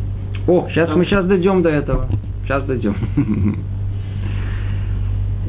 О, 0.49 0.67
сейчас 0.71 0.89
мы 0.97 1.05
сейчас 1.05 1.27
дойдем 1.27 1.61
до 1.61 1.69
этого. 1.69 2.09
Сейчас 2.45 2.65
дойдем. 2.65 2.97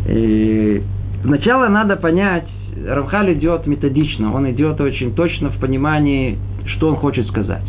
И 0.10 0.84
сначала 1.24 1.70
надо 1.70 1.96
понять, 1.96 2.50
Равхаль 2.86 3.34
идет 3.34 3.66
методично, 3.66 4.34
он 4.34 4.52
идет 4.52 4.82
очень 4.82 5.16
точно 5.16 5.52
в 5.52 5.60
понимании, 5.60 6.38
что 6.66 6.90
он 6.90 6.98
хочет 6.98 7.28
сказать. 7.28 7.64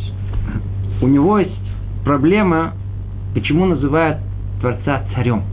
У 1.01 1.07
него 1.07 1.39
есть 1.39 1.53
проблема, 2.05 2.73
почему 3.33 3.65
называют 3.67 4.19
Творца 4.61 5.05
царем. 5.15 5.45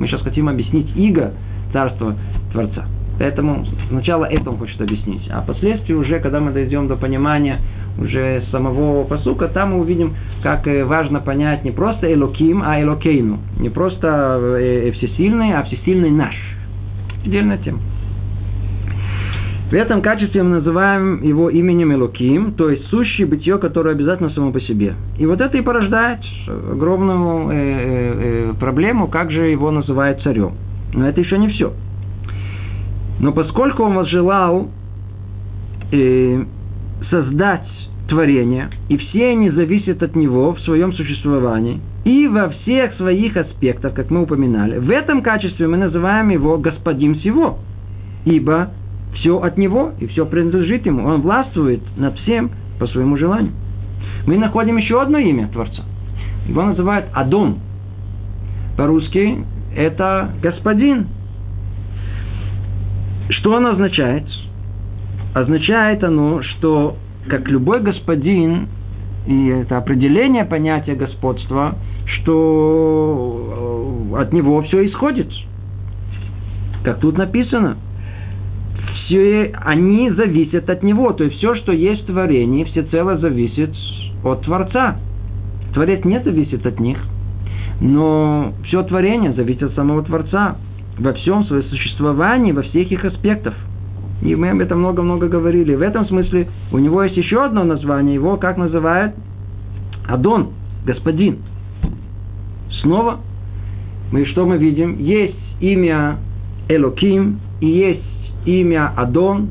Мы 0.00 0.08
сейчас 0.08 0.22
хотим 0.22 0.48
объяснить 0.48 0.90
иго 0.96 1.32
царства 1.72 2.16
Творца. 2.52 2.86
Поэтому 3.20 3.64
сначала 3.88 4.24
это 4.24 4.50
он 4.50 4.56
хочет 4.56 4.80
объяснить. 4.80 5.28
А 5.30 5.42
впоследствии 5.42 5.92
уже, 5.92 6.18
когда 6.18 6.40
мы 6.40 6.52
дойдем 6.52 6.88
до 6.88 6.96
понимания 6.96 7.60
уже 8.00 8.42
самого 8.50 9.04
посука, 9.04 9.48
там 9.48 9.72
мы 9.72 9.80
увидим, 9.80 10.14
как 10.42 10.66
э, 10.66 10.84
важно 10.84 11.20
понять 11.20 11.64
не 11.64 11.70
просто 11.70 12.12
Элоким, 12.12 12.62
а 12.64 12.80
Элокейну. 12.80 13.38
Не 13.58 13.68
просто 13.68 14.38
э, 14.58 14.88
э, 14.88 14.92
всесильный, 14.92 15.54
а 15.54 15.62
всесильный 15.64 16.10
наш. 16.10 16.34
Отдельная 17.24 17.58
тема. 17.58 17.78
В 19.70 19.74
этом 19.74 20.02
качестве 20.02 20.42
мы 20.42 20.56
называем 20.56 21.22
его 21.22 21.48
именем 21.48 21.92
Элоким, 21.92 22.54
то 22.54 22.70
есть 22.70 22.86
сущее 22.86 23.26
бытие, 23.26 23.58
которое 23.58 23.94
обязательно 23.94 24.30
само 24.30 24.50
по 24.50 24.60
себе. 24.60 24.94
И 25.16 25.26
вот 25.26 25.40
это 25.40 25.56
и 25.56 25.60
порождает 25.60 26.18
огромную 26.72 28.56
проблему, 28.56 29.06
как 29.06 29.30
же 29.30 29.46
его 29.46 29.70
называют 29.70 30.22
царем. 30.22 30.54
Но 30.92 31.08
это 31.08 31.20
еще 31.20 31.38
не 31.38 31.48
все. 31.50 31.72
Но 33.20 33.32
поскольку 33.32 33.84
он 33.84 33.94
возжелал 33.94 34.70
э, 35.92 36.44
создать 37.10 37.68
творения, 38.10 38.68
и 38.88 38.98
все 38.98 39.30
они 39.30 39.50
зависят 39.50 40.02
от 40.02 40.14
него 40.14 40.52
в 40.52 40.60
своем 40.60 40.92
существовании, 40.92 41.80
и 42.04 42.26
во 42.26 42.50
всех 42.50 42.94
своих 42.94 43.36
аспектах, 43.36 43.94
как 43.94 44.10
мы 44.10 44.22
упоминали. 44.22 44.78
В 44.78 44.90
этом 44.90 45.22
качестве 45.22 45.66
мы 45.66 45.78
называем 45.78 46.28
его 46.28 46.58
господин 46.58 47.14
всего, 47.14 47.58
ибо 48.24 48.70
все 49.14 49.40
от 49.40 49.56
него 49.56 49.92
и 50.00 50.06
все 50.08 50.26
принадлежит 50.26 50.84
ему. 50.86 51.06
Он 51.06 51.22
властвует 51.22 51.80
над 51.96 52.18
всем 52.18 52.50
по 52.78 52.86
своему 52.86 53.16
желанию. 53.16 53.52
Мы 54.26 54.36
находим 54.36 54.76
еще 54.76 55.00
одно 55.00 55.18
имя 55.18 55.48
Творца. 55.48 55.84
Его 56.46 56.62
называют 56.62 57.06
Адон. 57.12 57.58
По-русски 58.76 59.44
это 59.74 60.30
господин. 60.42 61.06
Что 63.30 63.56
оно 63.56 63.70
означает? 63.70 64.24
Означает 65.34 66.02
оно, 66.02 66.42
что 66.42 66.96
как 67.28 67.48
любой 67.48 67.80
господин, 67.80 68.68
и 69.26 69.48
это 69.48 69.78
определение 69.78 70.44
понятия 70.44 70.94
господства, 70.94 71.76
что 72.06 74.08
э, 74.12 74.22
от 74.22 74.32
него 74.32 74.62
все 74.62 74.86
исходит. 74.86 75.28
Как 76.82 77.00
тут 77.00 77.18
написано. 77.18 77.76
Все 79.04 79.52
они 79.60 80.10
зависят 80.10 80.70
от 80.70 80.82
него. 80.82 81.12
То 81.12 81.24
есть 81.24 81.36
все, 81.36 81.54
что 81.56 81.72
есть 81.72 82.04
в 82.04 82.06
творении, 82.06 82.64
всецело 82.64 83.18
зависит 83.18 83.74
от 84.24 84.42
Творца. 84.42 84.96
Творец 85.74 86.04
не 86.04 86.20
зависит 86.20 86.66
от 86.66 86.80
них, 86.80 86.98
но 87.80 88.52
все 88.64 88.82
творение 88.82 89.32
зависит 89.32 89.64
от 89.64 89.74
самого 89.74 90.02
Творца 90.02 90.56
во 90.98 91.12
всем 91.12 91.44
своем 91.44 91.62
существовании, 91.64 92.52
во 92.52 92.62
всех 92.62 92.90
их 92.90 93.04
аспектах– 93.04 93.54
и 94.22 94.34
мы 94.34 94.50
об 94.50 94.60
этом 94.60 94.80
много-много 94.80 95.28
говорили. 95.28 95.74
В 95.74 95.82
этом 95.82 96.06
смысле 96.06 96.48
у 96.72 96.78
него 96.78 97.02
есть 97.02 97.16
еще 97.16 97.44
одно 97.44 97.64
название. 97.64 98.14
Его 98.14 98.36
как 98.36 98.56
называют? 98.56 99.14
Адон, 100.06 100.50
господин. 100.84 101.38
Снова 102.82 103.20
мы 104.12 104.26
что 104.26 104.44
мы 104.44 104.58
видим? 104.58 104.98
Есть 104.98 105.38
имя 105.60 106.18
Элоким 106.68 107.40
и 107.60 107.66
есть 107.66 108.02
имя 108.44 108.92
Адон, 108.96 109.50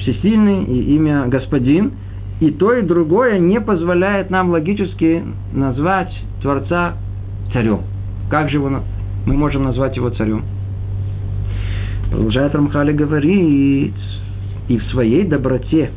всесильный 0.00 0.64
и 0.64 0.96
имя 0.96 1.26
Господин. 1.28 1.92
И 2.40 2.50
то, 2.50 2.72
и 2.72 2.82
другое 2.82 3.38
не 3.38 3.60
позволяет 3.60 4.30
нам 4.30 4.50
логически 4.50 5.22
назвать 5.52 6.12
Творца 6.40 6.94
царем. 7.52 7.82
Как 8.30 8.50
же 8.50 8.56
его, 8.56 8.68
мы 9.26 9.34
можем 9.34 9.62
назвать 9.62 9.96
его 9.96 10.10
царем? 10.10 10.42
Продолжает 12.12 12.54
Рамхали 12.54 12.92
говорить, 12.92 13.94
и 14.68 14.76
в 14.76 14.84
своей 14.90 15.24
доброте, 15.24 15.90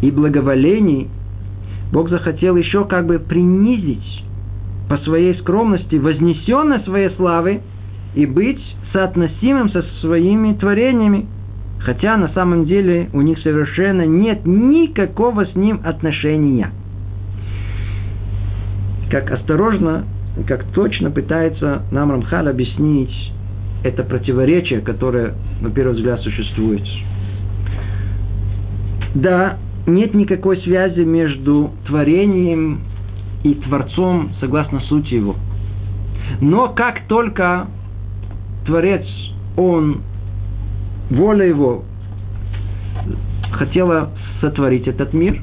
и 0.00 0.10
благоволении 0.10 1.10
Бог 1.92 2.08
захотел 2.08 2.56
еще 2.56 2.86
как 2.86 3.06
бы 3.06 3.18
принизить 3.18 4.24
по 4.88 4.96
своей 4.96 5.34
скромности 5.34 5.96
вознесенной 5.96 6.80
своей 6.80 7.10
славы 7.10 7.60
и 8.14 8.24
быть 8.24 8.60
соотносимым 8.94 9.68
со 9.68 9.82
своими 10.00 10.54
творениями, 10.54 11.26
хотя 11.80 12.16
на 12.16 12.28
самом 12.28 12.64
деле 12.64 13.10
у 13.12 13.20
них 13.20 13.38
совершенно 13.40 14.06
нет 14.06 14.46
никакого 14.46 15.44
с 15.44 15.54
ним 15.54 15.82
отношения. 15.84 16.70
Как 19.10 19.30
осторожно, 19.30 20.06
как 20.48 20.64
точно 20.72 21.10
пытается 21.10 21.82
нам 21.90 22.10
Рамхаль 22.12 22.48
объяснить 22.48 23.32
это 23.84 24.04
противоречие, 24.04 24.80
которое, 24.80 25.34
на 25.60 25.70
первый 25.70 25.94
взгляд, 25.94 26.20
существует. 26.20 26.82
Да, 29.14 29.58
нет 29.86 30.14
никакой 30.14 30.58
связи 30.62 31.00
между 31.00 31.72
творением 31.86 32.80
и 33.42 33.54
Творцом, 33.54 34.30
согласно 34.40 34.80
сути 34.80 35.14
его. 35.14 35.36
Но 36.40 36.68
как 36.68 37.06
только 37.08 37.66
Творец, 38.64 39.04
он, 39.56 40.02
воля 41.10 41.46
его 41.46 41.84
хотела 43.52 44.10
сотворить 44.40 44.86
этот 44.86 45.12
мир, 45.12 45.42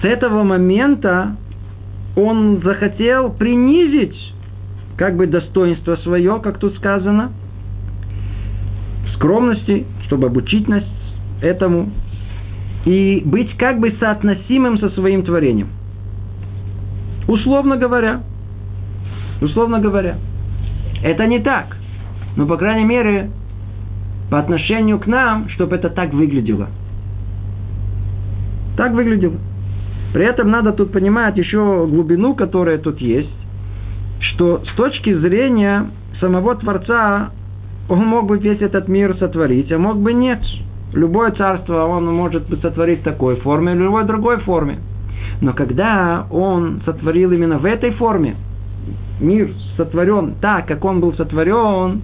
с 0.00 0.04
этого 0.04 0.42
момента 0.42 1.36
он 2.16 2.62
захотел 2.62 3.30
принизить 3.32 4.16
как 4.96 5.16
бы 5.16 5.26
достоинство 5.26 5.96
свое, 5.96 6.40
как 6.40 6.58
тут 6.58 6.76
сказано, 6.76 7.32
скромности, 9.20 9.84
чтобы 10.06 10.28
обучить 10.28 10.66
нас 10.66 10.82
этому, 11.42 11.90
и 12.86 13.22
быть 13.24 13.54
как 13.58 13.78
бы 13.78 13.94
соотносимым 14.00 14.78
со 14.78 14.88
своим 14.90 15.22
творением. 15.22 15.68
Условно 17.28 17.76
говоря, 17.76 18.22
условно 19.42 19.78
говоря, 19.78 20.16
это 21.04 21.26
не 21.26 21.38
так. 21.38 21.76
Но, 22.36 22.46
по 22.46 22.56
крайней 22.56 22.86
мере, 22.86 23.30
по 24.30 24.38
отношению 24.38 24.98
к 24.98 25.06
нам, 25.06 25.50
чтобы 25.50 25.76
это 25.76 25.90
так 25.90 26.14
выглядело. 26.14 26.68
Так 28.78 28.92
выглядело. 28.92 29.36
При 30.14 30.24
этом 30.24 30.50
надо 30.50 30.72
тут 30.72 30.92
понимать 30.92 31.36
еще 31.36 31.86
глубину, 31.86 32.34
которая 32.34 32.78
тут 32.78 33.00
есть, 33.00 33.30
что 34.20 34.62
с 34.64 34.74
точки 34.76 35.12
зрения 35.12 35.90
самого 36.20 36.54
Творца 36.54 37.30
он 37.90 38.06
мог 38.06 38.26
бы 38.26 38.38
весь 38.38 38.62
этот 38.62 38.86
мир 38.86 39.16
сотворить, 39.18 39.70
а 39.72 39.78
мог 39.78 39.98
бы 39.98 40.12
нет. 40.12 40.40
Любое 40.92 41.32
царство 41.32 41.86
он 41.86 42.06
может 42.06 42.48
бы 42.48 42.56
сотворить 42.58 43.00
в 43.00 43.02
такой 43.02 43.36
форме, 43.36 43.72
или 43.72 43.80
в 43.80 43.84
любой 43.84 44.04
другой 44.04 44.38
форме. 44.38 44.78
Но 45.40 45.52
когда 45.54 46.26
он 46.30 46.82
сотворил 46.84 47.32
именно 47.32 47.58
в 47.58 47.64
этой 47.64 47.90
форме, 47.92 48.36
мир 49.20 49.52
сотворен 49.76 50.36
так, 50.40 50.66
как 50.66 50.84
он 50.84 51.00
был 51.00 51.14
сотворен, 51.14 52.02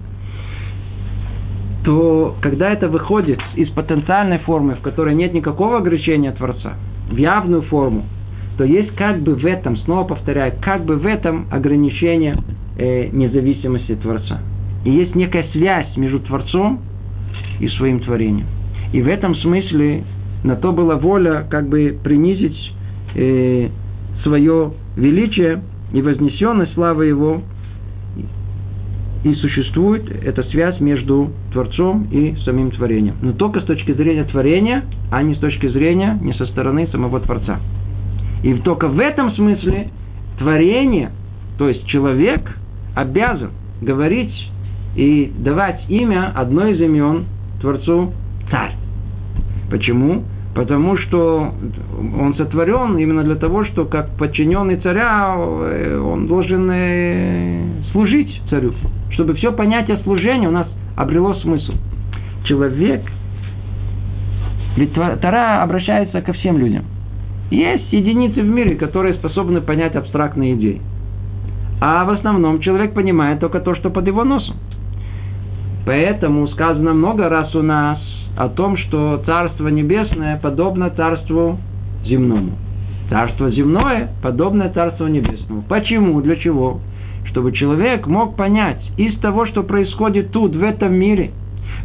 то 1.85 2.35
когда 2.41 2.69
это 2.71 2.89
выходит 2.89 3.39
из 3.55 3.69
потенциальной 3.69 4.39
формы, 4.39 4.75
в 4.75 4.81
которой 4.81 5.15
нет 5.15 5.33
никакого 5.33 5.77
ограничения 5.77 6.33
Творца, 6.33 6.73
в 7.09 7.15
явную 7.15 7.61
форму, 7.61 8.03
то 8.57 8.65
есть 8.65 8.93
как 8.95 9.21
бы 9.21 9.35
в 9.35 9.45
этом, 9.45 9.77
снова 9.77 10.03
повторяю, 10.03 10.53
как 10.61 10.83
бы 10.83 10.97
в 10.97 11.05
этом 11.05 11.47
ограничение 11.49 12.35
э, 12.77 13.07
независимости 13.07 13.95
Творца. 13.95 14.41
И 14.87 14.89
есть 14.89 15.15
некая 15.15 15.45
связь 15.51 15.97
между 15.97 16.21
Творцом 16.21 16.79
и 17.59 17.67
своим 17.67 17.99
творением. 17.99 18.47
И 18.93 19.01
в 19.01 19.07
этом 19.09 19.35
смысле 19.35 20.05
на 20.45 20.55
то 20.55 20.71
была 20.71 20.95
воля 20.95 21.45
как 21.49 21.67
бы 21.67 21.99
принизить 22.01 22.55
э, 23.13 23.67
свое 24.23 24.71
величие 24.95 25.61
и 25.91 26.01
вознесенность 26.01 26.73
славы 26.73 27.07
Его. 27.07 27.41
И 29.25 29.33
существует 29.35 30.09
эта 30.23 30.43
связь 30.43 30.79
между 30.79 31.31
Творцом 31.51 32.07
и 32.09 32.37
самим 32.45 32.71
творением. 32.71 33.15
Но 33.21 33.33
только 33.33 33.59
с 33.59 33.65
точки 33.65 33.91
зрения 33.91 34.23
творения, 34.23 34.85
а 35.11 35.21
не 35.21 35.35
с 35.35 35.39
точки 35.39 35.67
зрения, 35.67 36.17
не 36.21 36.31
со 36.35 36.45
стороны 36.45 36.87
самого 36.87 37.19
Творца. 37.19 37.59
И 38.41 38.53
только 38.53 38.87
в 38.87 38.99
этом 38.99 39.33
смысле 39.33 39.89
творение, 40.39 41.11
то 41.57 41.67
есть 41.67 41.85
человек, 41.87 42.57
обязан 42.95 43.49
говорить 43.81 44.31
и 44.97 45.31
давать 45.37 45.79
имя 45.89 46.31
одной 46.35 46.73
из 46.73 46.81
имен 46.81 47.25
Творцу 47.61 48.13
царь. 48.49 48.73
Почему? 49.69 50.23
Потому 50.55 50.97
что 50.97 51.53
он 52.19 52.33
сотворен 52.35 52.97
именно 52.97 53.23
для 53.23 53.35
того, 53.35 53.63
что 53.65 53.85
как 53.85 54.17
подчиненный 54.17 54.77
царя 54.77 55.35
э, 55.37 55.99
он 55.99 56.25
должен 56.25 56.67
э, 56.71 57.63
служить 57.91 58.41
царю. 58.49 58.73
Чтобы 59.11 59.35
все 59.35 59.51
понятие 59.51 59.99
служения 59.99 60.47
у 60.47 60.51
нас 60.51 60.67
обрело 60.95 61.35
смысл. 61.35 61.73
Человек, 62.45 63.03
ведь 64.77 64.93
Тара 64.93 65.61
обращается 65.61 66.21
ко 66.21 66.33
всем 66.33 66.57
людям. 66.57 66.85
Есть 67.51 67.93
единицы 67.93 68.41
в 68.41 68.47
мире, 68.47 68.75
которые 68.75 69.13
способны 69.13 69.61
понять 69.61 69.95
абстрактные 69.95 70.55
идеи. 70.55 70.81
А 71.79 72.03
в 72.03 72.09
основном 72.09 72.61
человек 72.61 72.95
понимает 72.95 73.39
только 73.39 73.59
то, 73.59 73.75
что 73.75 73.91
под 73.91 74.07
его 74.07 74.23
носом. 74.23 74.55
Поэтому 75.87 76.47
сказано 76.49 76.93
много 76.93 77.27
раз 77.29 77.55
у 77.55 77.63
нас– 77.63 77.97
о 78.37 78.49
том, 78.49 78.77
что 78.77 79.21
Царство 79.25 79.67
Небесное 79.67 80.37
подобно 80.37 80.91
Царству 80.91 81.57
земному. 82.05 82.51
Царство 83.09 83.49
земное 83.51 84.11
подобно 84.21 84.69
Царству 84.69 85.07
Небесному. 85.07 85.63
Почему? 85.67 86.21
Для 86.21 86.35
чего? 86.35 86.79
Чтобы 87.25 87.51
человек 87.51 88.05
мог 88.05 88.35
понять 88.35 88.81
из 88.95 89.17
того, 89.19 89.47
что 89.47 89.63
происходит 89.63 90.31
тут, 90.31 90.55
в 90.55 90.61
этом 90.61 90.93
мире, 90.93 91.31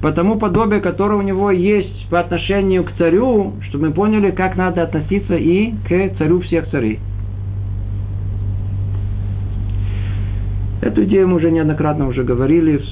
по 0.03 0.13
тому 0.13 0.37
подобие, 0.37 0.81
которое 0.81 1.17
у 1.17 1.23
него 1.23 1.51
есть 1.51 2.09
по 2.11 2.21
отношению 2.21 2.85
к 2.85 2.93
царю, 2.99 3.55
чтобы 3.69 3.89
мы 3.89 3.95
поняли, 3.95 4.31
как 4.31 4.57
надо 4.57 4.83
относиться 4.83 5.37
и 5.37 5.73
к 5.89 6.19
царю 6.19 6.41
всех 6.41 6.69
царей. 6.69 7.01
Эту 10.83 11.05
идею 11.05 11.29
мы 11.29 11.37
уже 11.37 11.51
неоднократно 11.51 12.09
уже 12.09 12.25
говорили 12.25 12.83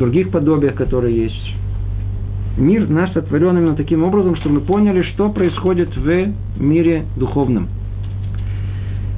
других 0.00 0.30
подобиях, 0.30 0.74
которые 0.74 1.24
есть 1.24 1.54
мир 2.56 2.88
наш 2.88 3.12
сотворен 3.12 3.56
именно 3.58 3.76
таким 3.76 4.02
образом, 4.04 4.36
что 4.36 4.48
мы 4.48 4.60
поняли, 4.60 5.02
что 5.02 5.30
происходит 5.30 5.96
в 5.96 6.32
мире 6.58 7.04
духовном. 7.16 7.68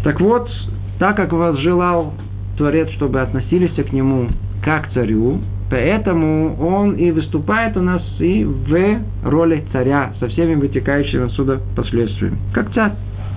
Так 0.05 0.21
вот, 0.21 0.51
так 0.99 1.17
как 1.17 1.33
вас 1.33 1.57
желал 1.59 2.13
Творец, 2.57 2.89
чтобы 2.91 3.21
относились 3.21 3.73
к 3.73 3.93
нему 3.93 4.29
как 4.65 4.89
к 4.89 4.93
царю, 4.93 5.39
поэтому 5.71 6.57
он 6.61 6.95
и 6.95 7.11
выступает 7.11 7.77
у 7.77 7.81
нас 7.81 8.03
и 8.19 8.45
в 8.45 8.99
роли 9.25 9.65
царя, 9.73 10.13
со 10.21 10.29
всеми 10.29 10.55
вытекающими 10.55 11.27
отсюда 11.27 11.61
последствиями. 11.75 12.37
Как 12.53 12.73
царь. 12.75 12.93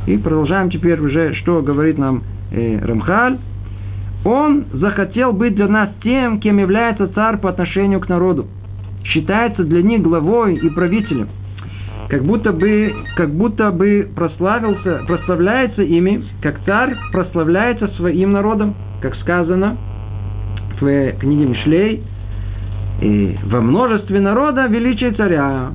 И 0.07 0.17
продолжаем 0.17 0.69
теперь 0.69 0.99
уже, 0.99 1.33
что 1.35 1.61
говорит 1.61 1.97
нам 1.97 2.23
э, 2.51 2.79
Рамхаль. 2.83 3.37
Он 4.25 4.65
захотел 4.73 5.31
быть 5.31 5.55
для 5.55 5.67
нас 5.67 5.89
тем, 6.03 6.39
кем 6.41 6.57
является 6.57 7.07
царь 7.13 7.37
по 7.37 7.49
отношению 7.49 8.01
к 8.01 8.09
народу 8.09 8.47
считается 9.05 9.63
для 9.63 9.81
них 9.81 10.01
главой 10.01 10.55
и 10.55 10.69
правителем. 10.69 11.29
Как 12.09 12.23
будто 12.23 12.51
бы, 12.51 12.93
как 13.15 13.31
будто 13.31 13.71
бы 13.71 14.09
прославился, 14.15 15.03
прославляется 15.07 15.81
ими, 15.81 16.23
как 16.41 16.59
царь 16.65 16.95
прославляется 17.11 17.87
своим 17.95 18.31
народом, 18.31 18.75
как 19.01 19.15
сказано 19.15 19.77
в 20.79 21.11
книге 21.19 21.45
Мишлей, 21.45 22.03
и 23.01 23.37
во 23.45 23.61
множестве 23.61 24.19
народа 24.19 24.67
величие 24.67 25.11
царя. 25.11 25.71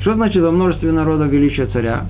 Что 0.00 0.14
значит 0.14 0.42
во 0.42 0.50
множестве 0.50 0.92
народа 0.92 1.24
величие 1.24 1.66
царя? 1.66 2.06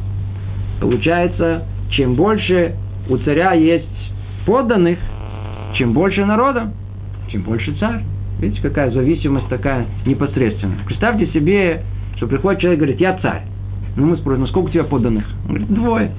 Получается, 0.80 1.64
чем 1.90 2.14
больше 2.14 2.76
у 3.08 3.16
царя 3.18 3.52
есть 3.52 4.12
подданных, 4.46 4.98
чем 5.78 5.92
больше 5.92 6.24
народа, 6.26 6.72
чем 7.30 7.42
больше 7.42 7.72
царь. 7.74 8.02
Видите, 8.40 8.60
какая 8.60 8.90
зависимость 8.90 9.48
такая 9.48 9.86
непосредственная. 10.04 10.78
Представьте 10.84 11.26
себе, 11.28 11.82
что 12.16 12.26
приходит 12.26 12.60
человек 12.60 12.78
и 12.78 12.82
говорит, 12.82 13.00
я 13.00 13.16
царь. 13.18 13.42
Ну, 13.96 14.06
мы 14.06 14.16
спросим, 14.16 14.42
ну 14.42 14.46
сколько 14.48 14.66
у 14.66 14.70
тебя 14.70 14.84
подданных? 14.84 15.24
Он 15.44 15.48
говорит, 15.48 15.68
двое. 15.68 16.10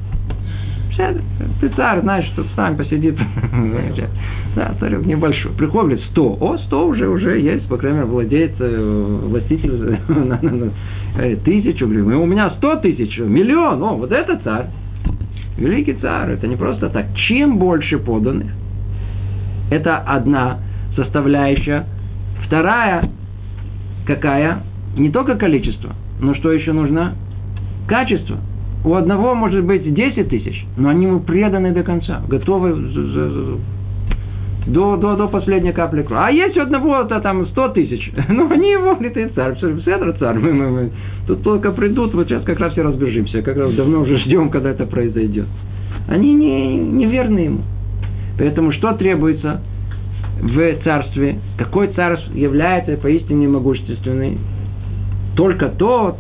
Ты 1.62 1.70
царь, 1.78 2.02
знаешь, 2.02 2.26
что 2.34 2.44
сам 2.58 2.76
посидит. 2.76 3.16
да, 4.56 4.76
царек 4.82 5.06
небольшой. 5.06 5.52
Приходит, 5.54 6.02
сто. 6.12 6.38
О, 6.42 6.58
сто 6.58 6.88
уже, 6.88 7.08
уже 7.08 7.40
есть, 7.40 7.70
по 7.70 7.78
крайней 7.78 8.00
мере, 8.00 8.10
владеет, 8.10 8.56
э, 8.60 9.20
властитель 9.24 9.98
э, 11.18 11.36
тысячу. 11.38 11.88
Говорит, 11.88 12.06
у 12.06 12.26
меня 12.26 12.50
сто 12.58 12.76
тысяч, 12.76 13.18
миллион. 13.18 13.82
О, 13.82 13.96
вот 13.96 14.12
это 14.12 14.38
царь. 14.44 14.66
Великий 15.58 15.94
царь. 15.94 16.32
Это 16.32 16.48
не 16.48 16.58
просто 16.58 16.90
так. 16.90 17.06
Чем 17.16 17.60
больше 17.60 17.98
подданных, 17.98 18.52
это 19.70 19.98
одна 19.98 20.60
составляющая 20.96 21.86
Вторая, 22.50 23.08
какая? 24.08 24.64
Не 24.98 25.12
только 25.12 25.36
количество, 25.36 25.92
но 26.20 26.34
что 26.34 26.52
еще 26.52 26.74
нужно? 26.74 27.14
Качество. 27.88 28.38
У 28.84 28.96
одного 28.96 29.36
может 29.36 29.64
быть 29.66 29.94
10 29.94 30.30
тысяч, 30.30 30.66
но 30.78 30.90
они 30.90 31.06
ему 31.06 31.20
преданы 31.20 31.72
до 31.74 31.84
конца, 31.84 32.22
готовы 32.28 32.74
до, 34.66 34.98
до, 34.98 35.16
до 35.16 35.28
последней 35.28 35.74
капли 35.74 36.02
крови. 36.02 36.22
А 36.24 36.32
есть 36.32 36.58
у 36.58 36.62
одного-то 36.62 37.20
там 37.20 37.46
100 37.46 37.68
тысяч, 37.70 38.12
ну 38.30 38.50
они 38.52 38.72
его, 38.72 38.96
говорит, 38.96 39.18
и 39.18 39.28
царь, 39.28 39.56
Седр 39.60 40.16
царь, 40.18 40.40
мы, 40.40 40.54
мы, 40.54 40.70
мы, 40.72 40.92
тут 41.28 41.44
только 41.44 41.72
придут, 41.72 42.16
вот 42.16 42.30
сейчас 42.30 42.44
как 42.46 42.60
раз 42.60 42.72
все 42.72 42.82
разбежимся, 42.82 43.44
как 43.44 43.58
раз 43.58 43.74
давно 43.76 44.02
уже 44.02 44.18
ждем, 44.20 44.50
когда 44.50 44.72
это 44.72 44.88
произойдет. 44.88 45.46
Они 46.08 46.34
не, 46.34 46.78
не 46.78 47.06
верны 47.06 47.40
ему. 47.40 47.62
Поэтому 48.40 48.72
что 48.72 48.94
требуется 48.94 49.62
в 50.42 50.84
царстве? 50.84 51.40
Какой 51.58 51.90
царь 51.90 52.18
является 52.34 52.96
поистине 52.96 53.50
могущественный? 53.50 54.38
Только 55.36 55.68
тот, 55.68 56.18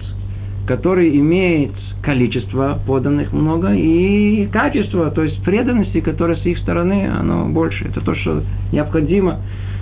который 0.68 1.18
имеет 1.18 1.72
количество 2.04 2.78
поданных 2.86 3.32
много 3.32 3.74
и 3.74 4.48
качество, 4.48 5.10
то 5.12 5.24
есть 5.24 5.42
преданности, 5.44 6.02
которое 6.02 6.36
с 6.36 6.46
их 6.46 6.58
стороны, 6.60 7.10
оно 7.10 7.48
больше. 7.48 7.86
Это 7.86 8.02
то, 8.02 8.14
что 8.16 8.44
необходимо 8.74 9.40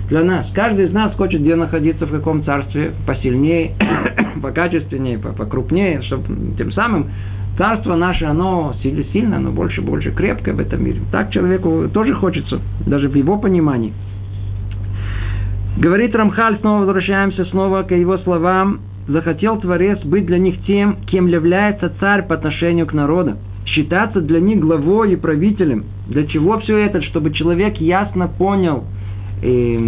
для 0.08 0.22
нас. 0.22 0.46
Каждый 0.54 0.86
из 0.86 0.92
нас 0.92 1.14
хочет 1.14 1.40
где 1.40 1.56
находиться, 1.56 2.06
в 2.06 2.10
каком 2.12 2.44
царстве, 2.44 2.92
посильнее, 3.04 3.72
покачественнее, 4.42 5.18
покрупнее, 5.18 6.02
чтобы 6.02 6.56
тем 6.56 6.70
самым 6.72 7.10
царство 7.58 7.96
наше, 7.96 8.24
оно 8.24 8.74
сильно, 8.82 9.04
сильно, 9.12 9.36
оно 9.36 9.50
больше, 9.50 9.82
больше 9.82 10.12
крепкое 10.12 10.54
в 10.54 10.60
этом 10.60 10.82
мире. 10.82 11.00
Так 11.10 11.30
человеку 11.32 11.88
тоже 11.92 12.14
хочется, 12.14 12.60
даже 12.86 13.08
в 13.08 13.14
его 13.14 13.36
понимании. 13.38 13.92
Говорит 15.76 16.14
Рамхаль, 16.14 16.58
снова 16.60 16.80
возвращаемся 16.80 17.44
снова 17.46 17.82
к 17.82 17.94
его 17.94 18.18
словам, 18.18 18.80
захотел 19.08 19.58
Творец 19.58 20.02
быть 20.04 20.26
для 20.26 20.38
них 20.38 20.64
тем, 20.66 20.96
кем 21.06 21.26
является 21.26 21.92
царь 22.00 22.26
по 22.26 22.34
отношению 22.34 22.86
к 22.86 22.92
народу, 22.92 23.36
считаться 23.66 24.20
для 24.20 24.40
них 24.40 24.60
главой 24.60 25.12
и 25.12 25.16
правителем. 25.16 25.84
Для 26.08 26.26
чего 26.26 26.58
все 26.60 26.78
это? 26.78 27.02
Чтобы 27.02 27.32
человек 27.32 27.76
ясно 27.78 28.28
понял 28.28 28.84
э, 29.42 29.78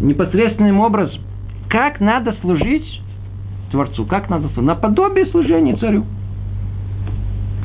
непосредственным 0.00 0.80
образом, 0.80 1.20
как 1.68 2.00
надо 2.00 2.34
служить 2.40 3.02
Творцу, 3.70 4.04
как 4.06 4.30
надо 4.30 4.48
служить, 4.48 4.64
наподобие 4.64 5.26
служения 5.26 5.76
царю. 5.76 6.04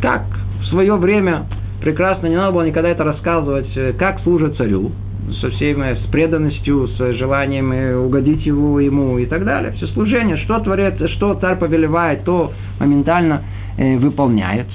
Как 0.03 0.23
в 0.59 0.65
свое 0.65 0.97
время 0.97 1.45
прекрасно 1.79 2.27
не 2.27 2.35
надо 2.35 2.51
было 2.51 2.67
никогда 2.67 2.89
это 2.89 3.05
рассказывать, 3.05 3.71
э, 3.77 3.93
как 3.93 4.19
служат 4.19 4.57
царю, 4.57 4.91
со 5.39 5.49
всей 5.51 5.73
с 5.75 6.11
преданностью, 6.11 6.89
с 6.89 7.13
желанием 7.13 7.71
э, 7.71 7.95
угодить 7.95 8.45
его, 8.45 8.81
ему 8.81 9.17
и 9.17 9.25
так 9.25 9.45
далее. 9.45 9.71
Все 9.77 9.87
служение, 9.87 10.35
что 10.35 10.59
творец, 10.59 10.95
что 11.11 11.35
царь 11.35 11.55
повелевает, 11.57 12.25
то 12.25 12.51
моментально 12.81 13.43
э, 13.77 13.95
выполняет. 13.95 14.67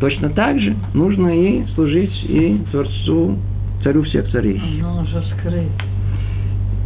Точно 0.00 0.28
так 0.28 0.60
же 0.60 0.76
нужно 0.92 1.28
и 1.28 1.64
служить 1.74 2.12
и 2.28 2.60
Творцу, 2.70 3.38
царю 3.82 4.02
всех 4.02 4.30
царей. 4.30 4.60
Но 4.82 4.98
он 4.98 5.06
же 5.06 5.22
скрыт. 5.32 5.70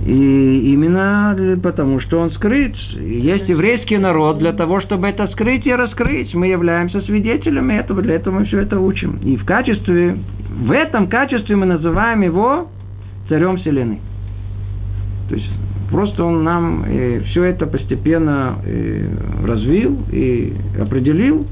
И 0.06 0.72
именно 0.72 1.34
потому, 1.62 1.98
что 2.00 2.20
он 2.20 2.30
скрыт. 2.32 2.76
Есть 3.00 3.48
еврейский 3.48 3.96
народ 3.96 4.38
для 4.38 4.52
того, 4.52 4.82
чтобы 4.82 5.08
это 5.08 5.26
скрыть 5.28 5.66
и 5.66 5.72
раскрыть. 5.72 6.34
Мы 6.34 6.48
являемся 6.48 7.00
свидетелями 7.02 7.74
этого, 7.74 8.02
для 8.02 8.16
этого 8.16 8.40
мы 8.40 8.44
все 8.44 8.60
это 8.60 8.78
учим. 8.78 9.18
И 9.24 9.36
в 9.36 9.46
качестве 9.46 10.18
в 10.54 10.70
этом 10.70 11.08
качестве 11.08 11.56
мы 11.56 11.66
называем 11.66 12.22
его 12.22 12.68
царем 13.28 13.56
вселенной. 13.56 14.00
То 15.28 15.34
есть 15.36 15.50
просто 15.90 16.22
он 16.22 16.44
нам 16.44 16.84
э, 16.86 17.20
все 17.30 17.44
это 17.44 17.66
постепенно 17.66 18.58
э, 18.64 19.08
развил 19.44 20.04
и 20.12 20.52
определил, 20.78 21.46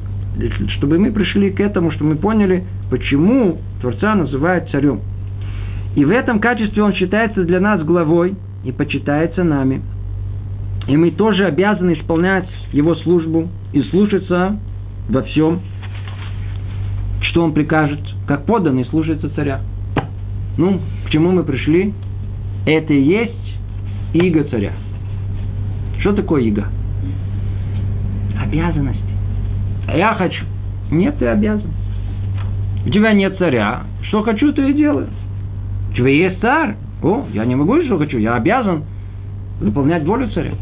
чтобы 0.76 0.98
мы 0.98 1.10
пришли 1.10 1.50
к 1.50 1.60
этому, 1.60 1.90
что 1.90 2.04
мы 2.04 2.16
поняли, 2.16 2.64
почему 2.90 3.58
Творца 3.80 4.14
называют 4.14 4.70
царем. 4.70 5.00
И 5.94 6.04
в 6.04 6.10
этом 6.10 6.40
качестве 6.40 6.82
он 6.82 6.94
считается 6.94 7.44
для 7.44 7.60
нас 7.60 7.82
главой 7.82 8.34
и 8.64 8.72
почитается 8.72 9.44
нами. 9.44 9.82
И 10.88 10.96
мы 10.96 11.10
тоже 11.10 11.44
обязаны 11.44 11.94
исполнять 11.94 12.48
его 12.72 12.94
службу 12.96 13.48
и 13.72 13.82
слушаться 13.82 14.58
во 15.08 15.22
всем, 15.22 15.60
что 17.20 17.44
он 17.44 17.52
прикажет, 17.52 18.00
как 18.26 18.46
поданный 18.46 18.84
слушается 18.86 19.30
царя. 19.34 19.60
Ну, 20.56 20.80
к 21.06 21.10
чему 21.10 21.30
мы 21.30 21.44
пришли? 21.44 21.94
Это 22.66 22.92
и 22.92 23.02
есть 23.02 23.58
иго 24.12 24.44
царя. 24.44 24.72
Что 26.00 26.12
такое 26.12 26.42
иго? 26.42 26.66
Обязанности. 28.40 29.02
А 29.86 29.96
я 29.96 30.14
хочу. 30.14 30.44
Нет, 30.90 31.16
ты 31.18 31.26
обязан. 31.26 31.70
У 32.84 32.90
тебя 32.90 33.12
нет 33.12 33.36
царя. 33.38 33.84
Что 34.02 34.22
хочу, 34.22 34.52
то 34.52 34.62
и 34.62 34.72
делаю. 34.72 35.08
Есть 35.96 36.40
царь. 36.40 36.76
О, 37.02 37.26
я 37.32 37.44
не 37.44 37.56
могу, 37.56 37.82
что 37.82 37.98
хочу. 37.98 38.18
Я 38.18 38.34
обязан 38.34 38.84
выполнять 39.60 40.04
волю 40.04 40.28
царя. 40.30 40.52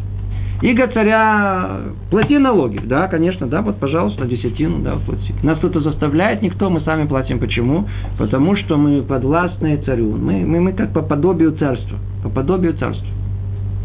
Иго 0.62 0.88
царя, 0.88 1.80
плати 2.10 2.36
налоги. 2.36 2.80
Да, 2.84 3.08
конечно, 3.08 3.46
да, 3.46 3.62
вот, 3.62 3.78
пожалуйста, 3.78 4.26
десятину, 4.26 4.80
да, 4.80 4.96
плати. 4.96 5.32
Нас 5.42 5.56
кто-то 5.58 5.80
заставляет, 5.80 6.42
никто, 6.42 6.68
мы 6.68 6.80
сами 6.80 7.06
платим. 7.06 7.38
Почему? 7.38 7.88
Потому 8.18 8.56
что 8.56 8.76
мы 8.76 9.02
подвластные 9.02 9.78
царю. 9.78 10.16
Мы, 10.16 10.44
мы, 10.44 10.60
мы 10.60 10.72
как 10.72 10.92
по 10.92 11.00
подобию 11.00 11.52
царства. 11.52 11.98
По 12.22 12.28
подобию 12.28 12.74
царства. 12.74 13.06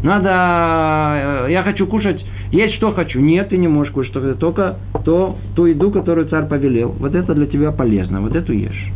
Надо, 0.02 1.46
э, 1.48 1.52
я 1.52 1.62
хочу 1.62 1.86
кушать, 1.86 2.22
есть 2.52 2.74
что 2.74 2.92
хочу. 2.92 3.20
Нет, 3.20 3.48
ты 3.48 3.56
не 3.56 3.68
можешь 3.68 3.92
кушать, 3.92 4.38
только 4.38 4.76
то, 5.04 5.36
ту 5.54 5.64
еду, 5.64 5.90
которую 5.90 6.28
царь 6.28 6.46
повелел. 6.46 6.94
Вот 7.00 7.14
это 7.14 7.34
для 7.34 7.46
тебя 7.46 7.72
полезно, 7.72 8.20
вот 8.20 8.36
эту 8.36 8.52
ешь. 8.52 8.92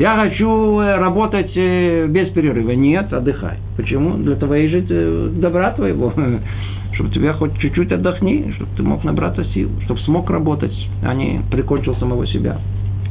Я 0.00 0.16
хочу 0.16 0.80
э, 0.80 0.96
работать 0.96 1.52
э, 1.54 2.06
без 2.06 2.30
перерыва. 2.30 2.70
Нет, 2.70 3.12
отдыхай. 3.12 3.58
Почему? 3.76 4.16
Для 4.16 4.34
твоей 4.36 4.68
же 4.68 5.28
добра 5.32 5.72
твоего. 5.72 6.14
чтобы 6.94 7.10
тебя 7.10 7.34
хоть 7.34 7.58
чуть-чуть 7.58 7.92
отдохни, 7.92 8.50
чтобы 8.56 8.70
ты 8.78 8.82
мог 8.82 9.04
набраться 9.04 9.44
сил, 9.52 9.68
чтобы 9.84 10.00
смог 10.00 10.30
работать, 10.30 10.72
а 11.02 11.12
не 11.12 11.42
прикончил 11.50 11.96
самого 11.96 12.26
себя. 12.26 12.58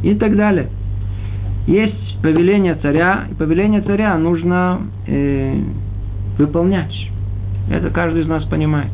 И 0.03 0.15
так 0.15 0.35
далее. 0.35 0.69
Есть 1.67 2.21
повеление 2.23 2.73
царя, 2.73 3.25
и 3.29 3.35
повеление 3.35 3.81
царя 3.81 4.17
нужно 4.17 4.81
э, 5.05 5.61
выполнять. 6.39 7.11
Это 7.69 7.91
каждый 7.91 8.23
из 8.23 8.27
нас 8.27 8.43
понимает. 8.45 8.91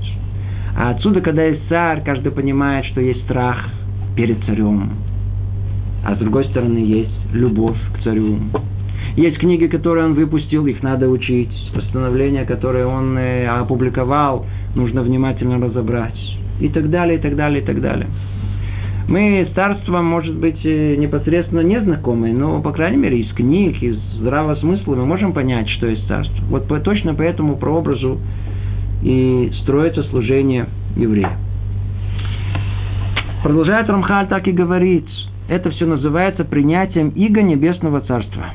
А 0.77 0.89
отсюда, 0.89 1.21
когда 1.21 1.43
есть 1.43 1.65
царь, 1.69 2.03
каждый 2.03 2.33
понимает, 2.33 2.83
что 2.87 2.99
есть 2.99 3.23
страх 3.23 3.69
перед 4.17 4.43
царем. 4.43 4.91
А 6.05 6.15
с 6.15 6.19
другой 6.19 6.45
стороны, 6.45 6.77
есть 6.77 7.33
любовь 7.33 7.77
к 7.95 8.03
царю. 8.03 8.37
Есть 9.15 9.39
книги, 9.39 9.65
которые 9.65 10.05
он 10.05 10.13
выпустил, 10.13 10.67
их 10.67 10.83
надо 10.83 11.09
учить. 11.09 11.49
Постановления, 11.73 12.45
которые 12.45 12.85
он 12.85 13.17
э, 13.17 13.47
опубликовал, 13.47 14.45
нужно 14.75 15.01
внимательно 15.01 15.57
разобрать. 15.57 16.17
И 16.59 16.69
так 16.69 16.91
далее, 16.91 17.17
и 17.17 17.21
так 17.21 17.35
далее, 17.35 17.61
и 17.63 17.65
так 17.65 17.81
далее. 17.81 18.07
Мы 19.07 19.47
с 19.49 19.53
царством, 19.55 20.05
может 20.05 20.35
быть, 20.35 20.59
э, 20.63 20.95
непосредственно 20.95 21.61
не 21.61 21.79
знакомы, 21.81 22.33
но, 22.33 22.61
по 22.61 22.71
крайней 22.71 22.97
мере, 22.97 23.21
из 23.21 23.31
книг, 23.33 23.81
из 23.81 23.97
здравого 24.19 24.55
смысла 24.55 24.95
мы 24.95 25.05
можем 25.05 25.33
понять, 25.33 25.69
что 25.69 25.87
есть 25.87 26.07
царство. 26.07 26.43
Вот 26.49 26.67
по, 26.67 26.79
точно 26.79 27.15
по 27.15 27.23
этому 27.23 27.57
прообразу 27.57 28.19
и 29.01 29.51
строится 29.63 30.03
служение 30.03 30.67
еврея. 30.95 31.37
Продолжает 33.43 33.89
Рамхаль 33.89 34.27
так 34.27 34.47
и 34.47 34.51
говорит. 34.51 35.05
Это 35.47 35.69
все 35.71 35.85
называется 35.85 36.43
принятием 36.43 37.09
иго 37.09 37.41
небесного 37.41 38.01
царства. 38.01 38.45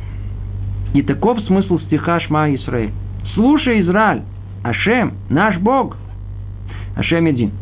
И 0.93 1.03
таков 1.03 1.41
смысл 1.43 1.79
стиха 1.81 2.19
Шма 2.21 2.53
Исраиль. 2.55 2.91
Слушай, 3.35 3.83
Израиль, 3.83 4.23
Ашем, 4.65 5.15
наш 5.29 5.57
Бог, 5.59 5.97
Ашем 6.97 7.27
един. 7.27 7.53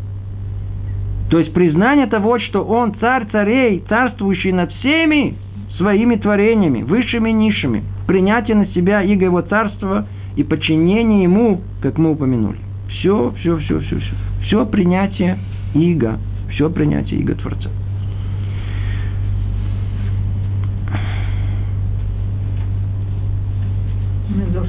То 1.31 1.39
есть 1.39 1.53
признание 1.53 2.07
того, 2.07 2.39
что 2.39 2.65
Он 2.65 2.95
царь 2.95 3.27
царей, 3.31 3.85
царствующий 3.87 4.53
над 4.53 4.73
всеми 4.73 5.37
своими 5.77 6.17
творениями, 6.17 6.83
высшими 6.83 7.31
и 7.31 7.35
низшими, 7.35 7.85
принятие 8.07 8.57
на 8.57 8.67
себя 8.69 9.03
иго 9.03 9.27
Его 9.27 9.43
царства 9.43 10.07
и 10.37 10.43
подчинение 10.43 11.25
Ему, 11.25 11.61
как 11.83 11.99
мы 11.99 12.13
упомянули. 12.13 12.59
Все, 12.89 13.33
все, 13.39 13.59
все, 13.59 13.81
все, 13.81 13.99
все. 13.99 14.15
Все 14.45 14.65
принятие 14.65 15.39
иго, 15.75 16.19
все 16.51 16.71
принятие 16.71 17.21
иго 17.21 17.35
Творца. 17.35 17.69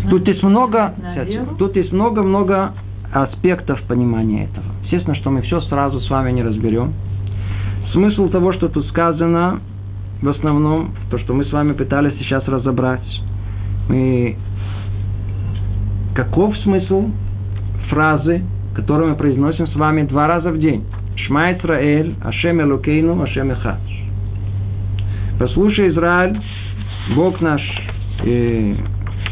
Тут 0.09 0.27
есть 0.27 0.43
много, 0.43 0.93
тут 1.57 1.75
есть 1.75 1.91
много-много 1.91 2.73
аспектов 3.13 3.81
понимания 3.83 4.45
этого. 4.45 4.65
Естественно, 4.83 5.15
что 5.15 5.31
мы 5.31 5.41
все 5.41 5.61
сразу 5.61 5.99
с 5.99 6.09
вами 6.09 6.31
не 6.31 6.43
разберем. 6.43 6.93
Смысл 7.91 8.29
того, 8.29 8.53
что 8.53 8.69
тут 8.69 8.85
сказано, 8.87 9.59
в 10.21 10.29
основном, 10.29 10.93
то, 11.09 11.17
что 11.17 11.33
мы 11.33 11.45
с 11.45 11.51
вами 11.51 11.73
пытались 11.73 12.17
сейчас 12.19 12.47
разобрать, 12.47 13.05
мы... 13.89 14.35
каков 16.15 16.55
смысл 16.57 17.09
фразы, 17.89 18.43
которую 18.75 19.11
мы 19.11 19.15
произносим 19.15 19.67
с 19.67 19.75
вами 19.75 20.03
два 20.03 20.27
раза 20.27 20.51
в 20.51 20.59
день? 20.59 20.85
Шма 21.15 21.53
Исраэль, 21.53 22.15
Ашем 22.23 22.61
Элокейну, 22.61 23.21
Ашем 23.21 23.51
Эхад. 23.51 23.79
Послушай, 25.39 25.89
Израиль, 25.89 26.39
Бог 27.15 27.41
наш 27.41 27.61
э, 28.23 28.75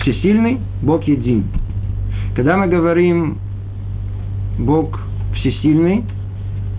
всесильный, 0.07 0.59
Бог 0.81 1.03
един. 1.07 1.45
Когда 2.35 2.57
мы 2.57 2.67
говорим 2.67 3.39
Бог 4.59 4.99
всесильный, 5.35 6.03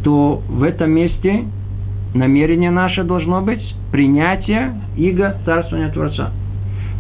то 0.02 0.42
в 0.48 0.62
этом 0.62 0.90
месте 0.92 1.44
намерение 2.14 2.70
наше 2.70 3.04
должно 3.04 3.42
быть 3.42 3.62
принятие 3.92 4.80
иго 4.96 5.36
царствования 5.44 5.90
Творца. 5.90 6.32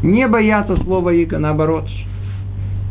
Не 0.02 0.26
бояться 0.28 0.76
слова 0.84 1.10
иго, 1.10 1.38
наоборот. 1.38 1.84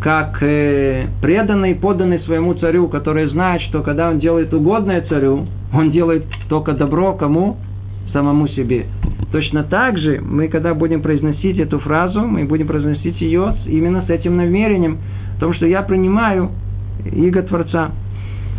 Как 0.02 0.42
э, 0.42 1.08
преданный, 1.22 1.76
поданный 1.76 2.20
своему 2.20 2.54
царю, 2.56 2.88
который 2.88 3.28
знает, 3.30 3.62
что 3.64 3.82
когда 3.82 4.10
он 4.10 4.20
делает 4.20 4.54
угодное 4.54 5.02
царю, 5.02 5.48
он 5.74 5.92
делает 5.92 6.26
только 6.50 6.74
добро 6.74 7.14
кому? 7.14 7.58
Самому 8.14 8.48
себе. 8.50 8.86
Точно 9.32 9.64
так 9.64 9.98
же 9.98 10.22
мы, 10.22 10.48
когда 10.48 10.74
будем 10.74 11.02
произносить 11.02 11.60
эту 11.60 11.80
фразу, 11.80 12.22
мы 12.22 12.46
будем 12.46 12.68
произносить 12.68 13.20
ее 13.20 13.56
именно 13.66 14.04
с 14.04 14.10
этим 14.10 14.38
намерением, 14.38 15.00
о 15.36 15.40
том, 15.40 15.54
что 15.54 15.66
я 15.66 15.82
принимаю 15.82 16.52
иго 17.12 17.42
Творца. 17.44 17.92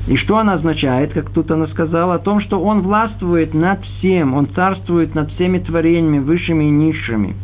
И 0.06 0.16
что 0.16 0.38
она 0.38 0.54
означает, 0.54 1.12
как 1.12 1.30
тут 1.30 1.50
она 1.50 1.66
сказала, 1.66 2.14
о 2.14 2.18
том, 2.18 2.40
что 2.40 2.60
он 2.60 2.80
властвует 2.80 3.52
над 3.52 3.84
всем, 3.84 4.34
он 4.34 4.46
царствует 4.54 5.14
над 5.14 5.30
всеми 5.32 5.58
творениями, 5.58 6.18
высшими 6.18 6.64
и 6.64 6.70
низшими. 6.70 7.34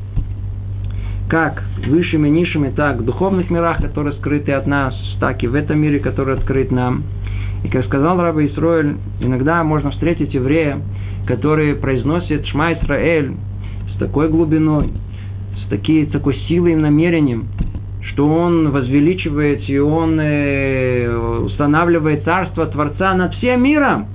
Как 1.28 1.62
высшими 1.86 2.28
и 2.28 2.30
низшими, 2.30 2.70
так 2.70 2.98
в 2.98 3.04
духовных 3.04 3.50
мирах, 3.50 3.82
которые 3.82 4.14
скрыты 4.14 4.52
от 4.52 4.66
нас, 4.66 4.94
так 5.20 5.42
и 5.42 5.46
в 5.46 5.54
этом 5.54 5.78
мире, 5.78 5.98
который 5.98 6.34
открыт 6.34 6.70
нам. 6.70 7.02
И 7.64 7.68
как 7.68 7.84
сказал 7.86 8.20
Раба 8.20 8.44
Исроэль, 8.44 8.96
иногда 9.20 9.64
можно 9.64 9.90
встретить 9.90 10.34
еврея, 10.34 10.80
который 11.26 11.74
произносит 11.74 12.46
Шма 12.46 12.74
Исраэль 12.74 13.32
с 13.94 13.98
такой 13.98 14.28
глубиной, 14.28 14.92
с, 15.64 15.68
таки, 15.68 16.06
с 16.06 16.10
такой 16.10 16.36
силой 16.48 16.72
и 16.72 16.76
намерением, 16.76 17.46
что 18.02 18.28
он 18.28 18.70
возвеличивает 18.70 19.68
и 19.68 19.78
он 19.78 20.18
э, 20.20 21.16
устанавливает 21.44 22.24
царство 22.24 22.66
Творца 22.66 23.14
над 23.14 23.34
всем 23.34 23.62
миром, 23.62 24.06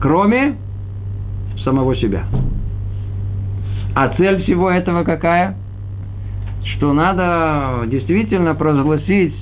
кроме 0.00 0.56
самого 1.64 1.96
себя. 1.96 2.24
А 3.94 4.08
цель 4.16 4.42
всего 4.42 4.70
этого 4.70 5.04
какая? 5.04 5.56
Что 6.76 6.92
надо 6.92 7.86
действительно 7.86 8.54
провозгласить 8.54 9.34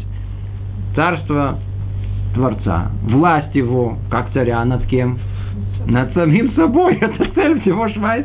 царство 0.95 1.59
Творца, 2.35 2.91
власть 3.03 3.55
его, 3.55 3.97
как 4.11 4.31
царя 4.33 4.65
над 4.65 4.87
кем? 4.87 5.19
Над 5.87 6.13
самим 6.15 6.53
собой. 6.53 6.95
Это 7.01 7.31
цель 7.35 7.61
всего 7.61 7.89
Шма. 7.89 8.17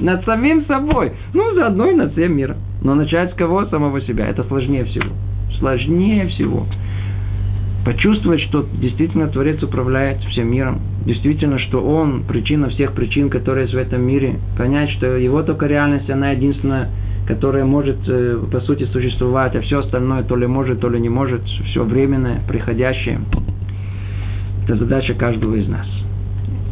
Над 0.00 0.24
самим 0.24 0.64
собой. 0.66 1.12
Ну, 1.32 1.54
заодно 1.54 1.86
и 1.86 1.94
над 1.94 2.12
всем 2.12 2.36
миром. 2.36 2.56
Но 2.82 2.94
начать 2.94 3.32
с 3.32 3.34
кого? 3.34 3.66
Самого 3.66 4.00
себя. 4.02 4.26
Это 4.26 4.44
сложнее 4.44 4.84
всего. 4.84 5.10
Сложнее 5.58 6.26
всего. 6.28 6.66
Почувствовать, 7.84 8.40
что 8.42 8.66
действительно 8.80 9.28
Творец 9.28 9.62
управляет 9.62 10.20
всем 10.24 10.50
миром. 10.50 10.80
Действительно, 11.06 11.58
что 11.58 11.80
Он 11.80 12.24
причина 12.24 12.68
всех 12.68 12.92
причин, 12.92 13.30
которые 13.30 13.64
есть 13.64 13.74
в 13.74 13.78
этом 13.78 14.02
мире. 14.02 14.38
Понять, 14.58 14.90
что 14.90 15.16
Его 15.16 15.42
только 15.42 15.66
реальность, 15.66 16.10
она 16.10 16.32
единственная, 16.32 16.90
которая 17.26 17.64
может, 17.64 17.96
э, 18.06 18.38
по 18.52 18.60
сути, 18.60 18.84
существовать, 18.84 19.56
а 19.56 19.60
все 19.62 19.78
остальное 19.78 20.22
то 20.22 20.36
ли 20.36 20.46
может, 20.46 20.80
то 20.80 20.88
ли 20.88 21.00
не 21.00 21.08
может, 21.08 21.42
все 21.44 21.84
временное, 21.84 22.42
приходящее. 22.46 23.20
Это 24.64 24.76
задача 24.76 25.14
каждого 25.14 25.54
из 25.54 25.66
нас. 25.68 25.86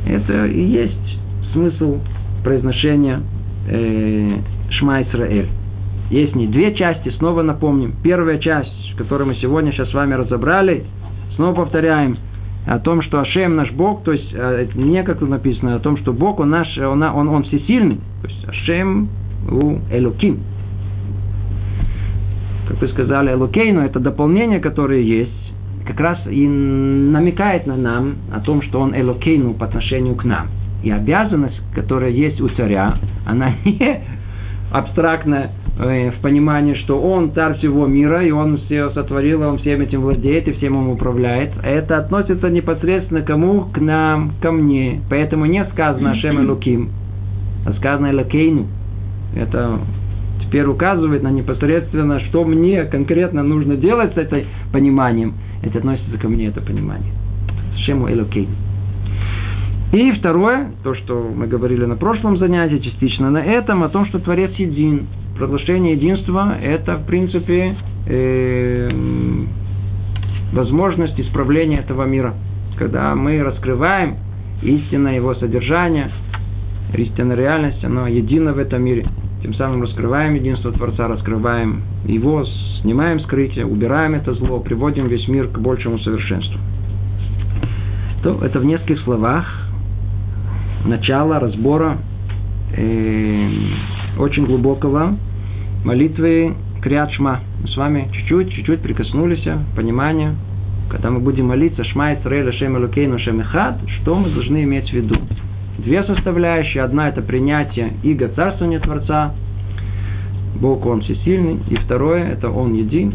Это 0.06 0.46
и 0.46 0.62
есть 0.62 1.18
смысл 1.52 1.98
произношения 2.44 3.20
э, 3.68 4.38
Шма 4.70 5.02
Исраэль. 5.02 5.48
Есть 6.10 6.36
не 6.36 6.46
две 6.46 6.74
части, 6.74 7.08
снова 7.10 7.42
напомним. 7.42 7.94
Первая 8.02 8.38
часть, 8.38 8.94
которую 8.96 9.28
мы 9.28 9.34
сегодня 9.36 9.72
сейчас 9.72 9.90
с 9.90 9.94
вами 9.94 10.14
разобрали, 10.14 10.84
снова 11.34 11.54
повторяем, 11.54 12.16
о 12.66 12.80
том, 12.80 13.00
что 13.02 13.20
Ашем 13.20 13.54
наш 13.54 13.70
Бог, 13.72 14.02
то 14.02 14.12
есть 14.12 14.28
э, 14.32 14.66
не 14.74 15.02
как 15.04 15.20
тут 15.20 15.28
написано, 15.28 15.76
о 15.76 15.78
том, 15.78 15.96
что 15.98 16.12
Бог, 16.12 16.40
он 16.40 16.50
наш, 16.50 16.76
он, 16.78 17.00
он, 17.02 17.28
он 17.28 17.44
всесильный, 17.44 18.00
то 18.22 18.28
есть 18.28 18.48
Ашем 18.48 19.08
у 19.48 19.78
Элоким. 19.92 20.40
Как 22.68 22.80
вы 22.80 22.88
сказали, 22.88 23.30
Элокейну, 23.30 23.82
это 23.82 24.00
дополнение, 24.00 24.58
которое 24.58 25.00
есть, 25.00 25.45
как 25.86 26.00
раз 26.00 26.18
и 26.26 26.46
намекает 26.46 27.66
на 27.66 27.76
нам 27.76 28.16
о 28.32 28.40
том, 28.40 28.62
что 28.62 28.80
он 28.80 28.94
Элокейну 28.94 29.54
по 29.54 29.66
отношению 29.66 30.16
к 30.16 30.24
нам. 30.24 30.48
И 30.82 30.90
обязанность, 30.90 31.60
которая 31.74 32.10
есть 32.10 32.40
у 32.40 32.48
царя, 32.50 32.96
она 33.26 33.54
не 33.64 34.00
абстрактная 34.72 35.52
э, 35.78 36.10
в 36.10 36.20
понимании, 36.20 36.74
что 36.74 37.00
он 37.00 37.32
царь 37.32 37.56
всего 37.58 37.86
мира, 37.86 38.24
и 38.24 38.30
он 38.30 38.58
все 38.58 38.90
сотворил, 38.90 39.42
и 39.42 39.46
он 39.46 39.58
всем 39.58 39.80
этим 39.80 40.02
владеет, 40.02 40.48
и 40.48 40.52
всем 40.52 40.74
им 40.74 40.90
управляет. 40.90 41.52
Это 41.62 41.98
относится 41.98 42.50
непосредственно 42.50 43.22
кому? 43.22 43.66
К 43.72 43.78
нам, 43.78 44.32
ко 44.42 44.50
мне. 44.50 45.00
Поэтому 45.08 45.46
не 45.46 45.64
сказано 45.66 46.12
Ашем 46.12 46.40
Элоким, 46.44 46.90
а 47.64 47.72
сказано 47.74 48.10
Элокейну. 48.10 48.66
Это 49.34 49.78
теперь 50.44 50.66
указывает 50.66 51.22
на 51.22 51.30
непосредственно, 51.30 52.20
что 52.20 52.44
мне 52.44 52.84
конкретно 52.84 53.42
нужно 53.42 53.76
делать 53.76 54.14
с 54.14 54.16
этим 54.16 54.46
пониманием– 54.72 55.34
это 55.66 55.78
относится 55.78 56.16
ко 56.18 56.28
мне, 56.28 56.46
это 56.46 56.60
понимание. 56.60 57.12
Шему 57.84 58.08
Элокей. 58.10 58.48
И 59.92 60.12
второе, 60.12 60.72
то, 60.82 60.94
что 60.94 61.30
мы 61.34 61.46
говорили 61.46 61.84
на 61.84 61.96
прошлом 61.96 62.38
занятии, 62.38 62.78
частично 62.78 63.30
на 63.30 63.38
этом, 63.38 63.82
о 63.84 63.88
том, 63.88 64.06
что 64.06 64.18
Творец 64.18 64.52
един. 64.56 65.06
Проглашение 65.38 65.92
единства– 65.92 66.56
это, 66.62 66.96
в 66.96 67.06
принципе, 67.06 67.76
э, 68.06 68.90
возможность 70.52 71.18
исправления 71.20 71.78
этого 71.78 72.04
мира. 72.04 72.34
Когда 72.78 73.14
мы 73.14 73.42
раскрываем 73.42 74.16
истинное 74.62 75.14
его 75.14 75.34
содержание, 75.34 76.10
истинная 76.94 77.36
реальность, 77.36 77.84
оно 77.84 78.08
едино 78.08 78.54
в 78.54 78.58
этом 78.58 78.82
мире. 78.82 79.06
Тем 79.46 79.54
самым 79.54 79.82
раскрываем 79.82 80.34
единство 80.34 80.72
Творца, 80.72 81.06
раскрываем 81.06 81.82
его, 82.04 82.44
снимаем 82.80 83.20
скрытие, 83.20 83.64
убираем 83.64 84.14
это 84.14 84.34
зло, 84.34 84.58
приводим 84.58 85.06
весь 85.06 85.28
мир 85.28 85.46
к 85.46 85.60
большему 85.60 86.00
совершенству. 86.00 86.58
То 88.24 88.44
это 88.44 88.58
в 88.58 88.64
нескольких 88.64 89.00
словах 89.02 89.46
начало 90.84 91.38
разбора 91.38 91.98
э, 92.76 93.48
очень 94.18 94.46
глубокого 94.46 95.16
молитвы 95.84 96.52
Криат. 96.82 97.10
Мы 97.20 97.38
с 97.68 97.76
вами 97.76 98.08
чуть-чуть, 98.14 98.52
чуть-чуть 98.52 98.80
прикоснулись, 98.80 99.46
понимание, 99.76 100.34
когда 100.90 101.12
мы 101.12 101.20
будем 101.20 101.46
молиться 101.46 101.84
Шма 101.84 102.14
Исраэль 102.14 102.52
Шем 102.54 102.76
Элокейну 102.78 103.20
Шем 103.20 103.42
Эхад, 103.42 103.78
что 104.00 104.16
мы 104.16 104.28
должны 104.30 104.64
иметь 104.64 104.90
в 104.90 104.92
виду. 104.92 105.14
Две 105.78 106.02
составляющие. 106.04 106.82
Одна– 106.82 107.08
это 107.10 107.20
принятие 107.22 107.92
иго 108.02 108.28
царствования 108.28 108.80
Творца, 108.80 109.34
Бог, 110.60 110.86
Он 110.86 111.02
всесильный. 111.02 111.60
И 111.68 111.76
второе, 111.76 112.24
это 112.30 112.50
Он 112.50 112.72
един, 112.72 113.14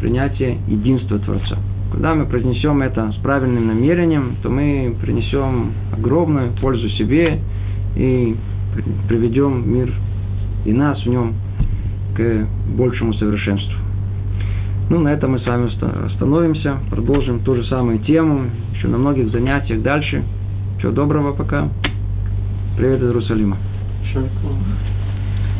принятие 0.00 0.58
единства 0.68 1.18
Творца. 1.18 1.58
Когда 1.90 2.14
мы 2.14 2.26
произнесем 2.26 2.82
это 2.82 3.10
с 3.12 3.16
правильным 3.16 3.66
намерением, 3.66 4.36
то 4.42 4.50
мы 4.50 4.94
принесем 5.00 5.72
огромную 5.92 6.52
пользу 6.60 6.88
себе 6.90 7.40
и 7.96 8.36
приведем 9.08 9.72
мир 9.72 9.92
и 10.64 10.72
нас 10.72 11.00
в 11.02 11.06
нем 11.06 11.34
к 12.14 12.46
большему 12.76 13.14
совершенству. 13.14 13.74
Ну, 14.90 15.00
на 15.00 15.08
этом 15.08 15.32
мы 15.32 15.40
с 15.40 15.46
вами 15.46 15.68
остановимся, 16.06 16.76
продолжим 16.90 17.40
ту 17.40 17.56
же 17.56 17.64
самую 17.64 17.98
тему, 18.00 18.42
еще 18.74 18.86
на 18.86 18.98
многих 18.98 19.30
занятиях 19.30 19.82
дальше. 19.82 20.22
Всего 20.78 20.92
доброго 20.92 21.32
пока. 21.32 21.68
Привет 22.76 23.00
из 23.00 23.06
Иерусалима. 23.06 23.56
Шаркова. 24.12 24.58